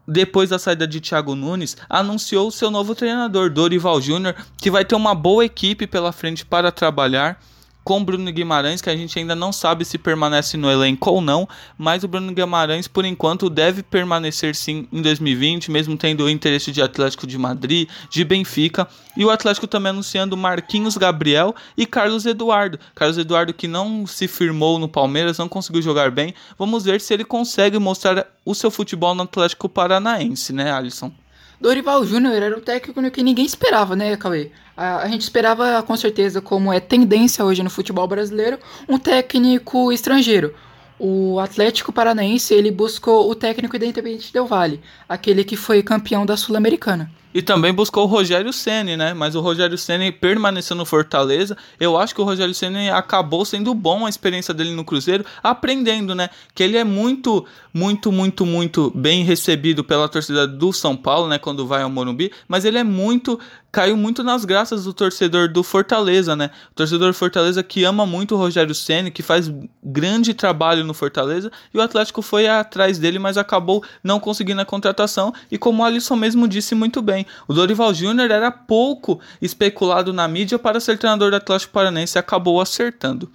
depois 0.10 0.49
da 0.49 0.57
saída 0.57 0.88
de 0.88 0.99
Thiago 0.99 1.36
Nunes, 1.36 1.78
anunciou 1.88 2.49
seu 2.49 2.72
novo 2.72 2.95
treinador, 2.95 3.49
Dorival 3.51 4.01
Júnior, 4.01 4.36
que 4.57 4.72
vai 4.72 4.84
ter 4.84 4.95
uma 4.95 5.14
boa 5.14 5.45
equipe 5.45 5.86
pela 5.86 6.12
frente 6.12 6.43
para 6.43 6.72
trabalhar 6.72 7.39
com 7.84 8.04
Bruno 8.04 8.32
Guimarães, 8.32 8.82
que 8.82 8.90
a 8.90 8.96
gente 8.96 9.18
ainda 9.18 9.36
não 9.36 9.52
sabe 9.52 9.84
se 9.84 9.98
permanece 9.98 10.58
no 10.58 10.70
elenco 10.70 11.10
ou 11.10 11.22
não, 11.22 11.48
mas 11.78 12.04
o 12.04 12.08
Bruno 12.08 12.32
Guimarães, 12.34 12.88
por 12.88 13.06
enquanto, 13.06 13.50
deve 13.50 13.82
permanecer 13.82 14.56
sim 14.56 14.88
em 14.92 15.02
2020, 15.02 15.72
mesmo 15.72 15.98
tendo 15.98 16.24
o 16.24 16.30
interesse 16.30 16.72
de 16.72 16.82
Atlético 16.82 17.26
de 17.26 17.38
Madrid, 17.38 17.90
de 18.10 18.24
Benfica, 18.24 18.88
e 19.18 19.26
o 19.26 19.32
Atlético 19.32 19.68
também 19.68 19.90
anunciando 19.90 20.38
Marquinhos 20.38 20.98
Gabriel 20.98 21.56
e 21.76 21.86
Carlos 21.86 22.26
Eduardo. 22.26 22.80
Carlos 22.94 23.18
Eduardo 23.18 23.54
que 23.54 23.68
não 23.68 24.06
se 24.06 24.28
firmou 24.28 24.78
no 24.78 24.88
Palmeiras, 24.88 25.38
não 25.38 25.50
conseguiu 25.50 25.82
jogar 25.82 26.12
bem. 26.12 26.34
Vamos 26.58 26.84
ver 26.84 27.02
se 27.02 27.14
ele 27.14 27.26
consegue 27.26 27.80
mostrar 27.80 28.28
o 28.46 28.54
seu 28.54 28.70
futebol 28.70 29.16
no 29.16 29.24
Atlético 29.24 29.68
Paranaense, 29.68 30.54
né, 30.54 30.72
Alisson? 30.72 31.12
Dorival 31.60 32.05
Júnior 32.05 32.41
era 32.41 32.57
o 32.57 32.62
técnico 32.62 33.12
que 33.12 33.22
ninguém 33.22 33.45
esperava, 33.45 33.95
né, 33.95 34.16
Cauê? 34.16 34.51
A, 34.78 35.03
a, 35.03 35.07
gente 35.10 35.22
esperava, 35.22 35.84
com 35.84 35.97
certeza, 35.97 36.39
como 36.39 36.72
é 36.72 36.80
tendência 36.80 37.43
hoje 37.43 37.62
no 37.62 37.70
futebol 37.70 38.07
brasileiro, 38.07 38.57
um 38.88 38.97
técnico 38.97 39.91
estrangeiro. 39.91 40.53
O 40.97 41.38
Atlético 41.39 41.91
Paranaense, 41.91 42.53
ele 42.53 42.72
buscou 42.72 43.30
o 43.30 43.36
técnico 43.36 43.76
Independente 43.76 44.32
Del 44.32 44.45
Vale, 44.45 44.80
aquele 45.07 45.43
que 45.43 45.57
foi 45.57 45.84
campeão 45.84 46.26
da 46.26 46.38
Sul-Americana. 46.38 47.12
E 47.32 47.44
também 47.44 47.72
buscou 47.72 48.06
o 48.06 48.08
Rogério 48.08 48.52
Ceni, 48.52 48.98
né? 48.98 49.14
Mas 49.14 49.36
o 49.36 49.42
Rogério 49.42 49.78
Ceni 49.78 50.12
permaneceu 50.12 50.76
no 50.76 50.84
Fortaleza. 50.84 51.56
Eu 51.80 51.96
acho 51.96 52.16
que 52.16 52.22
o 52.22 52.24
Rogério 52.24 52.56
Ceni 52.56 52.90
acabou 52.90 53.46
sendo 53.46 53.74
bom 53.76 54.06
a 54.06 54.10
experiência 54.10 54.52
dele 54.52 54.74
no 54.74 54.84
Cruzeiro, 54.84 55.24
aprendendo, 55.44 56.16
né? 56.16 56.30
Que 56.56 56.64
ele 56.64 56.76
é 56.76 56.84
muito, 56.84 57.46
muito, 57.72 58.12
muito, 58.12 58.46
muito 58.46 58.92
bem 58.96 59.24
recebido 59.24 59.84
pela 59.84 60.10
torcida 60.10 60.48
do 60.48 60.74
São 60.74 60.96
Paulo, 60.96 61.28
né? 61.28 61.38
Quando 61.38 61.68
vai 61.68 61.84
ao 61.84 61.90
Morumbi, 61.90 62.32
mas 62.48 62.66
ele 62.66 62.80
é 62.80 62.84
muito 62.84 63.40
caiu 63.72 63.96
muito 63.96 64.24
nas 64.24 64.46
graças 64.46 64.84
do 64.84 64.94
torcedor 64.94 65.48
do 65.48 65.64
Fortaleza, 65.64 66.36
né? 66.36 66.50
O 66.72 66.76
torcedor 66.76 67.10
do 67.10 67.14
Fortaleza 67.14 67.64
que 67.64 67.84
ama 67.84 68.06
muito 68.06 68.36
o 68.36 68.38
Rogério 68.38 68.74
Ceni, 68.74 69.12
que 69.12 69.22
faz 69.22 69.52
grande 69.84 70.34
trabalho 70.34 70.84
no 70.84 70.94
Fortaleza, 70.94 71.52
e 71.74 71.78
o 71.78 71.82
Atlético 71.82 72.22
foi 72.22 72.48
atrás 72.48 72.98
dele, 72.98 73.20
mas 73.20 73.38
acabou 73.38 73.84
não 74.04 74.20
conseguindo 74.20 74.62
a 74.62 74.66
contratação. 74.66 75.34
E 75.52 75.58
como 75.58 75.84
o 75.84 75.86
Alisson 75.86 76.16
mesmo 76.16 76.48
disse 76.48 76.74
muito 76.74 77.02
bem, 77.02 77.18
o 77.47 77.53
Dorival 77.53 77.93
Júnior 77.93 78.32
era 78.32 78.51
pouco 78.51 79.20
especulado 79.41 80.13
na 80.13 80.28
mídia 80.28 80.59
para 80.59 80.80
ser 80.80 80.97
treinador 80.97 81.32
do 81.32 81.38
Atlético 81.38 81.74
Paranense 81.74 82.17
e 82.17 82.20
acabou 82.20 82.59
acertando. 82.61 83.32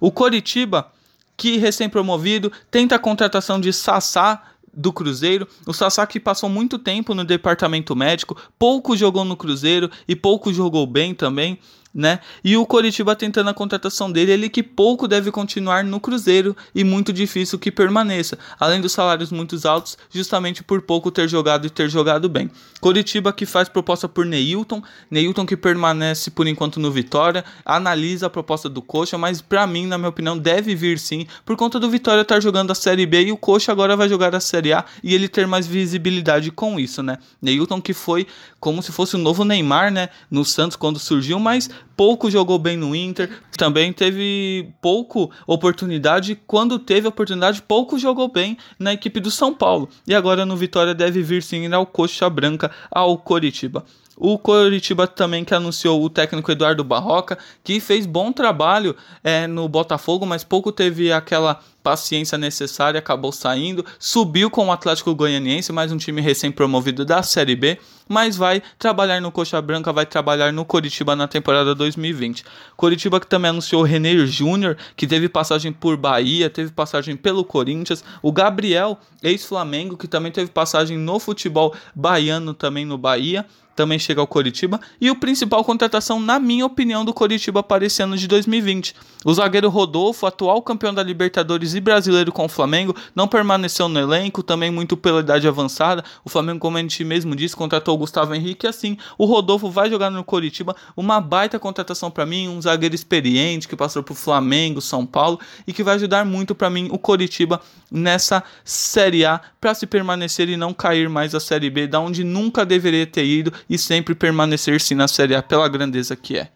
O 0.00 0.10
Coritiba, 0.10 0.90
que 1.36 1.56
recém-promovido, 1.56 2.52
tenta 2.70 2.96
a 2.96 2.98
contratação 2.98 3.60
de 3.60 3.72
Sassá 3.72 4.42
do 4.72 4.92
Cruzeiro. 4.92 5.48
O 5.66 5.72
Sasaki 5.72 6.20
passou 6.20 6.48
muito 6.48 6.78
tempo 6.78 7.14
no 7.14 7.24
departamento 7.24 7.96
médico, 7.96 8.36
pouco 8.58 8.96
jogou 8.96 9.24
no 9.24 9.36
Cruzeiro 9.36 9.90
e 10.06 10.14
pouco 10.14 10.52
jogou 10.52 10.86
bem 10.86 11.14
também 11.14 11.58
né? 11.94 12.20
E 12.44 12.56
o 12.56 12.66
Coritiba 12.66 13.16
tentando 13.16 13.50
a 13.50 13.54
contratação 13.54 14.10
dele, 14.10 14.32
ele 14.32 14.48
que 14.48 14.62
pouco 14.62 15.08
deve 15.08 15.30
continuar 15.30 15.84
no 15.84 15.98
Cruzeiro 15.98 16.56
e 16.74 16.84
muito 16.84 17.12
difícil 17.12 17.58
que 17.58 17.70
permaneça, 17.70 18.38
além 18.58 18.80
dos 18.80 18.92
salários 18.92 19.32
muito 19.32 19.58
altos, 19.66 19.98
justamente 20.10 20.62
por 20.62 20.82
pouco 20.82 21.10
ter 21.10 21.28
jogado 21.28 21.66
e 21.66 21.70
ter 21.70 21.88
jogado 21.88 22.28
bem. 22.28 22.50
Coritiba 22.80 23.32
que 23.32 23.44
faz 23.44 23.68
proposta 23.68 24.08
por 24.08 24.24
Neilton, 24.24 24.82
Neilton 25.10 25.44
que 25.44 25.56
permanece 25.56 26.30
por 26.30 26.46
enquanto 26.46 26.78
no 26.78 26.90
Vitória, 26.90 27.44
analisa 27.64 28.26
a 28.26 28.30
proposta 28.30 28.68
do 28.68 28.80
Coxa, 28.80 29.18
mas 29.18 29.40
para 29.40 29.66
mim, 29.66 29.86
na 29.86 29.98
minha 29.98 30.10
opinião, 30.10 30.38
deve 30.38 30.74
vir 30.74 30.98
sim, 30.98 31.26
por 31.44 31.56
conta 31.56 31.80
do 31.80 31.90
Vitória 31.90 32.22
estar 32.22 32.40
jogando 32.40 32.70
a 32.70 32.74
Série 32.74 33.06
B 33.06 33.24
e 33.24 33.32
o 33.32 33.36
Coxa 33.36 33.72
agora 33.72 33.96
vai 33.96 34.08
jogar 34.08 34.34
a 34.34 34.40
Série 34.40 34.72
A 34.72 34.84
e 35.02 35.14
ele 35.14 35.28
ter 35.28 35.46
mais 35.46 35.66
visibilidade 35.66 36.50
com 36.50 36.78
isso, 36.78 37.02
né? 37.02 37.18
Neilton 37.42 37.80
que 37.80 37.92
foi 37.92 38.26
como 38.60 38.82
se 38.82 38.92
fosse 38.92 39.14
o 39.14 39.18
novo 39.18 39.44
Neymar, 39.44 39.92
né, 39.92 40.08
no 40.30 40.44
Santos 40.44 40.76
quando 40.76 40.98
surgiu, 40.98 41.38
mas 41.38 41.70
pouco 41.96 42.30
jogou 42.30 42.58
bem 42.58 42.76
no 42.76 42.94
Inter, 42.94 43.28
também 43.56 43.92
teve 43.92 44.70
pouco 44.80 45.30
oportunidade, 45.46 46.38
quando 46.46 46.78
teve 46.78 47.08
oportunidade, 47.08 47.62
pouco 47.62 47.98
jogou 47.98 48.28
bem 48.28 48.56
na 48.78 48.92
equipe 48.92 49.20
do 49.20 49.30
São 49.30 49.52
Paulo. 49.52 49.88
E 50.06 50.14
agora 50.14 50.46
no 50.46 50.56
Vitória 50.56 50.94
deve 50.94 51.22
vir 51.22 51.42
sim 51.42 51.72
ao 51.72 51.86
Coxa 51.86 52.30
Branca, 52.30 52.70
ao 52.90 53.18
Coritiba. 53.18 53.84
O 54.20 54.36
Coritiba 54.36 55.06
também 55.06 55.44
que 55.44 55.54
anunciou 55.54 56.02
o 56.02 56.10
técnico 56.10 56.50
Eduardo 56.50 56.82
Barroca, 56.82 57.38
que 57.62 57.78
fez 57.78 58.04
bom 58.04 58.32
trabalho 58.32 58.96
é, 59.22 59.46
no 59.46 59.68
Botafogo, 59.68 60.26
mas 60.26 60.42
pouco 60.42 60.72
teve 60.72 61.12
aquela 61.12 61.60
paciência 61.88 62.36
necessária, 62.36 62.98
acabou 62.98 63.30
saindo, 63.30 63.84
subiu 63.98 64.50
com 64.50 64.66
o 64.66 64.72
Atlético 64.72 65.14
Goianiense, 65.14 65.72
mais 65.72 65.92
um 65.92 65.96
time 65.96 66.20
recém-promovido 66.20 67.04
da 67.04 67.22
Série 67.22 67.54
B, 67.54 67.78
mas 68.08 68.36
vai 68.36 68.60
trabalhar 68.78 69.20
no 69.20 69.30
Coxa 69.30 69.62
Branca, 69.62 69.92
vai 69.92 70.04
trabalhar 70.04 70.52
no 70.52 70.64
Coritiba 70.64 71.14
na 71.14 71.28
temporada 71.28 71.74
2020. 71.74 72.44
Coritiba 72.76 73.20
que 73.20 73.26
também 73.26 73.50
anunciou 73.50 73.82
o 73.82 73.84
René 73.84 74.14
Júnior, 74.26 74.76
que 74.96 75.06
teve 75.06 75.28
passagem 75.28 75.72
por 75.72 75.96
Bahia, 75.96 76.50
teve 76.50 76.72
passagem 76.72 77.16
pelo 77.16 77.44
Corinthians, 77.44 78.04
o 78.20 78.32
Gabriel, 78.32 78.98
ex-Flamengo, 79.22 79.96
que 79.96 80.08
também 80.08 80.32
teve 80.32 80.50
passagem 80.50 80.98
no 80.98 81.18
futebol 81.18 81.74
baiano 81.94 82.52
também 82.52 82.84
no 82.84 82.98
Bahia, 82.98 83.46
também 83.78 83.98
chega 83.98 84.20
ao 84.20 84.26
Coritiba. 84.26 84.80
E 85.00 85.08
o 85.08 85.14
principal 85.14 85.62
contratação, 85.62 86.18
na 86.18 86.40
minha 86.40 86.66
opinião, 86.66 87.04
do 87.04 87.14
Coritiba 87.14 87.62
para 87.62 87.86
esse 87.86 88.02
ano 88.02 88.16
de 88.16 88.26
2020. 88.26 88.92
O 89.24 89.32
zagueiro 89.32 89.68
Rodolfo, 89.68 90.26
atual 90.26 90.60
campeão 90.62 90.92
da 90.92 91.00
Libertadores 91.00 91.74
e 91.74 91.80
brasileiro 91.80 92.32
com 92.32 92.44
o 92.44 92.48
Flamengo, 92.48 92.94
não 93.14 93.28
permaneceu 93.28 93.88
no 93.88 94.00
elenco, 94.00 94.42
também 94.42 94.68
muito 94.68 94.96
pela 94.96 95.20
idade 95.20 95.46
avançada. 95.46 96.04
O 96.24 96.28
Flamengo, 96.28 96.58
como 96.58 96.76
a 96.76 96.80
gente 96.80 97.04
mesmo 97.04 97.36
disse, 97.36 97.54
contratou 97.54 97.94
o 97.94 97.98
Gustavo 97.98 98.34
Henrique. 98.34 98.66
Assim, 98.66 98.98
o 99.16 99.26
Rodolfo 99.26 99.70
vai 99.70 99.88
jogar 99.88 100.10
no 100.10 100.24
Coritiba. 100.24 100.74
Uma 100.96 101.20
baita 101.20 101.56
contratação 101.56 102.10
para 102.10 102.26
mim, 102.26 102.48
um 102.48 102.60
zagueiro 102.60 102.96
experiente 102.96 103.68
que 103.68 103.76
passou 103.76 104.02
por 104.02 104.16
Flamengo, 104.16 104.80
São 104.80 105.06
Paulo 105.06 105.38
e 105.68 105.72
que 105.72 105.84
vai 105.84 105.94
ajudar 105.94 106.24
muito 106.24 106.52
para 106.52 106.68
mim 106.68 106.88
o 106.90 106.98
Coritiba 106.98 107.60
nessa 107.90 108.42
Série 108.64 109.24
A 109.24 109.40
para 109.60 109.74
se 109.74 109.86
permanecer 109.86 110.48
e 110.48 110.56
não 110.56 110.74
cair 110.74 111.08
mais 111.08 111.34
a 111.34 111.40
Série 111.40 111.70
B, 111.70 111.86
da 111.86 112.00
onde 112.00 112.24
nunca 112.24 112.66
deveria 112.66 113.06
ter 113.06 113.24
ido 113.24 113.52
e 113.68 113.78
sempre 113.78 114.14
permanecer 114.14 114.80
sim 114.80 114.94
na 114.94 115.08
Série 115.08 115.34
A 115.34 115.42
pela 115.42 115.68
grandeza 115.68 116.16
que 116.16 116.36
é. 116.36 116.50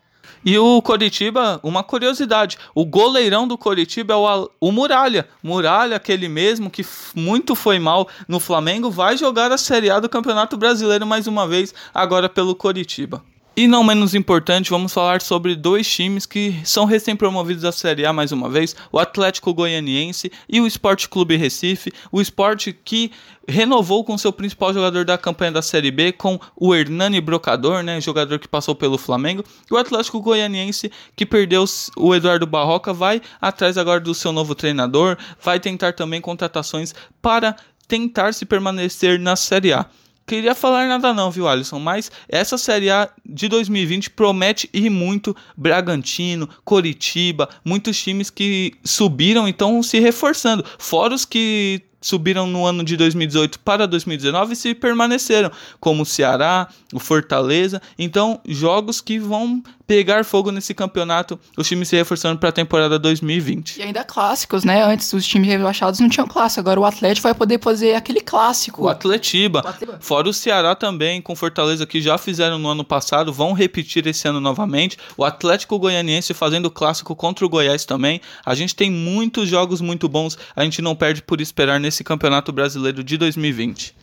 E 0.44 0.58
o 0.58 0.82
Coritiba, 0.82 1.60
uma 1.62 1.84
curiosidade, 1.84 2.58
o 2.74 2.84
goleirão 2.84 3.46
do 3.46 3.56
Coritiba 3.56 4.14
é 4.14 4.16
o, 4.16 4.50
o 4.60 4.72
Muralha. 4.72 5.28
Muralha, 5.40 5.96
aquele 5.96 6.28
mesmo 6.28 6.68
que 6.68 6.84
muito 7.14 7.54
foi 7.54 7.78
mal 7.78 8.08
no 8.26 8.40
Flamengo, 8.40 8.90
vai 8.90 9.16
jogar 9.16 9.52
a 9.52 9.58
Série 9.58 9.90
A 9.90 10.00
do 10.00 10.08
Campeonato 10.08 10.56
Brasileiro 10.56 11.06
mais 11.06 11.28
uma 11.28 11.46
vez, 11.46 11.72
agora 11.94 12.28
pelo 12.28 12.56
Coritiba. 12.56 13.22
E 13.54 13.68
não 13.68 13.84
menos 13.84 14.14
importante, 14.14 14.70
vamos 14.70 14.94
falar 14.94 15.20
sobre 15.20 15.54
dois 15.54 15.86
times 15.86 16.24
que 16.24 16.58
são 16.64 16.86
recém-promovidos 16.86 17.66
à 17.66 17.70
Série 17.70 18.06
A 18.06 18.10
mais 18.10 18.32
uma 18.32 18.48
vez: 18.48 18.74
o 18.90 18.98
Atlético 18.98 19.52
Goianiense 19.52 20.32
e 20.48 20.58
o 20.58 20.66
Esporte 20.66 21.06
Clube 21.06 21.36
Recife. 21.36 21.92
O 22.10 22.18
esporte 22.18 22.72
que 22.72 23.12
renovou 23.46 24.04
com 24.04 24.16
seu 24.16 24.32
principal 24.32 24.72
jogador 24.72 25.04
da 25.04 25.18
campanha 25.18 25.52
da 25.52 25.60
Série 25.60 25.90
B, 25.90 26.12
com 26.12 26.40
o 26.56 26.74
Hernani 26.74 27.20
Brocador, 27.20 27.82
né, 27.82 28.00
jogador 28.00 28.38
que 28.38 28.48
passou 28.48 28.74
pelo 28.74 28.96
Flamengo. 28.96 29.44
E 29.70 29.74
o 29.74 29.76
Atlético 29.76 30.22
Goianiense, 30.22 30.90
que 31.14 31.26
perdeu 31.26 31.66
o 31.98 32.14
Eduardo 32.14 32.46
Barroca, 32.46 32.94
vai 32.94 33.20
atrás 33.38 33.76
agora 33.76 34.00
do 34.00 34.14
seu 34.14 34.32
novo 34.32 34.54
treinador, 34.54 35.18
vai 35.38 35.60
tentar 35.60 35.92
também 35.92 36.22
contratações 36.22 36.94
para 37.20 37.54
tentar 37.86 38.32
se 38.32 38.46
permanecer 38.46 39.20
na 39.20 39.36
Série 39.36 39.74
A 39.74 39.84
queria 40.26 40.54
falar 40.54 40.86
nada 40.86 41.12
não, 41.12 41.30
viu, 41.30 41.48
Alisson? 41.48 41.78
Mas 41.78 42.10
essa 42.28 42.58
Série 42.58 42.90
A 42.90 43.08
de 43.24 43.48
2020 43.48 44.10
promete 44.10 44.68
ir 44.72 44.90
muito. 44.90 45.36
Bragantino, 45.56 46.48
Coritiba, 46.64 47.48
muitos 47.64 48.00
times 48.02 48.30
que 48.30 48.74
subiram 48.84 49.46
e 49.46 49.50
estão 49.50 49.82
se 49.82 49.98
reforçando. 49.98 50.64
Fora 50.78 51.14
os 51.14 51.24
que 51.24 51.82
subiram 52.02 52.46
no 52.46 52.66
ano 52.66 52.84
de 52.84 52.96
2018 52.96 53.60
para 53.60 53.86
2019 53.86 54.52
e 54.52 54.56
se 54.56 54.74
permaneceram, 54.74 55.50
como 55.80 56.02
o 56.02 56.06
Ceará, 56.06 56.68
o 56.92 56.98
Fortaleza. 56.98 57.80
Então, 57.98 58.40
jogos 58.46 59.00
que 59.00 59.18
vão 59.18 59.62
pegar 59.92 60.24
fogo 60.24 60.50
nesse 60.50 60.72
campeonato, 60.72 61.38
os 61.54 61.68
times 61.68 61.88
se 61.88 61.96
reforçando 61.96 62.38
para 62.38 62.48
a 62.48 62.52
temporada 62.52 62.98
2020. 62.98 63.76
E 63.76 63.82
ainda 63.82 64.02
clássicos, 64.02 64.64
né? 64.64 64.82
Antes 64.82 65.12
os 65.12 65.26
times 65.26 65.48
rebaixados 65.48 66.00
não 66.00 66.08
tinham 66.08 66.26
clássico, 66.26 66.60
agora 66.60 66.80
o 66.80 66.84
Atlético 66.86 67.24
vai 67.24 67.34
poder 67.34 67.60
fazer 67.60 67.94
aquele 67.94 68.22
clássico. 68.22 68.84
O 68.84 68.88
Atletiba, 68.88 69.62
o 69.62 69.68
Atletiba. 69.68 69.98
fora 70.00 70.30
o 70.30 70.32
Ceará 70.32 70.74
também, 70.74 71.20
com 71.20 71.36
Fortaleza 71.36 71.84
que 71.84 72.00
já 72.00 72.16
fizeram 72.16 72.58
no 72.58 72.70
ano 72.70 72.82
passado, 72.82 73.34
vão 73.34 73.52
repetir 73.52 74.06
esse 74.06 74.26
ano 74.26 74.40
novamente. 74.40 74.96
O 75.14 75.24
Atlético 75.24 75.78
Goianiense 75.78 76.32
fazendo 76.32 76.70
clássico 76.70 77.14
contra 77.14 77.44
o 77.44 77.48
Goiás 77.48 77.84
também. 77.84 78.18
A 78.46 78.54
gente 78.54 78.74
tem 78.74 78.90
muitos 78.90 79.46
jogos 79.46 79.82
muito 79.82 80.08
bons, 80.08 80.38
a 80.56 80.64
gente 80.64 80.80
não 80.80 80.96
perde 80.96 81.20
por 81.20 81.38
esperar 81.38 81.78
nesse 81.78 81.91
Campeonato 82.02 82.52
Brasileiro 82.52 83.04
de 83.04 83.16
2020. 83.16 83.94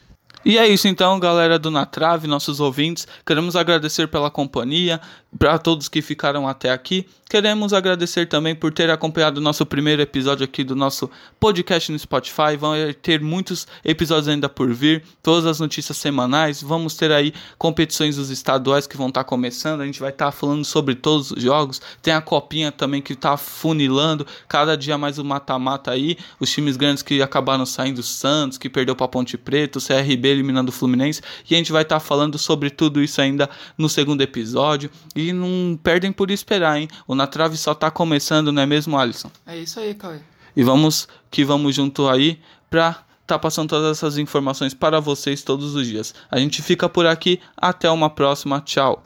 E 0.46 0.58
é 0.58 0.68
isso 0.68 0.88
então, 0.88 1.20
galera 1.20 1.60
do 1.60 1.70
Na 1.70 1.86
Trave, 1.86 2.28
nossos 2.28 2.60
ouvintes. 2.60 3.06
Queremos 3.26 3.56
agradecer 3.56 4.08
pela 4.08 4.32
companhia, 4.32 5.02
para 5.38 5.58
todos 5.58 5.90
que 5.90 6.02
ficaram 6.02 6.48
até 6.48 6.72
aqui. 6.72 7.06
Queremos 7.30 7.74
agradecer 7.74 8.28
também 8.28 8.56
por 8.56 8.74
ter 8.74 8.90
acompanhado 8.90 9.38
o 9.38 9.44
nosso 9.44 9.64
primeiro 9.64 10.02
episódio 10.02 10.44
aqui 10.44 10.64
do 10.64 10.76
nosso 10.76 11.08
podcast 11.40 11.92
no 11.92 12.00
Spotify. 12.00 12.58
Vão 12.58 12.74
ter 13.04 13.22
muitos 13.22 13.68
episódios 13.86 14.28
ainda 14.28 14.50
por 14.50 14.74
vir, 14.74 15.04
todas 15.22 15.46
as 15.46 15.60
notícias 15.60 15.96
semanais. 15.98 16.60
Vamos 16.60 16.96
ter 16.96 17.12
aí 17.12 17.32
competições 17.56 18.16
dos 18.16 18.32
estaduais 18.32 18.88
que 18.88 18.98
vão 18.98 19.10
estar 19.10 19.24
tá 19.24 19.30
começando. 19.30 19.82
A 19.82 19.86
gente 19.86 20.00
vai 20.00 20.10
estar 20.10 20.26
tá 20.26 20.32
falando 20.32 20.66
sobre 20.66 20.96
todos 20.96 21.30
os 21.30 21.44
jogos. 21.44 21.80
Tem 22.02 22.16
a 22.16 22.20
copinha 22.20 22.72
também 22.72 23.00
que 23.00 23.14
está 23.14 23.38
funilando, 23.38 24.26
cada 24.48 24.76
dia 24.76 24.98
mais 24.98 25.20
o 25.20 25.24
mata-mata 25.24 25.92
aí. 25.92 26.18
Os 26.40 26.50
times 26.50 26.78
grandes 26.78 27.04
que 27.04 27.22
acabaram 27.22 27.64
saindo, 27.64 28.02
Santos, 28.02 28.58
que 28.58 28.72
perdeu 28.72 28.96
para 28.96 29.08
Ponte 29.08 29.38
Preta, 29.38 29.78
o 29.78 29.82
CRB 29.82 30.30
eliminando 30.30 30.70
o 30.70 30.74
Fluminense. 30.74 31.22
E 31.48 31.54
a 31.54 31.58
gente 31.60 31.72
vai 31.72 31.84
estar 31.84 31.98
tá 31.98 32.00
falando 32.00 32.40
sobre 32.40 32.72
tudo 32.72 33.04
isso 33.04 33.22
ainda 33.22 33.48
no 33.78 33.88
segundo 33.88 34.22
episódio. 34.22 34.90
E 35.16 35.32
não 35.32 35.78
perdem 35.84 36.12
por 36.12 36.32
esperar, 36.32 36.80
hein? 36.80 36.88
O 37.06 37.19
Na 37.20 37.28
Trave 37.28 37.58
só 37.58 37.74
tá 37.74 37.92
começando, 37.92 38.50
não 38.50 38.62
é 38.62 38.66
mesmo, 38.66 38.98
Alisson? 38.98 39.30
É 39.46 39.58
isso 39.58 39.78
aí, 39.78 39.94
Cauê. 39.94 40.20
E 40.56 40.64
vamos 40.64 41.06
que 41.30 41.44
vamos 41.44 41.76
junto 41.76 42.08
aí 42.08 42.40
pra 42.70 43.04
tá 43.28 43.38
passando 43.38 43.68
todas 43.68 43.98
essas 43.98 44.18
informações 44.18 44.74
para 44.74 45.02
vocês 45.02 45.44
todos 45.44 45.76
os 45.76 45.86
dias. 45.86 46.16
A 46.32 46.40
gente 46.40 46.62
fica 46.62 46.88
por 46.88 47.06
aqui, 47.06 47.42
até 47.58 47.92
uma 47.92 48.10
próxima, 48.10 48.62
tchau. 48.62 49.04